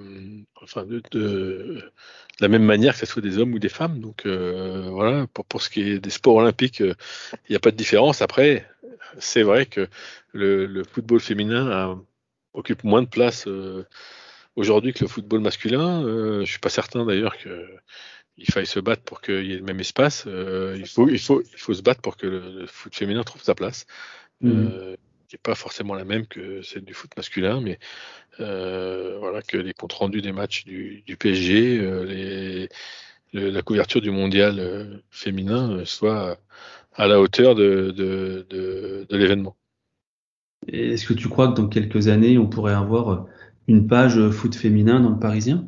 enfin 0.61 0.85
de, 0.85 1.01
de, 1.11 1.91
la 2.39 2.47
même 2.47 2.63
manière 2.63 2.93
que 2.93 2.99
ce 2.99 3.05
soit 3.05 3.21
des 3.21 3.37
hommes 3.37 3.53
ou 3.53 3.59
des 3.59 3.69
femmes. 3.69 3.99
Donc 3.99 4.25
euh, 4.25 4.89
voilà, 4.89 5.27
pour, 5.33 5.45
pour 5.45 5.61
ce 5.61 5.69
qui 5.69 5.81
est 5.81 5.99
des 5.99 6.09
sports 6.09 6.35
olympiques, 6.35 6.79
il 6.79 6.95
n'y 7.49 7.55
a 7.55 7.59
pas 7.59 7.71
de 7.71 7.77
différence. 7.77 8.21
Après, 8.21 8.67
c'est 9.19 9.43
vrai 9.43 9.65
que 9.67 9.87
le, 10.33 10.65
le 10.65 10.83
football 10.83 11.19
féminin 11.19 11.69
a, 11.71 11.97
occupe 12.53 12.83
moins 12.83 13.01
de 13.01 13.07
place 13.07 13.47
euh, 13.47 13.85
aujourd'hui 14.55 14.93
que 14.93 15.03
le 15.03 15.07
football 15.07 15.41
masculin. 15.41 16.03
Euh, 16.03 16.41
je 16.45 16.49
suis 16.51 16.59
pas 16.59 16.69
certain 16.69 17.05
d'ailleurs 17.05 17.37
que 17.37 17.67
il 18.37 18.45
faille 18.45 18.65
se 18.65 18.79
battre 18.79 19.03
pour 19.03 19.19
qu'il 19.21 19.45
y 19.45 19.53
ait 19.53 19.57
le 19.57 19.63
même 19.63 19.79
espace. 19.81 20.23
Euh, 20.27 20.77
il, 20.77 20.87
faut, 20.87 21.09
il, 21.09 21.19
faut, 21.19 21.41
il 21.41 21.59
faut 21.59 21.73
se 21.73 21.81
battre 21.81 22.01
pour 22.01 22.15
que 22.15 22.25
le, 22.25 22.65
foot 22.67 22.95
féminin 22.95 23.23
trouve 23.23 23.43
sa 23.43 23.55
place. 23.55 23.85
Mmh. 24.41 24.95
qui 25.27 25.35
n'est 25.35 25.39
pas 25.43 25.53
forcément 25.53 25.95
la 25.95 26.05
même 26.05 26.25
que 26.25 26.61
celle 26.61 26.85
du 26.85 26.93
foot 26.93 27.11
masculin, 27.17 27.59
mais 27.59 27.77
voilà 28.37 29.41
que 29.41 29.57
les 29.57 29.73
comptes 29.73 29.91
rendus 29.91 30.21
des 30.21 30.31
matchs 30.31 30.63
du, 30.63 31.03
du 31.05 31.17
PSG, 31.17 32.05
les, 32.05 32.69
le, 33.33 33.49
la 33.49 33.61
couverture 33.61 33.99
du 33.99 34.11
mondial 34.11 35.01
féminin 35.09 35.83
soit 35.83 36.39
à 36.93 37.07
la 37.07 37.19
hauteur 37.19 37.53
de, 37.55 37.91
de, 37.91 38.45
de, 38.49 39.05
de 39.09 39.17
l'événement. 39.17 39.57
Est-ce 40.67 41.05
que 41.05 41.13
tu 41.13 41.29
crois 41.29 41.49
que 41.49 41.61
dans 41.61 41.67
quelques 41.67 42.07
années, 42.07 42.37
on 42.37 42.47
pourrait 42.47 42.73
avoir 42.73 43.27
une 43.69 43.87
page 43.87 44.29
foot 44.31 44.55
féminin 44.55 44.99
dans 44.99 45.11
le 45.11 45.19
Parisien? 45.19 45.65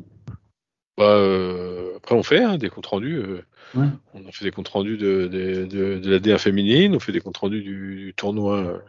Bah, 0.98 1.16
euh, 1.16 1.96
Après, 1.96 2.14
on 2.14 2.22
fait 2.22 2.42
hein, 2.42 2.58
des 2.58 2.68
comptes 2.68 2.86
rendus. 2.86 3.16
Euh, 3.16 3.42
ouais. 3.76 3.86
On 4.14 4.32
fait 4.32 4.44
des 4.44 4.50
comptes 4.50 4.68
rendus 4.68 4.96
de, 4.96 5.28
de, 5.28 5.64
de, 5.64 5.98
de 5.98 6.10
la 6.10 6.18
D1 6.18 6.38
féminine, 6.38 6.94
on 6.94 7.00
fait 7.00 7.12
des 7.12 7.20
comptes 7.20 7.38
rendus 7.38 7.62
du, 7.62 7.96
du 7.96 8.14
tournoi 8.14 8.82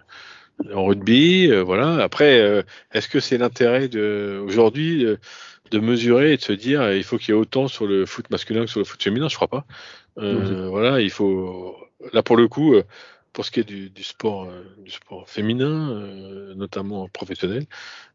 euh, 0.66 0.76
en 0.76 0.86
rugby. 0.86 1.50
Euh, 1.50 1.64
voilà. 1.64 2.04
Après, 2.04 2.66
est-ce 2.92 3.08
que 3.08 3.20
c'est 3.20 3.38
l'intérêt 3.38 3.90
aujourd'hui 3.96 5.06
de 5.72 5.80
mesurer 5.80 6.34
et 6.34 6.38
de 6.38 6.42
se 6.42 6.54
dire 6.54 6.92
il 6.94 7.04
faut 7.04 7.18
qu'il 7.18 7.34
y 7.34 7.38
ait 7.38 7.40
autant 7.40 7.68
sur 7.68 7.88
le 7.88 8.06
foot 8.06 8.30
masculin 8.32 8.66
que 8.66 8.70
sur 8.72 8.80
le 8.80 8.86
foot 8.86 9.02
féminin? 9.02 9.30
Je 9.30 9.36
crois 9.36 9.48
pas. 9.48 9.66
Voilà, 10.18 11.02
il 11.02 11.12
faut 11.12 11.76
là 12.12 12.24
pour 12.24 12.36
le 12.36 12.48
coup, 12.48 12.76
pour 13.34 13.46
ce 13.46 13.52
qui 13.52 13.60
est 13.60 13.64
du, 13.64 13.90
du 13.90 14.04
sport, 14.04 14.46
euh, 14.46 14.64
du 14.84 14.92
sport 14.92 15.28
féminin, 15.28 15.92
euh, 15.92 16.54
notamment 16.56 17.08
professionnel, 17.10 17.66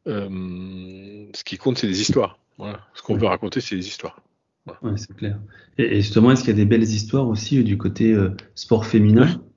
ce 0.06 1.44
qui 1.44 1.58
compte, 1.58 1.78
c'est 1.78 1.88
des 1.88 2.00
histoires. 2.00 2.38
Voilà. 2.56 2.80
Ce 2.94 3.02
qu'on 3.02 3.14
ouais. 3.14 3.20
veut 3.20 3.26
raconter, 3.26 3.60
c'est 3.60 3.76
des 3.76 3.86
histoires. 3.86 4.20
Voilà. 4.64 4.80
Ouais, 4.82 4.96
c'est 4.96 5.14
clair. 5.16 5.38
Et, 5.76 5.84
et, 5.84 6.00
justement, 6.00 6.30
est-ce 6.30 6.40
qu'il 6.40 6.50
y 6.50 6.52
a 6.52 6.56
des 6.56 6.64
belles 6.64 6.82
histoires 6.82 7.28
aussi 7.28 7.62
du 7.62 7.76
côté 7.76 8.16
sport 8.54 8.86
féminin? 8.86 9.26
Ouais. 9.26 9.48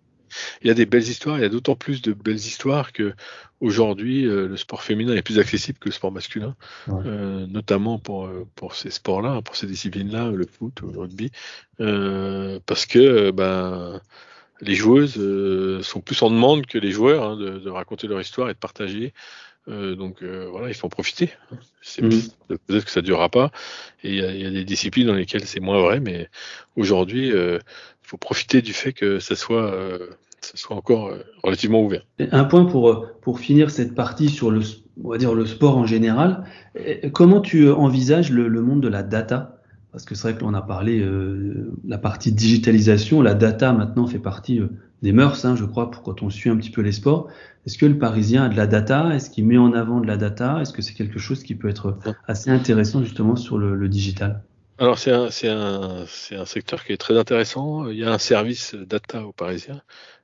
Il 0.62 0.67
y 0.67 0.71
a 0.71 0.74
des 0.74 0.86
belles 0.86 1.04
histoires, 1.04 1.38
il 1.38 1.41
y 1.41 1.45
a 1.45 1.50
d'autant 1.50 1.76
plus 1.76 2.02
de 2.02 2.13
belles 2.13 2.36
histoires 2.36 2.93
que 2.93 3.13
aujourd'hui 3.60 4.26
euh, 4.26 4.47
le 4.47 4.58
sport 4.58 4.84
féminin 4.84 5.15
est 5.15 5.21
plus 5.21 5.39
accessible 5.39 5.78
que 5.80 5.89
le 5.89 5.93
sport 5.93 6.12
masculin, 6.12 6.56
ouais. 6.88 7.04
euh, 7.06 7.47
notamment 7.47 8.00
pour 8.00 8.30
pour 8.56 8.76
ces 8.76 8.89
sports-là, 8.89 9.41
pour 9.41 9.56
ces 9.56 9.67
disciplines-là, 9.67 10.32
le 10.32 10.45
foot 10.45 10.82
ou 10.82 10.91
le 10.91 11.00
rugby, 11.00 11.32
euh, 11.80 12.60
parce 12.65 12.86
que 12.86 13.32
ben 13.32 14.02
les 14.62 14.76
joueuses 14.76 15.17
euh, 15.17 15.82
sont 15.82 16.02
plus 16.02 16.21
en 16.21 16.30
demande 16.30 16.65
que 16.65 16.78
les 16.78 16.91
joueurs 16.91 17.24
hein, 17.24 17.38
de, 17.38 17.60
de, 17.60 17.69
raconter 17.69 18.08
leur 18.08 18.21
histoire 18.21 18.50
et 18.50 18.54
de 18.54 18.60
partager. 18.60 19.13
Euh, 19.67 19.95
donc 19.95 20.24
euh, 20.24 20.47
voilà, 20.50 20.69
il 20.69 20.74
faut 20.74 20.88
en 20.88 20.89
profiter. 20.89 21.32
Mmh. 22.00 22.10
Peut-être 22.67 22.86
que 22.86 22.91
ça 22.91 23.02
durera 23.02 23.30
pas. 23.30 23.52
Et 24.04 24.15
il 24.15 24.15
y, 24.15 24.41
y, 24.41 24.45
a 24.45 24.50
des 24.50 24.63
disciplines 24.63 25.08
dans 25.08 25.13
lesquelles 25.13 25.45
c'est 25.45 25.60
moins 25.60 25.82
vrai, 25.82 26.00
mais 26.00 26.30
aujourd'hui, 26.76 27.30
il 27.30 27.60
faut 28.04 28.17
profiter 28.17 28.62
du 28.62 28.74
fait 28.74 28.93
que 28.93 29.19
ça 29.19 29.36
soit 29.36 29.76
ça 30.41 30.58
soit 30.58 30.76
encore 30.76 31.15
relativement 31.43 31.84
ouvert. 31.84 32.04
Un 32.32 32.45
point 32.45 32.65
pour, 32.65 33.06
pour 33.21 33.39
finir 33.39 33.69
cette 33.69 33.93
partie 33.93 34.28
sur 34.30 34.50
le, 34.50 34.62
on 35.04 35.10
va 35.10 35.19
dire 35.19 35.36
le 35.36 35.45
sport 35.45 35.78
en 35.78 35.86
général. 35.86 36.45
Comment 37.13 37.41
tu 37.41 37.69
envisages 37.69 38.32
le, 38.32 38.47
le 38.47 38.62
monde 38.62 38.82
de 38.82 38.88
la 38.88 39.04
data? 39.04 39.61
Parce 39.91 40.06
que 40.06 40.15
c'est 40.15 40.30
vrai 40.30 40.38
que 40.38 40.43
l'on 40.43 40.54
a 40.54 40.62
parlé 40.62 40.99
euh, 40.99 41.73
la 41.86 41.97
partie 41.97 42.32
digitalisation, 42.32 43.21
la 43.21 43.34
data 43.34 43.73
maintenant 43.73 44.08
fait 44.08 44.19
partie 44.19 44.60
euh, 44.60 44.69
des 45.01 45.12
mœurs, 45.12 45.43
hein, 45.43 45.56
je 45.56 45.65
crois, 45.65 45.91
pour 45.91 46.01
quand 46.01 46.23
on 46.23 46.30
suit 46.30 46.49
un 46.49 46.56
petit 46.56 46.69
peu 46.69 46.82
les 46.82 46.93
sports. 46.93 47.27
Est-ce 47.65 47.77
que 47.77 47.86
le 47.86 47.97
Parisien 47.97 48.45
a 48.45 48.49
de 48.49 48.56
la 48.56 48.67
data? 48.67 49.13
Est-ce 49.13 49.30
qu'il 49.30 49.45
met 49.45 49.58
en 49.58 49.73
avant 49.73 49.99
de 49.99 50.08
la 50.08 50.15
data? 50.15 50.60
Est-ce 50.62 50.71
que 50.71 50.82
c'est 50.82 50.93
quelque 50.93 51.19
chose 51.19 51.43
qui 51.43 51.56
peut 51.56 51.67
être 51.67 51.97
assez 52.27 52.49
intéressant 52.49 53.04
justement 53.04 53.36
sur 53.36 53.58
le, 53.58 53.89
digital? 53.89 54.41
Alors 54.77 54.97
c'est 54.97 55.12
un, 55.12 55.30
un, 55.43 56.06
un, 56.06 56.45
secteur 56.45 56.86
qui 56.86 56.93
est 56.93 56.97
très 56.97 57.17
intéressant. 57.17 57.88
Il 57.89 57.97
y 57.97 58.04
a 58.04 58.12
un 58.12 58.17
service 58.17 58.73
data 58.73 59.23
aux 59.25 59.34
Parisiens, 59.34 59.82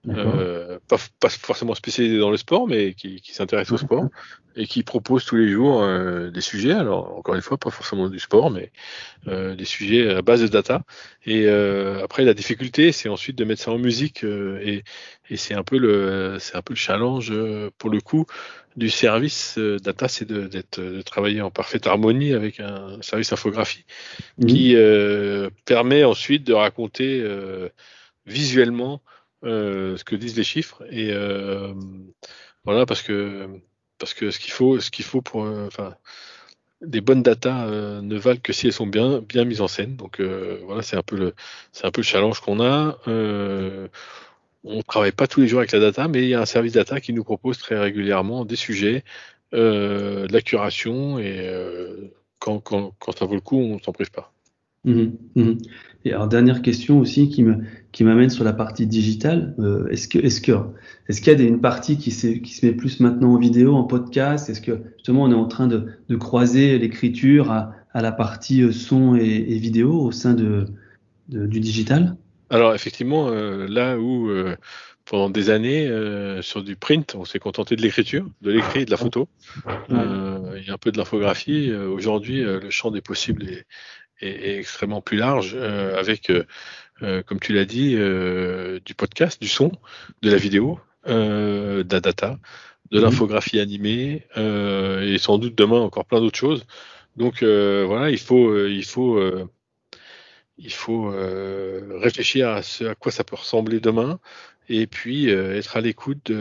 euh, 0.10 0.80
pas, 0.88 0.98
pas, 1.20 1.30
forcément 1.30 1.76
spécialisé 1.76 2.18
dans 2.18 2.32
le 2.32 2.38
sport, 2.38 2.68
mais 2.68 2.94
qui, 2.94 3.22
qui 3.22 3.34
s'intéresse 3.34 3.72
au 3.72 3.78
sport 3.78 4.06
et 4.56 4.66
qui 4.66 4.82
propose 4.84 5.26
tous 5.26 5.36
les 5.36 5.50
jours 5.50 5.82
euh, 5.82 6.30
des 6.30 6.42
sujets. 6.42 6.72
Alors 6.72 7.18
encore 7.18 7.36
une 7.36 7.42
fois, 7.42 7.58
pas 7.58 7.70
forcément 7.70 8.10
du 8.10 8.20
sport, 8.20 8.50
mais 8.50 8.72
euh, 9.28 9.56
des 9.56 9.66
sujets 9.66 10.10
à 10.10 10.22
base 10.22 10.42
de 10.42 10.48
data. 10.48 10.84
Et 11.26 11.48
après, 11.50 12.24
la 12.24 12.34
difficulté, 12.34 12.92
c'est 12.92 13.10
ensuite 13.10 13.38
de 13.38 13.44
mettre 13.44 13.62
ça 13.62 13.72
en 13.72 13.78
musique 13.78 14.24
et, 14.24 14.84
et 15.30 15.38
c'est 15.38 15.54
un 15.54 15.64
peu 15.64 15.78
le, 15.78 16.38
c'est 16.40 16.56
un 16.56 16.62
peu 16.62 16.74
le 16.74 16.78
challenge 16.78 17.34
pour 17.78 17.90
le 17.90 18.00
coup 18.00 18.26
du 18.78 18.90
service 18.90 19.58
data, 19.58 20.08
c'est 20.08 20.26
de, 20.26 20.46
d'être, 20.46 20.80
de 20.80 21.02
travailler 21.02 21.42
en 21.42 21.50
parfaite 21.50 21.88
harmonie 21.88 22.34
avec 22.34 22.60
un 22.60 23.02
service 23.02 23.34
infographie 23.34 23.86
mmh. 24.38 24.46
qui 24.46 24.76
permet 25.66 26.04
ensuite 26.04 26.46
de 26.46 26.54
raconter 26.54 27.26
visuellement 28.28 29.02
ce 29.44 30.04
que 30.04 30.16
disent 30.16 30.38
les 30.38 30.44
chiffres 30.44 30.84
et 30.92 31.12
voilà 32.64 32.86
parce 32.86 33.02
que 33.02 33.48
parce 33.98 34.14
que 34.14 34.32
ce 34.32 34.40
qu'il 34.40 34.52
faut, 34.52 34.80
ce 34.80 34.92
qu'il 34.92 35.06
faut 35.06 35.22
pour, 35.22 35.44
euh, 35.44 35.68
enfin, 35.68 35.96
des 36.82 37.02
bonnes 37.02 37.24
datas 37.24 37.68
euh, 37.68 38.02
ne 38.02 38.18
valent 38.18 38.40
que 38.42 38.54
si 38.54 38.68
elles 38.68 38.74
sont 38.74 38.88
bien, 38.88 39.22
bien 39.22 39.46
mises 39.46 39.62
en 39.62 39.68
scène. 39.68 39.96
Donc 39.96 40.20
euh, 40.20 40.60
voilà, 40.66 40.82
c'est 40.82 40.96
un 40.96 41.04
peu 41.04 41.16
le, 41.16 41.34
c'est 41.72 41.86
un 41.86 41.92
peu 41.92 42.02
le 42.02 42.06
challenge 42.06 42.40
qu'on 42.40 42.60
a. 42.60 42.98
Euh, 43.08 43.88
on 44.64 44.82
travaille 44.82 45.12
pas 45.12 45.28
tous 45.28 45.42
les 45.42 45.48
jours 45.48 45.60
avec 45.60 45.72
la 45.72 45.80
data, 45.80 46.08
mais 46.08 46.24
il 46.24 46.30
y 46.30 46.36
a 46.36 46.42
un 46.42 46.46
service 46.46 46.74
data 46.74 47.00
qui 47.00 47.14
nous 47.14 47.24
propose 47.24 47.58
très 47.58 47.80
régulièrement 47.80 48.46
des 48.46 48.56
sujets, 48.56 49.04
euh, 49.54 50.28
de 50.28 50.34
la 50.34 50.42
curation 50.42 51.20
et 51.20 51.50
quand, 52.40 52.60
quand, 52.60 52.94
quand 53.00 53.18
ça 53.18 53.26
vaut 53.26 53.36
le 53.36 53.42
coup, 53.42 53.58
on 53.58 53.80
s'en 53.80 53.94
prive 53.94 54.12
pas. 54.12 54.34
Mmh, 54.84 55.06
mmh. 55.36 55.54
Et 56.06 56.14
alors 56.14 56.28
dernière 56.28 56.62
question 56.62 57.00
aussi 57.00 57.30
qui 57.30 57.44
me 57.44 57.64
qui 57.98 58.04
m'amène 58.04 58.30
sur 58.30 58.44
la 58.44 58.54
partie 58.54 58.86
digitale. 58.86 59.56
Euh, 59.58 59.88
est-ce 59.88 60.08
que 60.08 60.20
est-ce 60.20 60.40
que 60.40 60.52
est-ce 61.08 61.20
qu'il 61.20 61.34
y 61.34 61.36
a 61.36 61.40
des, 61.40 61.46
une 61.46 61.62
partie 61.62 61.98
qui 61.98 62.12
se 62.12 62.28
qui 62.28 62.54
se 62.54 62.64
met 62.64 62.72
plus 62.72 63.00
maintenant 63.00 63.34
en 63.34 63.40
vidéo, 63.40 63.74
en 63.74 63.86
podcast? 63.86 64.52
Est-ce 64.52 64.62
que 64.62 64.84
justement 64.98 65.24
on 65.24 65.32
est 65.32 65.34
en 65.34 65.48
train 65.48 65.66
de, 65.66 65.88
de 66.08 66.16
croiser 66.16 66.78
l'écriture 66.78 67.50
à, 67.50 67.74
à 67.94 68.04
la 68.04 68.12
partie 68.12 68.62
euh, 68.62 68.72
son 68.72 69.16
et, 69.16 69.26
et 69.26 69.58
vidéo 69.58 70.00
au 70.00 70.12
sein 70.12 70.36
de, 70.36 70.68
de 71.30 71.48
du 71.48 71.60
digital? 71.60 72.16
Alors 72.52 72.76
effectivement, 72.76 73.30
euh, 73.30 73.66
là 73.68 73.98
où 73.98 74.30
euh, 74.30 74.56
pendant 75.06 75.32
des 75.32 75.50
années 75.50 75.90
sur 76.42 76.64
du 76.64 76.76
print, 76.76 77.16
on 77.16 77.26
s'est 77.26 77.40
contenté 77.40 77.76
de 77.76 77.82
l'écriture, 77.82 78.30
de 78.44 78.52
l'écrit 78.52 78.82
et 78.82 78.86
de 78.86 78.92
la 78.92 78.98
photo. 78.98 79.28
A 79.90 79.96
un 79.96 80.78
peu 80.80 80.92
de 80.92 80.98
l'infographie. 81.00 81.72
Aujourd'hui, 81.74 82.44
le 82.44 82.70
champ 82.70 82.92
des 82.92 83.02
possibles 83.02 83.50
est, 83.50 83.66
est, 84.20 84.50
est 84.50 84.60
extrêmement 84.60 85.02
plus 85.02 85.18
large 85.18 85.56
avec 85.56 86.30
comme 87.00 87.40
tu 87.40 87.54
l'as 87.54 87.66
dit, 87.66 87.96
du 88.86 88.94
podcast, 88.96 89.42
du 89.42 89.48
son, 89.48 89.72
de 90.22 90.32
la 90.32 90.38
vidéo, 90.38 90.80
de 91.06 91.86
la 91.90 92.00
data, 92.00 92.40
de 92.92 92.98
mhm. 92.98 93.06
l'infographie 93.06 93.60
animée, 93.60 94.26
et 94.36 95.18
sans 95.20 95.38
doute 95.38 95.56
demain 95.56 95.80
encore 95.80 96.06
plein 96.06 96.20
d'autres 96.20 96.38
choses. 96.38 96.66
Donc 97.16 97.44
voilà, 97.44 98.10
il 98.10 98.20
faut, 98.20 98.68
il 98.68 98.84
faut, 98.84 99.22
il 100.58 100.74
faut 100.74 101.14
réfléchir 102.00 102.50
à 102.50 102.62
ce 102.64 102.86
à 102.86 102.96
quoi 102.96 103.12
ça 103.12 103.24
peut 103.24 103.36
ressembler 103.36 103.80
demain, 103.80 104.20
et 104.70 104.88
puis 104.88 105.30
être 105.30 105.78
à 105.78 105.82
l'écoute 105.82 106.32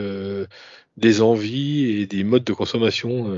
des 0.97 1.21
envies 1.21 2.01
et 2.01 2.07
des 2.07 2.25
modes 2.25 2.45
de 2.45 2.53
consommation 2.53 3.31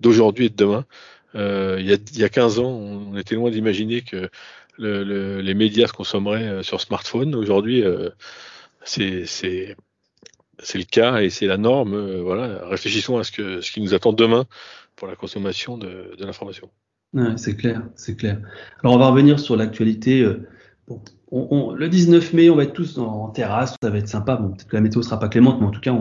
d'aujourd'hui 0.00 0.46
et 0.46 0.50
de 0.50 0.56
demain. 0.56 0.86
Euh, 1.34 1.76
il, 1.80 1.86
y 1.86 1.92
a, 1.92 1.96
il, 2.12 2.18
y 2.18 2.24
a, 2.24 2.28
15 2.28 2.58
ans, 2.58 2.68
on 2.68 3.16
était 3.16 3.34
loin 3.34 3.50
d'imaginer 3.50 4.02
que 4.02 4.28
le, 4.78 5.04
le, 5.04 5.40
les 5.40 5.54
médias 5.54 5.86
se 5.86 5.92
consommeraient 5.92 6.48
euh, 6.48 6.62
sur 6.62 6.80
smartphone. 6.80 7.34
Aujourd'hui, 7.34 7.82
euh, 7.82 8.10
c'est 8.84 9.26
le 10.74 10.84
cas 10.84 11.20
et 11.20 11.30
c'est 11.30 11.46
la 11.46 11.56
norme. 11.56 11.94
Euh, 11.94 12.22
voilà, 12.22 12.66
réfléchissons 12.68 13.18
à 13.18 13.24
ce, 13.24 13.32
que, 13.32 13.60
ce 13.60 13.70
qui 13.72 13.80
nous 13.80 13.94
attend 13.94 14.12
demain 14.12 14.46
pour 14.96 15.08
la 15.08 15.16
consommation 15.16 15.78
de, 15.78 16.14
de 16.18 16.24
l'information. 16.24 16.70
Ouais, 17.12 17.36
c'est 17.36 17.56
clair, 17.56 17.82
c'est 17.94 18.16
clair. 18.16 18.40
Alors 18.82 18.96
on 18.96 18.98
va 18.98 19.08
revenir 19.08 19.38
sur 19.38 19.56
l'actualité. 19.56 20.26
Bon, 20.88 21.02
on, 21.32 21.72
le 21.72 21.88
19 21.88 22.34
mai, 22.34 22.50
on 22.50 22.56
va 22.56 22.64
être 22.64 22.74
tous 22.74 22.98
en, 22.98 23.28
terrasse, 23.28 23.74
ça 23.82 23.90
va 23.90 23.98
être 23.98 24.08
sympa. 24.08 24.36
Bon, 24.36 24.48
peut-être 24.48 24.68
que 24.68 24.76
la 24.76 24.82
météo 24.82 25.02
sera 25.02 25.18
pas 25.18 25.28
clémente, 25.28 25.60
mais 25.60 25.66
en 25.66 25.70
tout 25.70 25.80
cas, 25.80 25.92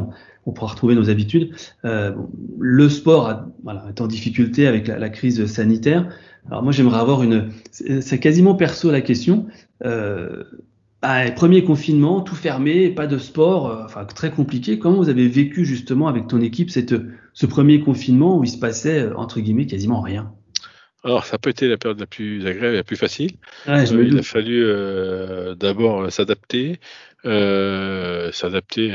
on, 0.46 0.52
pourra 0.52 0.72
retrouver 0.72 0.96
nos 0.96 1.10
habitudes. 1.10 1.54
Euh, 1.86 2.14
le 2.60 2.90
sport 2.90 3.46
est 3.90 4.02
en 4.02 4.08
difficulté 4.08 4.68
avec 4.68 4.88
la, 4.88 5.10
crise 5.10 5.46
sanitaire. 5.46 6.10
Alors 6.48 6.64
moi 6.64 6.72
j'aimerais 6.72 7.00
avoir 7.00 7.22
une, 7.22 7.50
c'est 7.72 8.20
quasiment 8.20 8.56
perso 8.56 8.92
la 8.92 9.02
question. 9.02 9.46
Euh, 9.86 10.44
bah, 11.02 11.32
premier 11.32 11.64
confinement, 11.64 12.22
tout 12.22 12.36
fermé, 12.36 12.90
pas 12.90 13.08
de 13.08 13.18
sport, 13.18 13.68
euh, 13.68 13.86
enfin 13.86 14.04
très 14.06 14.32
compliqué. 14.32 14.80
Comment 14.80 14.98
vous 14.98 15.10
avez 15.10 15.28
vécu 15.28 15.64
justement 15.64 16.08
avec 16.08 16.28
ton 16.28 16.42
équipe 16.42 16.72
cette, 16.72 16.96
ce 17.34 17.46
premier 17.46 17.80
confinement 17.80 18.38
où 18.38 18.44
il 18.44 18.50
se 18.50 18.58
passait 18.58 19.12
entre 19.14 19.40
guillemets 19.40 19.68
quasiment 19.68 20.02
rien? 20.02 20.34
Alors, 21.04 21.26
ça 21.26 21.34
n'a 21.34 21.40
pas 21.40 21.50
été 21.50 21.68
la 21.68 21.78
période 21.78 22.00
la 22.00 22.06
plus 22.06 22.46
agréable 22.46 22.76
et 22.76 22.78
la 22.78 22.84
plus 22.84 22.96
facile. 22.96 23.32
Ouais, 23.68 23.92
euh, 23.92 24.04
il 24.06 24.20
a 24.20 24.24
fallu 24.24 24.64
euh, 24.64 25.56
d'abord 25.56 26.12
s'adapter, 26.12 26.80
euh, 27.26 28.32
s'adapter 28.32 28.92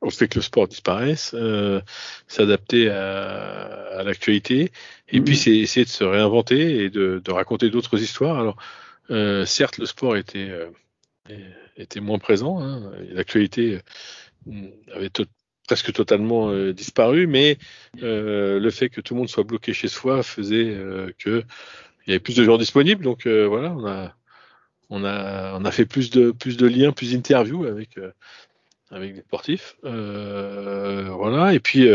au 0.00 0.10
fait 0.10 0.28
que 0.28 0.36
le 0.36 0.42
sport 0.42 0.68
disparaisse, 0.68 1.32
euh, 1.34 1.80
s'adapter 2.28 2.88
à, 2.88 3.98
à 3.98 4.02
l'actualité, 4.04 4.70
et 5.08 5.20
puis 5.20 5.34
mm-hmm. 5.34 5.36
c'est 5.36 5.56
essayer 5.56 5.84
de 5.84 5.90
se 5.90 6.04
réinventer 6.04 6.84
et 6.84 6.90
de, 6.90 7.20
de 7.24 7.32
raconter 7.32 7.68
d'autres 7.68 8.00
histoires. 8.00 8.38
Alors, 8.38 8.56
euh, 9.10 9.44
certes, 9.44 9.78
le 9.78 9.86
sport 9.86 10.16
était, 10.16 10.52
était 11.76 12.00
moins 12.00 12.18
présent, 12.18 12.60
hein, 12.60 12.92
l'actualité 13.10 13.80
avait 14.94 15.10
tout, 15.10 15.26
presque 15.68 15.92
totalement 15.92 16.50
euh, 16.50 16.72
disparu, 16.72 17.26
mais 17.26 17.58
euh, 18.02 18.58
le 18.58 18.70
fait 18.70 18.88
que 18.88 19.02
tout 19.02 19.12
le 19.12 19.18
monde 19.18 19.28
soit 19.28 19.44
bloqué 19.44 19.74
chez 19.74 19.88
soi 19.88 20.22
faisait 20.22 20.74
euh, 20.74 21.12
que 21.18 21.44
y 22.06 22.12
avait 22.12 22.20
plus 22.20 22.34
de 22.34 22.42
gens 22.42 22.56
disponibles. 22.56 23.04
Donc 23.04 23.26
voilà, 23.26 23.70
on 23.72 23.86
a 23.86 24.14
on 24.88 25.04
a 25.04 25.58
on 25.60 25.64
a 25.66 25.70
fait 25.70 25.84
plus 25.84 26.08
de 26.10 26.30
plus 26.30 26.56
de 26.56 26.66
liens, 26.66 26.92
plus 26.92 27.12
d'interviews 27.12 27.66
avec 27.66 28.00
avec 28.90 29.14
des 29.14 29.20
sportifs. 29.20 29.76
voilà, 29.82 31.52
et 31.52 31.60
puis 31.60 31.86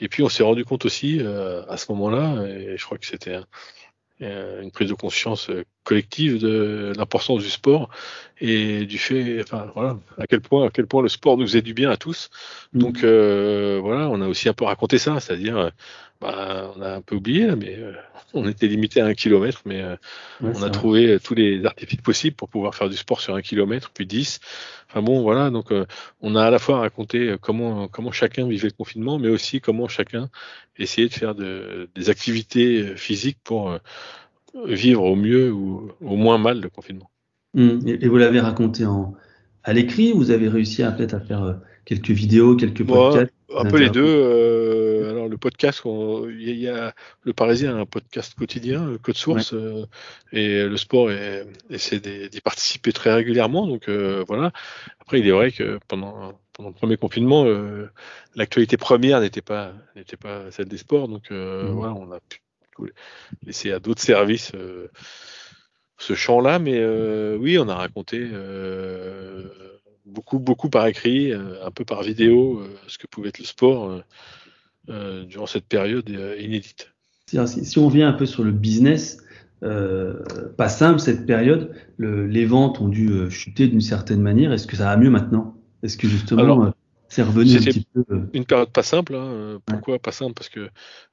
et 0.00 0.08
puis 0.08 0.22
on 0.22 0.28
s'est 0.28 0.44
rendu 0.44 0.64
compte 0.64 0.84
aussi 0.84 1.20
à 1.20 1.76
ce 1.76 1.90
moment-là, 1.90 2.46
et 2.46 2.76
je 2.76 2.84
crois 2.84 2.98
que 2.98 3.06
c'était 3.06 3.40
euh, 4.20 4.62
une 4.62 4.72
prise 4.72 4.88
de 4.88 4.94
conscience 4.94 5.48
euh, 5.48 5.64
collective 5.88 6.38
de 6.38 6.92
l'importance 6.98 7.42
du 7.42 7.48
sport 7.48 7.88
et 8.42 8.84
du 8.84 8.98
fait, 8.98 9.40
enfin 9.40 9.70
voilà, 9.74 9.98
à 10.18 10.26
quel 10.26 10.42
point, 10.42 10.66
à 10.66 10.70
quel 10.70 10.86
point 10.86 11.02
le 11.02 11.08
sport 11.08 11.38
nous 11.38 11.46
faisait 11.46 11.62
du 11.62 11.72
bien 11.72 11.90
à 11.90 11.96
tous. 11.96 12.28
Mm. 12.74 12.78
Donc 12.78 13.04
euh, 13.04 13.80
voilà, 13.82 14.10
on 14.10 14.20
a 14.20 14.28
aussi 14.28 14.50
un 14.50 14.52
peu 14.52 14.66
raconté 14.66 14.98
ça, 14.98 15.18
c'est-à-dire, 15.18 15.70
bah, 16.20 16.72
on 16.76 16.82
a 16.82 16.96
un 16.96 17.00
peu 17.00 17.16
oublié 17.16 17.46
là, 17.46 17.56
mais 17.56 17.78
on 18.34 18.46
était 18.46 18.66
limité 18.66 19.00
à 19.00 19.06
un 19.06 19.14
kilomètre, 19.14 19.62
mais 19.64 19.82
on 20.42 20.62
a 20.62 20.68
trouvé 20.68 21.18
tous 21.20 21.34
les 21.34 21.64
artifices 21.64 22.02
possibles 22.02 22.36
pour 22.36 22.50
pouvoir 22.50 22.74
faire 22.74 22.90
du 22.90 22.96
sport 22.96 23.22
sur 23.22 23.34
un 23.34 23.40
kilomètre, 23.40 23.90
puis 23.94 24.04
10. 24.04 24.40
Enfin 24.90 25.00
bon, 25.00 25.22
voilà, 25.22 25.48
donc 25.48 25.72
on 26.20 26.36
a 26.36 26.44
à 26.44 26.50
la 26.50 26.58
fois 26.58 26.80
raconté 26.80 27.36
comment 27.40 27.88
comment 27.88 28.12
chacun 28.12 28.46
vivait 28.46 28.68
le 28.68 28.74
confinement, 28.74 29.18
mais 29.18 29.28
aussi 29.28 29.62
comment 29.62 29.88
chacun 29.88 30.28
essayait 30.76 31.08
de 31.08 31.14
faire 31.14 31.34
de, 31.34 31.88
des 31.94 32.10
activités 32.10 32.94
physiques 32.96 33.38
pour 33.42 33.78
vivre 34.66 35.04
au 35.04 35.16
mieux 35.16 35.52
ou 35.52 35.90
au 36.00 36.16
moins 36.16 36.38
mal 36.38 36.60
le 36.60 36.68
confinement. 36.68 37.10
Mmh. 37.54 37.78
Et, 37.86 38.08
vous 38.08 38.16
l'avez 38.16 38.40
raconté 38.40 38.84
en, 38.86 39.14
à 39.64 39.72
l'écrit 39.72 40.12
Vous 40.12 40.30
avez 40.30 40.48
réussi 40.48 40.82
à 40.82 40.92
peut-être 40.92 41.14
à 41.14 41.20
faire 41.20 41.42
euh, 41.42 41.54
quelques 41.84 42.10
vidéos, 42.10 42.56
quelques 42.56 42.86
podcasts 42.86 43.32
Un 43.56 43.64
peu 43.64 43.78
les 43.78 43.90
deux. 43.90 44.04
Euh, 44.04 45.10
alors 45.10 45.28
le 45.28 45.38
podcast, 45.38 45.82
il 45.84 46.58
y, 46.58 46.68
a 46.68 46.94
le 47.22 47.32
Parisien 47.32 47.76
a 47.76 47.80
un 47.80 47.86
podcast 47.86 48.34
quotidien, 48.34 48.96
Code 49.02 49.16
Source, 49.16 49.54
euh, 49.54 49.86
et 50.32 50.64
le 50.64 50.76
sport 50.76 51.10
essaie 51.70 52.00
d'y 52.00 52.40
participer 52.40 52.92
très 52.92 53.14
régulièrement. 53.14 53.66
Donc 53.66 53.88
voilà. 53.88 54.52
Après, 55.00 55.20
il 55.20 55.26
est 55.26 55.32
vrai 55.32 55.50
que 55.52 55.78
pendant 55.88 56.34
pendant 56.52 56.70
le 56.70 56.74
premier 56.74 56.96
confinement, 56.96 57.46
l'actualité 58.34 58.76
première 58.76 59.20
n'était 59.20 59.42
pas 59.42 59.72
n'était 59.96 60.16
pas 60.16 60.50
celle 60.50 60.68
des 60.68 60.78
sports. 60.78 61.08
Donc 61.08 61.30
mmh. 61.30 61.70
voilà, 61.70 61.94
on 61.94 62.12
a 62.12 62.20
pu 62.20 62.40
laisser 63.44 63.72
à 63.72 63.80
d'autres 63.80 64.02
services 64.02 64.52
euh, 64.54 64.88
ce 65.98 66.14
champ-là. 66.14 66.58
Mais 66.58 66.78
euh, 66.78 67.36
oui, 67.38 67.58
on 67.58 67.68
a 67.68 67.74
raconté 67.74 68.28
euh, 68.32 69.44
beaucoup, 70.06 70.38
beaucoup 70.38 70.70
par 70.70 70.86
écrit, 70.86 71.32
un 71.32 71.70
peu 71.70 71.84
par 71.84 72.02
vidéo, 72.02 72.62
ce 72.86 72.98
que 72.98 73.06
pouvait 73.06 73.28
être 73.28 73.38
le 73.38 73.44
sport 73.44 74.02
durant 74.88 75.46
cette 75.46 75.66
période 75.66 76.08
inédite. 76.38 76.92
Si, 77.26 77.78
on 77.78 77.88
vient 77.88 78.08
un 78.08 78.14
peu 78.14 78.24
sur 78.24 78.42
le 78.42 78.52
business, 78.52 79.22
pas 79.60 80.68
simple 80.70 80.98
cette 80.98 81.26
période. 81.26 81.74
les 81.98 82.46
ventes 82.46 82.80
ont 82.80 82.88
dû 82.88 83.30
chuter 83.30 83.68
d'une 83.68 83.82
certaine 83.82 84.22
manière. 84.22 84.50
Est-ce 84.52 84.66
que 84.66 84.76
ça 84.76 84.86
va 84.86 84.96
mieux 84.96 85.10
maintenant? 85.10 85.54
Est-ce 85.82 85.98
que 85.98 86.08
justement 86.08 86.72
c'est 87.08 87.22
revenu 87.22 87.56
un 87.56 87.60
petit 87.60 87.86
peu. 87.92 88.04
Euh, 88.10 88.26
une 88.34 88.44
période 88.44 88.70
pas 88.70 88.82
simple. 88.82 89.14
Hein. 89.14 89.60
Pourquoi 89.64 89.98
pas 89.98 90.12
simple? 90.12 90.34
Parce 90.34 90.50
que 90.50 90.68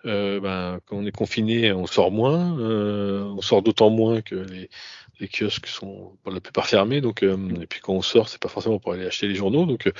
euh, 0.06 0.40
ben, 0.42 0.80
quand 0.86 0.98
on 0.98 1.06
est 1.06 1.12
confiné, 1.12 1.72
on 1.72 1.88
sort 1.88 2.12
moins. 2.12 2.60
Euh, 2.60 3.24
on 3.24 3.42
sort 3.42 3.62
d'autant 3.62 3.90
moins 3.90 4.22
que 4.22 4.36
les, 4.36 4.70
les, 5.20 5.28
kiosques 5.30 5.68
sont 5.68 6.18
pour 6.22 6.34
la 6.34 6.42
plupart 6.42 6.68
fermés. 6.68 7.00
Donc, 7.00 7.24
euh, 7.24 7.38
et 7.62 7.66
puis 7.66 7.80
quand 7.80 7.94
on 7.94 8.02
sort, 8.02 8.28
c'est 8.28 8.42
pas 8.42 8.50
forcément 8.50 8.78
pour 8.78 8.92
aller 8.92 9.06
acheter 9.06 9.28
les 9.28 9.36
journaux. 9.36 9.66
Donc, 9.66 9.88
euh, 9.88 9.92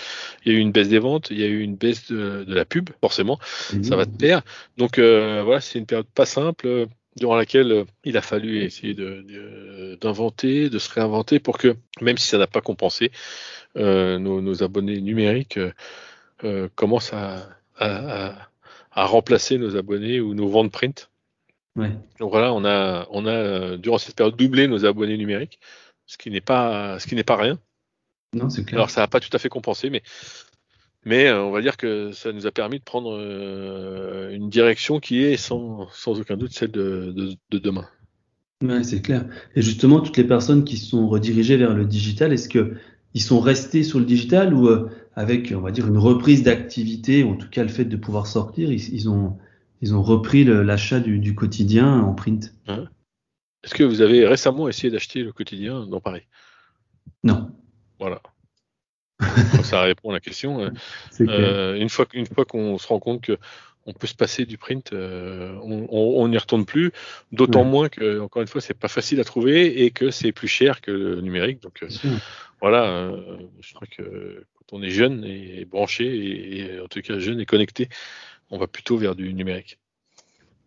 il 0.46 0.52
y 0.52 0.56
a 0.56 0.58
eu 0.58 0.62
une 0.62 0.74
baisse 0.74 0.90
des 0.90 1.00
ventes, 1.00 1.30
il 1.32 1.40
y 1.40 1.44
a 1.44 1.48
eu 1.48 1.62
une 1.62 1.78
baisse 1.78 2.12
de, 2.12 2.44
de 2.44 2.54
la 2.54 2.66
pub, 2.66 2.90
forcément. 3.00 3.40
Ça 3.82 3.96
va 3.96 4.06
te 4.06 4.16
plaire. 4.16 4.42
Donc 4.78 5.00
voilà, 5.00 5.62
c'est 5.62 5.80
une 5.80 5.86
période 5.86 6.08
pas 6.14 6.26
simple 6.26 6.88
durant 7.16 7.38
laquelle 7.38 7.86
il 8.04 8.18
a 8.18 8.22
fallu 8.22 8.60
essayer 8.60 8.94
d'inventer, 8.94 10.66
de, 10.66 10.70
de, 10.70 10.80
se 10.80 10.94
réinventer 10.94 11.40
pour 11.40 11.58
que, 11.58 11.78
même 12.02 12.18
si 12.18 12.28
ça 12.28 12.38
n'a 12.38 12.48
pas 12.48 12.60
compensé, 12.60 13.12
euh, 13.78 14.20
nos, 14.20 14.64
abonnés 14.64 15.02
numériques 15.02 15.58
euh, 15.58 15.74
euh, 16.44 16.70
commencent 16.76 17.14
à, 17.14 17.50
remplacer 18.92 19.58
nos 19.58 19.76
abonnés 19.76 20.22
ou 20.22 20.34
nos 20.34 20.48
ventes 20.48 20.72
print. 20.72 21.10
Donc 21.76 22.32
voilà, 22.32 22.54
on 22.54 22.64
a, 22.64 23.06
on 23.12 23.26
a 23.26 23.76
durant 23.76 23.98
cette 23.98 24.16
période 24.16 24.38
doublé 24.38 24.70
nos 24.70 24.86
abonnés 24.86 25.18
numériques, 25.18 25.60
ce 26.06 26.18
qui 26.18 26.32
n'est 26.32 26.40
pas, 26.40 26.98
ce 27.00 27.08
qui 27.08 27.16
n'est 27.16 27.26
pas 27.26 27.36
rien. 27.36 27.60
Non, 28.34 28.50
c'est 28.50 28.64
clair. 28.64 28.80
Alors 28.80 28.90
ça 28.90 29.02
n'a 29.02 29.08
pas 29.08 29.20
tout 29.20 29.30
à 29.34 29.40
fait 29.40 29.50
compensé, 29.50 29.90
mais 29.90 30.02
mais 31.04 31.30
on 31.32 31.52
va 31.52 31.62
dire 31.62 31.76
que 31.76 32.14
ça 32.14 32.32
nous 32.32 32.48
a 32.48 32.52
permis 32.52 32.80
de 32.80 32.84
prendre 32.84 33.20
une 34.32 34.50
direction 34.50 35.02
qui 35.02 35.24
est 35.24 35.38
sans, 35.38 35.90
sans 35.92 36.20
aucun 36.20 36.38
doute 36.38 36.54
celle 36.54 36.72
de, 36.72 37.14
de, 37.52 37.60
demain. 37.60 37.88
Oui, 38.64 38.84
c'est 38.86 39.02
clair. 39.02 39.26
Et 39.56 39.62
justement, 39.62 40.00
toutes 40.00 40.18
les 40.18 40.24
personnes 40.24 40.64
qui 40.64 40.78
sont 40.78 41.08
redirigées 41.10 41.58
vers 41.58 41.74
le 41.76 41.86
digital, 41.86 42.32
est-ce 42.34 42.50
que 42.50 42.76
ils 43.16 43.22
sont 43.22 43.40
restés 43.40 43.84
sur 43.84 43.98
le 43.98 44.06
digital 44.06 44.54
ou 44.54 44.68
euh, 44.68 44.90
avec, 45.16 45.54
on 45.56 45.62
va 45.62 45.72
dire, 45.72 45.88
une 45.88 45.98
reprise 45.98 46.44
d'activité, 46.44 47.24
en 47.24 47.36
tout 47.36 47.50
cas 47.50 47.64
le 47.64 47.70
fait 47.70 47.86
de 47.86 47.96
pouvoir 47.96 48.28
sortir, 48.28 48.72
ils, 48.72 49.10
ont, 49.10 49.38
ils 49.82 49.96
ont 49.96 50.04
repris 50.04 50.44
l'achat 50.44 51.00
du, 51.00 51.34
quotidien 51.34 52.02
en 52.02 52.14
print. 52.14 52.54
Hein? 52.68 52.90
Est-ce 53.64 53.74
que 53.74 53.86
vous 53.86 54.02
avez 54.02 54.28
récemment 54.28 54.68
essayé 54.68 54.92
d'acheter 54.92 55.24
le 55.24 55.32
quotidien 55.32 55.88
dans 55.88 56.02
Paris? 56.02 56.24
Non. 57.24 57.52
Voilà. 58.00 58.22
ça 59.64 59.82
répond 59.82 60.10
à 60.10 60.14
la 60.14 60.20
question. 60.20 60.62
Hein. 60.62 60.74
Euh, 61.22 61.76
une 61.76 61.88
fois, 61.88 62.06
une 62.14 62.26
fois 62.26 62.44
qu'on 62.44 62.78
se 62.78 62.86
rend 62.86 63.00
compte 63.00 63.22
que 63.22 63.38
on 63.86 63.94
peut 63.94 64.08
se 64.08 64.16
passer 64.16 64.46
du 64.46 64.58
print, 64.58 64.94
euh, 64.94 65.56
on 65.62 66.28
n'y 66.28 66.38
retourne 66.38 66.66
plus. 66.66 66.92
D'autant 67.32 67.64
moins 67.64 67.90
que, 67.90 68.20
encore 68.20 68.42
une 68.42 68.48
fois, 68.48 68.62
c'est 68.62 68.74
pas 68.74 68.88
facile 68.88 69.20
à 69.20 69.24
trouver 69.24 69.84
et 69.84 69.92
que 69.92 70.10
c'est 70.12 70.32
plus 70.32 70.48
cher 70.48 70.82
que 70.82 70.92
le 70.92 71.22
numérique. 71.22 71.62
Donc 71.62 71.84
euh, 71.84 71.88
voilà, 72.62 72.86
euh, 72.86 73.38
je 73.62 73.74
crois 73.74 73.88
que 73.88 74.46
quand 74.56 74.78
on 74.78 74.82
est 74.82 74.90
jeune 74.90 75.24
et 75.24 75.66
branché, 75.66 76.06
et, 76.60 76.80
en 76.80 76.88
tout 76.88 77.02
cas 77.02 77.20
jeune 77.20 77.40
et 77.40 77.46
connecté, 77.46 77.90
on 78.50 78.58
va 78.58 78.68
plutôt 78.68 78.98
vers 78.98 79.16
du 79.16 79.34
numérique. 79.34 79.78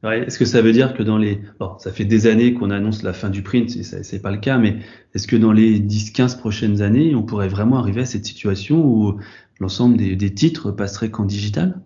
Est-ce 0.04 0.38
que 0.38 0.44
ça 0.44 0.62
veut 0.62 0.70
dire 0.70 0.94
que 0.94 1.02
dans 1.02 1.18
les... 1.18 1.40
Bon, 1.59 1.76
ça 1.78 1.90
fait 1.90 2.04
des 2.04 2.28
années 2.28 2.54
qu'on 2.54 2.70
annonce 2.70 3.02
la 3.02 3.12
fin 3.12 3.31
du 3.31 3.42
print, 3.42 3.68
c'est 3.68 4.22
pas 4.22 4.31
le 4.31 4.38
cas, 4.38 4.57
mais 4.57 4.76
est-ce 5.12 5.26
que 5.26 5.35
dans 5.35 5.50
les 5.50 5.81
10-15 5.81 6.38
prochaines 6.38 6.83
années, 6.83 7.16
on 7.16 7.24
pourrait 7.24 7.48
vraiment 7.48 7.81
arriver 7.81 8.02
à 8.02 8.07
cette 8.07 8.24
situation 8.24 8.81
où 8.87 9.18
l'ensemble 9.59 9.96
des, 9.96 10.14
des, 10.14 10.33
titres 10.33 10.70
passeraient 10.70 11.11
qu'en 11.11 11.24
digital? 11.24 11.81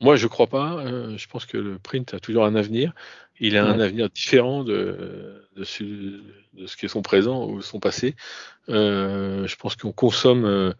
Moi, 0.00 0.16
je 0.16 0.26
crois 0.26 0.46
pas. 0.46 0.84
Euh, 0.84 1.16
je 1.16 1.26
pense 1.28 1.46
que 1.46 1.56
le 1.56 1.78
print 1.78 2.14
a 2.14 2.20
toujours 2.20 2.44
un 2.44 2.54
avenir. 2.54 2.92
Il 3.38 3.56
a 3.56 3.66
un 3.66 3.80
avenir 3.80 4.08
différent 4.08 4.64
de, 4.64 5.42
de, 5.56 5.64
ce, 5.64 5.84
de 5.84 6.66
ce 6.66 6.76
qui 6.76 6.86
est 6.86 6.88
son 6.88 7.02
présent 7.02 7.46
ou 7.46 7.60
son 7.60 7.80
passé. 7.80 8.14
Euh, 8.70 9.46
je 9.46 9.56
pense 9.56 9.76
qu'on 9.76 9.92
consomme, 9.92 10.44
euh, 10.46 10.72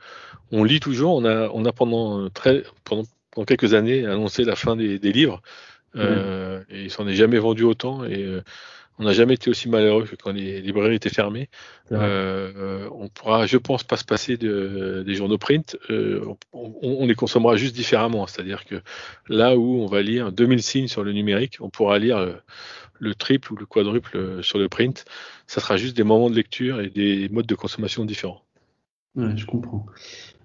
on 0.53 0.65
lit 0.65 0.81
toujours. 0.81 1.15
On 1.17 1.25
a, 1.25 1.49
on 1.51 1.65
a 1.67 1.73
pendant, 1.73 2.31
très, 2.31 2.63
pendant, 2.85 3.05
pendant 3.31 3.45
quelques 3.45 3.75
années 3.75 4.07
annoncé 4.07 4.45
la 4.45 4.57
fin 4.57 4.75
des, 4.75 4.99
des 4.99 5.13
livres. 5.13 5.43
Euh, 5.97 6.63
et 6.69 6.85
il 6.85 6.91
s'en 6.91 7.07
est 7.09 7.15
jamais 7.15 7.39
vendu 7.39 7.63
autant 7.63 8.05
et 8.05 8.23
euh, 8.23 8.43
on 8.99 9.05
n'a 9.05 9.13
jamais 9.13 9.35
été 9.35 9.51
aussi 9.51 9.69
malheureux 9.69 10.05
que 10.05 10.17
quand 10.17 10.33
les 10.33 10.61
librairies 10.61 10.97
étaient 10.97 11.11
fermées. 11.11 11.49
Euh, 11.93 12.89
on 12.93 13.09
pourra, 13.09 13.47
je 13.47 13.59
pense, 13.59 13.85
pas 13.85 13.97
se 13.97 14.05
passer 14.05 14.37
de, 14.37 15.03
des 15.07 15.15
journaux 15.15 15.39
print. 15.39 15.77
On, 15.91 16.37
on, 16.53 17.07
les 17.07 17.15
consommera 17.15 17.57
juste 17.57 17.75
différemment. 17.75 18.27
C'est-à-dire 18.27 18.65
que 18.65 18.77
là 19.29 19.57
où 19.57 19.83
on 19.83 19.87
va 19.87 20.01
lire 20.03 20.33
2000 20.33 20.63
signes 20.63 20.89
sur 20.89 21.05
le 21.05 21.13
numérique, 21.13 21.59
on 21.61 21.69
pourra 21.69 21.99
lire 21.99 22.41
le, 22.99 23.15
triple 23.15 23.53
ou 23.53 23.57
le 23.57 23.67
quadruple 23.67 24.43
sur 24.43 24.59
le 24.59 24.69
print. 24.69 25.05
Ça 25.47 25.61
sera 25.61 25.77
juste 25.77 25.97
des 25.97 26.05
moments 26.05 26.31
de 26.31 26.37
lecture 26.37 26.81
et 26.81 26.89
des 26.89 27.29
modes 27.29 27.47
de 27.47 27.55
consommation 27.55 28.05
différents. 28.07 28.43
Ouais, 29.15 29.37
je 29.37 29.45
comprends. 29.45 29.87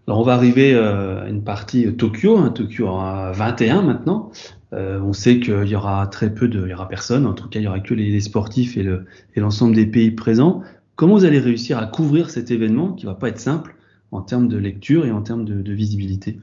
Alors 0.08 0.20
on 0.20 0.24
va 0.24 0.34
arriver 0.34 0.76
à 0.76 1.26
une 1.30 1.44
partie 1.44 1.96
Tokyo. 1.96 2.38
Hein, 2.38 2.50
Tokyo 2.50 2.88
aura 2.88 3.32
21 3.32 3.82
maintenant. 3.82 4.32
Euh, 4.74 5.00
on 5.02 5.12
sait 5.12 5.40
qu'il 5.40 5.68
y 5.68 5.76
aura 5.76 6.08
très 6.08 6.34
peu 6.34 6.48
de, 6.48 6.66
il 6.66 6.70
y 6.70 6.74
aura 6.74 6.88
personne. 6.88 7.26
En 7.26 7.34
tout 7.34 7.50
cas, 7.50 7.60
il 7.60 7.64
y 7.64 7.68
aura 7.68 7.80
que 7.80 7.94
les, 7.94 8.20
sportifs 8.22 8.78
et 8.78 8.84
le 8.84 9.06
et 9.36 9.40
l'ensemble 9.40 9.76
des 9.76 9.86
pays 9.86 10.12
présents. 10.12 10.62
Comment 10.96 11.16
vous 11.16 11.26
allez 11.26 11.40
réussir 11.40 11.78
à 11.78 11.88
couvrir 11.88 12.30
cet 12.30 12.52
événement 12.52 12.94
qui 12.94 13.06
va 13.06 13.16
pas 13.16 13.30
être 13.30 13.40
simple 13.40 13.76
en 14.12 14.22
termes 14.22 14.48
de 14.48 14.58
lecture 14.58 15.06
et 15.06 15.12
en 15.12 15.22
termes 15.22 15.46
de, 15.46 15.74
visibilité? 15.74 16.40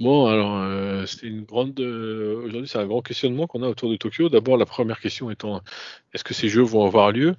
Bon, 0.00 0.26
alors 0.26 0.58
euh, 0.58 1.06
c'est 1.06 1.26
une 1.26 1.42
grande. 1.42 1.78
Euh, 1.78 2.42
aujourd'hui, 2.44 2.68
c'est 2.68 2.78
un 2.78 2.86
grand 2.86 3.02
questionnement 3.02 3.46
qu'on 3.46 3.62
a 3.62 3.68
autour 3.68 3.90
de 3.90 3.96
Tokyo. 3.96 4.28
D'abord, 4.28 4.56
la 4.56 4.66
première 4.66 4.98
question 4.98 5.30
étant 5.30 5.60
est-ce 6.12 6.24
que 6.24 6.34
ces 6.34 6.48
Jeux 6.48 6.62
vont 6.62 6.84
avoir 6.84 7.12
lieu? 7.12 7.36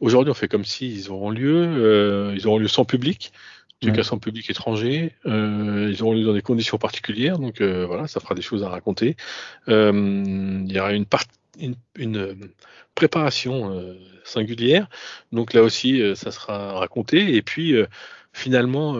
Aujourd'hui, 0.00 0.30
on 0.32 0.34
fait 0.34 0.48
comme 0.48 0.64
s'ils 0.64 1.10
auront 1.10 1.30
lieu. 1.30 2.34
Ils 2.36 2.46
auront 2.48 2.58
lieu 2.58 2.68
sans 2.68 2.84
public 2.84 3.32
d'éducation 3.80 4.18
public 4.18 4.48
étranger. 4.48 5.12
Euh, 5.26 5.88
ils 5.90 6.02
auront 6.02 6.14
lieu 6.14 6.24
dans 6.24 6.32
des 6.32 6.42
conditions 6.42 6.78
particulières, 6.78 7.38
donc 7.38 7.60
euh, 7.60 7.86
voilà, 7.86 8.06
ça 8.06 8.20
fera 8.20 8.34
des 8.34 8.42
choses 8.42 8.62
à 8.62 8.68
raconter. 8.68 9.16
Euh, 9.68 9.92
il 10.66 10.72
y 10.72 10.80
aura 10.80 10.92
une, 10.92 11.06
une, 11.58 11.74
une 11.96 12.36
préparation 12.94 13.84
singulière, 14.24 14.88
donc 15.32 15.52
là 15.52 15.62
aussi, 15.62 16.02
ça 16.16 16.30
sera 16.30 16.78
raconté. 16.78 17.34
Et 17.36 17.42
puis, 17.42 17.74
finalement, 18.32 18.96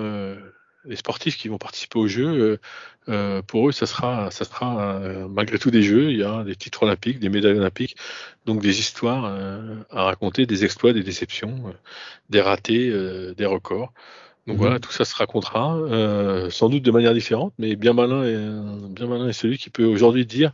les 0.85 0.97
sportifs 0.97 1.39
qui 1.39 1.49
vont 1.49 1.59
participer 1.59 1.99
aux 1.99 2.07
Jeux, 2.07 2.61
pour 3.47 3.69
eux, 3.69 3.73
ça 3.73 3.87
sera, 3.87 4.31
ça 4.31 4.45
sera 4.45 5.01
malgré 5.31 5.59
tout 5.59 5.71
des 5.71 5.83
Jeux. 5.83 6.11
Il 6.11 6.19
y 6.19 6.23
a 6.23 6.45
des 6.45 6.57
titres 6.57 6.83
olympiques, 6.83 7.19
des 7.19 7.31
médailles 7.31 7.57
olympiques, 7.57 7.97
donc 8.45 8.61
des 8.61 8.79
histoires 8.79 9.25
à 9.91 10.03
raconter, 10.03 10.45
des 10.45 10.65
exploits, 10.65 10.93
des 10.93 11.03
déceptions, 11.03 11.75
des 12.29 12.43
ratés, 12.43 12.91
des 13.35 13.47
records. 13.47 13.93
Donc 14.47 14.59
voilà, 14.59 14.77
mhm. 14.77 14.81
tout 14.81 14.93
ça 14.93 15.05
se 15.05 15.15
racontera, 15.15 15.77
euh, 15.77 16.51
sans 16.51 16.69
doute 16.69 16.83
de 16.83 16.91
manière 16.93 17.15
différente, 17.15 17.53
mais 17.59 17.75
bien 17.75 17.93
malin 17.93 18.25
et 18.25 18.37
bien 18.91 19.09
malin 19.09 19.29
est 19.29 19.33
celui 19.33 19.59
qui 19.59 19.71
peut 19.71 19.85
aujourd'hui 19.85 20.25
dire 20.25 20.53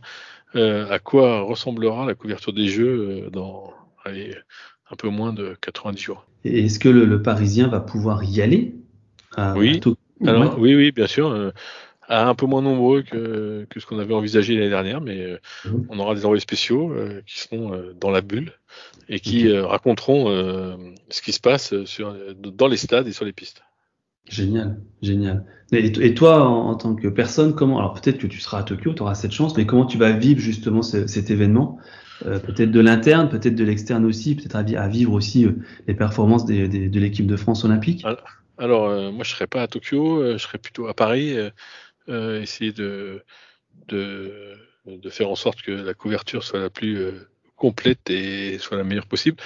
euh, 0.55 0.89
à 0.89 0.97
quoi 0.97 1.41
ressemblera 1.41 2.05
la 2.05 2.15
couverture 2.15 2.53
des 2.53 2.67
Jeux 2.67 3.25
euh, 3.25 3.29
dans 3.29 3.71
un 4.05 4.95
peu 4.97 5.09
moins 5.09 5.31
de 5.31 5.55
90 5.61 6.01
jours. 6.01 6.25
Et 6.43 6.65
est-ce 6.65 6.79
que 6.79 6.89
le, 6.89 7.21
Parisien 7.21 7.67
va 7.67 7.79
pouvoir 7.79 8.23
y 8.23 8.41
aller? 8.41 8.75
Oui. 9.55 9.79
Alors, 10.25 10.59
oui, 10.59 10.75
oui, 10.75 10.91
bien 10.91 11.07
sûr. 11.07 11.51
à 12.07 12.27
un 12.27 12.35
peu 12.35 12.45
moins 12.45 12.61
nombreux 12.61 13.01
que, 13.01 13.65
que 13.69 13.79
ce 13.79 13.85
qu'on 13.85 13.99
avait 13.99 14.13
envisagé 14.13 14.55
l'année 14.55 14.69
dernière, 14.69 15.01
mais 15.01 15.39
mhm. 15.65 15.85
on 15.89 15.99
aura 15.99 16.15
des 16.15 16.25
envoyés 16.25 16.41
spéciaux 16.41 16.93
qui 17.27 17.39
seront 17.39 17.79
dans 17.99 18.09
la 18.09 18.21
bulle 18.21 18.53
et 19.07 19.19
qui 19.19 19.55
raconteront 19.55 20.25
ce 21.09 21.21
qui 21.21 21.31
se 21.31 21.39
passe 21.39 21.83
sur, 21.85 22.15
dans 22.35 22.67
les 22.67 22.77
stades 22.77 23.07
et 23.07 23.13
sur 23.13 23.25
les 23.25 23.33
pistes. 23.33 23.63
Génial, 24.29 24.79
génial. 25.01 25.45
Et, 25.71 26.13
toi, 26.13 26.47
en, 26.47 26.75
tant 26.75 26.95
que 26.95 27.07
personne, 27.07 27.55
comment 27.55 27.79
Alors 27.79 27.93
peut-être 27.93 28.19
que 28.19 28.27
tu 28.27 28.39
seras 28.39 28.59
à 28.59 28.63
Tokyo, 28.63 28.93
tu 28.93 29.01
auras 29.01 29.15
cette 29.15 29.31
chance, 29.31 29.57
mais 29.57 29.65
comment 29.65 29.85
tu 29.85 29.97
vas 29.97 30.11
vivre 30.11 30.39
justement 30.39 30.81
cet 30.81 31.31
événement? 31.31 31.79
Euh, 32.25 32.39
Peut-être 32.39 32.71
de 32.71 32.79
l'interne, 32.79 33.27
peut-être 33.27 33.55
de 33.55 33.63
l'externe 33.63 34.05
aussi, 34.05 34.35
peut-être 34.35 34.55
à, 34.55 34.87
vivre 34.87 35.13
aussi 35.13 35.45
euh, 35.45 35.53
les 35.87 35.95
performances 35.95 36.45
de 36.45 36.99
l'équipe 36.99 37.25
de 37.25 37.35
France 37.35 37.65
olympique? 37.65 38.05
Alors, 38.59 38.85
euh, 38.85 39.11
moi, 39.11 39.23
je 39.23 39.31
serai 39.31 39.47
pas 39.47 39.63
à 39.63 39.67
Tokyo, 39.67 40.33
je 40.33 40.37
serai 40.37 40.59
plutôt 40.59 40.87
à 40.87 40.93
Paris, 40.93 41.35
essayer 42.07 42.71
de 42.71 43.23
faire 45.09 45.29
en 45.29 45.35
sorte 45.35 45.63
que 45.63 45.71
la 45.71 45.93
couverture 45.95 46.43
soit 46.43 46.59
la 46.59 46.69
plus 46.69 47.13
complète 47.55 48.09
et 48.09 48.57
soit 48.59 48.77
la 48.77 48.83
meilleure 48.83 49.07
possible, 49.07 49.37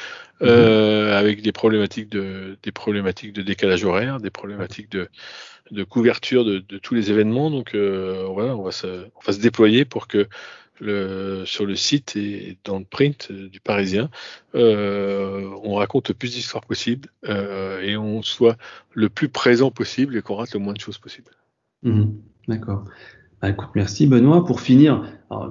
mhm. 0.42 0.48
euh, 0.48 1.18
avec 1.18 1.42
des 1.42 1.52
problématiques 1.52 2.10
de 2.10 2.58
des 2.64 2.72
problématiques 2.72 3.34
de 3.34 3.42
décalage 3.42 3.84
horaire, 3.84 4.20
des 4.20 4.30
problématiques 4.32 4.92
de, 4.92 5.10
de 5.72 5.84
couverture 5.84 6.46
de, 6.46 6.60
de 6.60 6.78
tous 6.78 6.94
les 6.94 7.12
événements. 7.12 7.52
Donc 7.52 7.76
euh, 7.76 8.26
voilà, 8.28 8.56
on 8.56 8.64
va 8.64 8.72
se 8.72 8.88
on 8.88 9.22
va 9.26 9.34
se 9.34 9.40
déployer 9.40 9.86
pour 9.86 10.08
que 10.08 10.28
le, 10.80 11.44
sur 11.46 11.66
le 11.66 11.76
site 11.76 12.16
et 12.16 12.58
dans 12.64 12.80
le 12.80 12.86
print 12.86 13.32
du 13.32 13.60
Parisien, 13.60 14.10
euh, 14.56 15.50
on 15.64 15.76
raconte 15.76 16.10
le 16.10 16.14
plus 16.14 16.34
d'histoires 16.34 16.66
possible 16.66 17.10
euh, 17.28 17.82
et 17.82 17.98
on 17.98 18.22
soit 18.22 18.58
le 18.94 19.10
plus 19.10 19.30
présent 19.30 19.72
possible 19.72 20.18
et 20.18 20.22
qu'on 20.22 20.36
rate 20.36 20.54
le 20.54 20.60
moins 20.60 20.74
de 20.74 20.80
choses 20.80 20.98
possible. 20.98 21.32
Mhm. 21.84 22.22
D'accord. 22.48 22.86
Bah, 23.42 23.50
écoute, 23.50 23.70
merci 23.76 24.08
Benoît. 24.08 24.46
Pour 24.46 24.62
finir, 24.62 25.04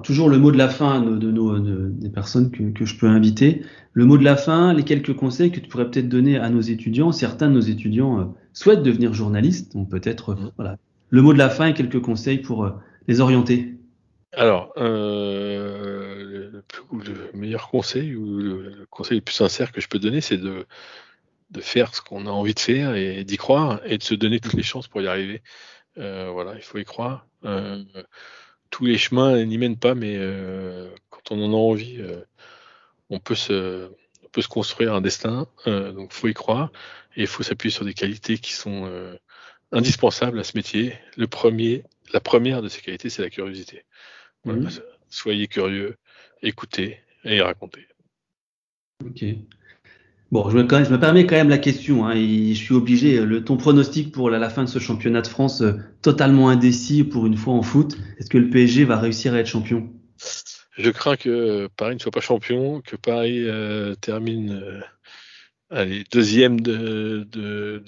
toujours 0.03 0.29
le 0.29 0.37
mot 0.37 0.51
de 0.51 0.57
la 0.57 0.67
fin 0.67 0.99
de, 0.99 1.31
nos, 1.31 1.57
des 1.57 2.09
personnes 2.09 2.51
que, 2.51 2.63
que, 2.71 2.85
je 2.85 2.97
peux 2.97 3.07
inviter. 3.07 3.61
Le 3.93 4.05
mot 4.05 4.17
de 4.17 4.23
la 4.23 4.35
fin, 4.35 4.73
les 4.73 4.83
quelques 4.83 5.15
conseils 5.15 5.51
que 5.51 5.59
tu 5.59 5.69
pourrais 5.69 5.89
peut-être 5.89 6.09
donner 6.09 6.37
à 6.37 6.49
nos 6.49 6.61
étudiants. 6.61 7.11
Certains 7.11 7.47
de 7.47 7.53
nos 7.53 7.61
étudiants 7.61 8.19
euh, 8.19 8.25
souhaitent 8.53 8.83
devenir 8.83 9.13
journalistes, 9.13 9.73
donc 9.73 9.89
peut-être 9.89 10.33
mmh. 10.33 10.51
voilà. 10.57 10.77
Le 11.09 11.21
mot 11.21 11.31
de 11.31 11.37
la 11.37 11.49
fin 11.49 11.67
et 11.67 11.73
quelques 11.73 12.01
conseils 12.01 12.39
pour 12.39 12.65
euh, 12.65 12.71
les 13.07 13.21
orienter. 13.21 13.75
Alors, 14.33 14.73
euh, 14.75 16.51
le, 16.51 16.63
le, 16.91 17.31
meilleur 17.33 17.69
conseil 17.69 18.13
ou 18.15 18.37
le 18.37 18.85
conseil 18.89 19.19
le 19.19 19.23
plus 19.23 19.33
sincère 19.33 19.71
que 19.71 19.79
je 19.79 19.87
peux 19.87 19.99
donner, 19.99 20.19
c'est 20.19 20.37
de, 20.37 20.65
de 21.51 21.61
faire 21.61 21.95
ce 21.95 22.01
qu'on 22.01 22.25
a 22.25 22.29
envie 22.29 22.53
de 22.53 22.59
faire 22.59 22.95
et 22.95 23.23
d'y 23.23 23.37
croire 23.37 23.79
et 23.85 23.97
de 23.97 24.03
se 24.03 24.13
donner 24.13 24.39
toutes 24.41 24.53
les 24.53 24.63
chances 24.63 24.87
pour 24.89 25.01
y 25.01 25.07
arriver. 25.07 25.41
Euh, 25.97 26.29
voilà, 26.31 26.55
il 26.55 26.61
faut 26.61 26.77
y 26.77 26.85
croire. 26.85 27.27
Euh, 27.43 27.83
tous 28.69 28.85
les 28.85 28.97
chemins 28.97 29.43
n'y 29.45 29.57
mènent 29.57 29.79
pas, 29.79 29.95
mais 29.95 30.15
euh, 30.17 30.89
quand 31.09 31.31
on 31.31 31.43
en 31.43 31.53
a 31.53 31.55
envie, 31.55 32.03
on 33.09 33.19
peut 33.19 33.35
se 33.35 33.89
on 34.23 34.29
peut 34.29 34.41
se 34.41 34.47
construire 34.47 34.93
un 34.93 35.01
destin. 35.01 35.47
donc, 35.65 36.13
faut 36.13 36.27
y 36.27 36.33
croire 36.33 36.71
et 37.15 37.21
il 37.21 37.27
faut 37.27 37.43
s'appuyer 37.43 37.73
sur 37.73 37.85
des 37.85 37.93
qualités 37.93 38.37
qui 38.37 38.53
sont 38.53 38.91
indispensables 39.71 40.39
à 40.39 40.43
ce 40.43 40.55
métier. 40.55 40.93
Le 41.15 41.27
premier, 41.27 41.83
la 42.13 42.19
première 42.19 42.61
de 42.61 42.67
ces 42.67 42.81
qualités, 42.81 43.09
c'est 43.09 43.21
la 43.21 43.29
curiosité. 43.29 43.85
Voilà, 44.43 44.69
Soyez 45.09 45.47
curieux, 45.47 45.95
écoutez 46.41 46.99
et 47.23 47.41
racontez. 47.41 47.87
Ok. 49.05 49.23
Bon, 50.31 50.49
je 50.49 50.57
me, 50.57 50.97
permets 50.99 51.25
quand 51.25 51.35
même 51.35 51.49
la 51.49 51.57
question. 51.57 52.05
Hein, 52.05 52.15
je 52.15 52.53
suis 52.53 52.73
obligé. 52.73 53.25
Le, 53.25 53.43
ton 53.43 53.55
pronostic 53.55 54.11
pour 54.11 54.29
la, 54.29 54.49
fin 54.49 54.63
de 54.63 54.69
ce 54.69 54.79
championnat 54.79 55.21
de 55.21 55.27
France 55.27 55.61
euh, 55.61 55.73
totalement 56.01 56.49
indécis 56.49 57.03
pour 57.03 57.25
une 57.25 57.37
fois 57.37 57.53
en 57.53 57.61
foot. 57.61 57.97
Est-ce 58.19 58.29
que 58.29 58.37
le 58.37 58.49
PSG 58.49 58.83
va 58.83 58.97
réussir 58.97 59.33
à 59.33 59.39
être 59.39 59.47
champion? 59.47 59.89
Je 60.77 60.91
crains 60.91 61.15
que 61.15 61.67
Paris 61.75 61.95
ne 61.95 61.99
soit 61.99 62.11
pas 62.11 62.21
champion, 62.21 62.81
que 62.81 62.95
Paris 62.95 63.43
euh, 63.47 63.95
termine 63.95 64.83
euh, 65.73 66.03
deuxième 66.11 66.61
de, 66.61 67.27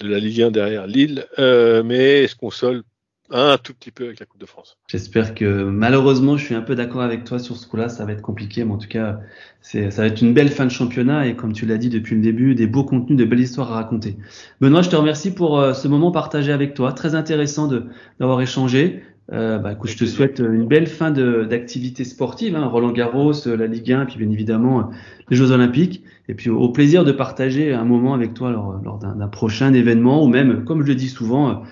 la 0.02 0.18
Ligue 0.18 0.42
1 0.42 0.50
derrière 0.50 0.86
Lille, 0.86 1.26
euh, 1.38 1.82
mais 1.82 2.26
se 2.26 2.34
console 2.34 2.82
un 3.30 3.58
tout 3.58 3.74
petit 3.74 3.90
peu 3.90 4.04
avec 4.06 4.20
la 4.20 4.26
Coupe 4.26 4.40
de 4.40 4.46
France. 4.46 4.76
J'espère 4.88 5.34
que 5.34 5.64
malheureusement, 5.64 6.36
je 6.36 6.44
suis 6.44 6.54
un 6.54 6.62
peu 6.62 6.74
d'accord 6.74 7.02
avec 7.02 7.24
toi 7.24 7.38
sur 7.38 7.56
ce 7.56 7.66
coup-là. 7.66 7.88
Ça 7.88 8.04
va 8.04 8.12
être 8.12 8.22
compliqué, 8.22 8.64
mais 8.64 8.72
en 8.72 8.78
tout 8.78 8.88
cas, 8.88 9.20
c'est, 9.60 9.90
ça 9.90 10.02
va 10.02 10.08
être 10.08 10.20
une 10.20 10.34
belle 10.34 10.50
fin 10.50 10.64
de 10.64 10.70
championnat 10.70 11.26
et 11.26 11.36
comme 11.36 11.52
tu 11.52 11.66
l'as 11.66 11.78
dit 11.78 11.88
depuis 11.88 12.16
le 12.16 12.22
début, 12.22 12.54
des 12.54 12.66
beaux 12.66 12.84
contenus, 12.84 13.16
de 13.16 13.24
belles 13.24 13.40
histoires 13.40 13.72
à 13.72 13.76
raconter. 13.76 14.16
Benoît, 14.60 14.82
je 14.82 14.90
te 14.90 14.96
remercie 14.96 15.32
pour 15.32 15.58
euh, 15.58 15.72
ce 15.74 15.86
moment 15.88 16.10
partagé 16.10 16.52
avec 16.52 16.74
toi. 16.74 16.92
Très 16.92 17.14
intéressant 17.14 17.68
de, 17.68 17.86
d'avoir 18.18 18.40
échangé. 18.40 19.02
Euh, 19.32 19.58
bah, 19.58 19.72
écoute, 19.72 19.90
je 19.90 19.96
te 19.96 20.04
souhaite 20.06 20.40
une 20.40 20.66
belle 20.66 20.88
fin 20.88 21.12
de, 21.12 21.44
d'activité 21.44 22.02
sportive, 22.02 22.56
hein, 22.56 22.66
Roland 22.66 22.90
Garros, 22.90 23.32
la 23.46 23.68
Ligue 23.68 23.92
1, 23.92 24.06
puis 24.06 24.18
bien 24.18 24.28
évidemment 24.28 24.90
les 25.28 25.36
Jeux 25.36 25.52
Olympiques. 25.52 26.02
Et 26.28 26.34
puis 26.34 26.50
au 26.50 26.68
plaisir 26.70 27.04
de 27.04 27.12
partager 27.12 27.72
un 27.72 27.84
moment 27.84 28.14
avec 28.14 28.34
toi 28.34 28.50
lors, 28.50 28.80
lors 28.84 28.98
d'un, 28.98 29.14
d'un 29.14 29.28
prochain 29.28 29.72
événement 29.72 30.24
ou 30.24 30.28
même, 30.28 30.64
comme 30.64 30.82
je 30.82 30.88
le 30.88 30.96
dis 30.96 31.08
souvent, 31.08 31.62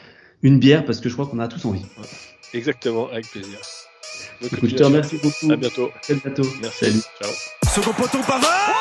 une 0.42 0.58
bière 0.58 0.84
parce 0.84 1.00
que 1.00 1.08
je 1.08 1.14
crois 1.14 1.26
qu'on 1.26 1.38
a 1.38 1.48
tous 1.48 1.64
envie. 1.64 1.84
Exactement, 2.54 3.08
avec 3.08 3.30
plaisir. 3.30 3.58
Écoute, 4.42 4.70
je 4.70 4.76
te 4.76 4.82
remercie 4.84 5.18
beaucoup. 5.18 5.52
À 5.52 5.56
bientôt. 5.56 5.90
À 6.08 6.14
bientôt. 6.14 6.48
Merci. 6.62 6.84
Salut. 6.84 7.02
Ciao. 7.20 7.32
Second 7.74 7.92
poteau 7.92 8.18
Pavard 8.18 8.80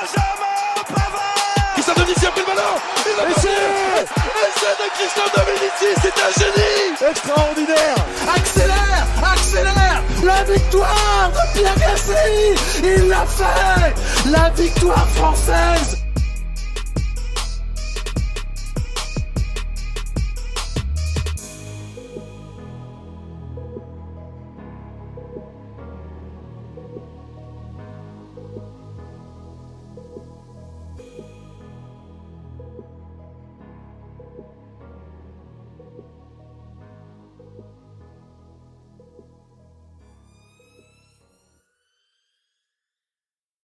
Benjamin 0.00 0.84
Pavard 0.88 1.74
Christian 1.74 1.94
Dominici 1.94 2.26
a 2.26 2.30
pris 2.30 2.40
le 2.40 2.46
ballon 2.46 2.76
Il 3.06 3.32
Essai 3.32 4.72
de 4.78 4.86
Christian 4.94 5.28
Dominici, 5.34 5.88
c'est 6.02 6.16
un 6.20 6.32
génie 6.40 7.10
Extraordinaire 7.10 8.00
Accélère 8.34 9.06
Accélère 9.22 10.02
La 10.24 10.44
victoire 10.44 11.32
de 11.32 11.58
Pierre 11.58 11.78
Gassi 11.78 12.84
Il 12.84 13.08
l'a 13.08 13.26
fait 13.26 14.30
La 14.30 14.50
victoire 14.50 15.08
française 15.10 16.01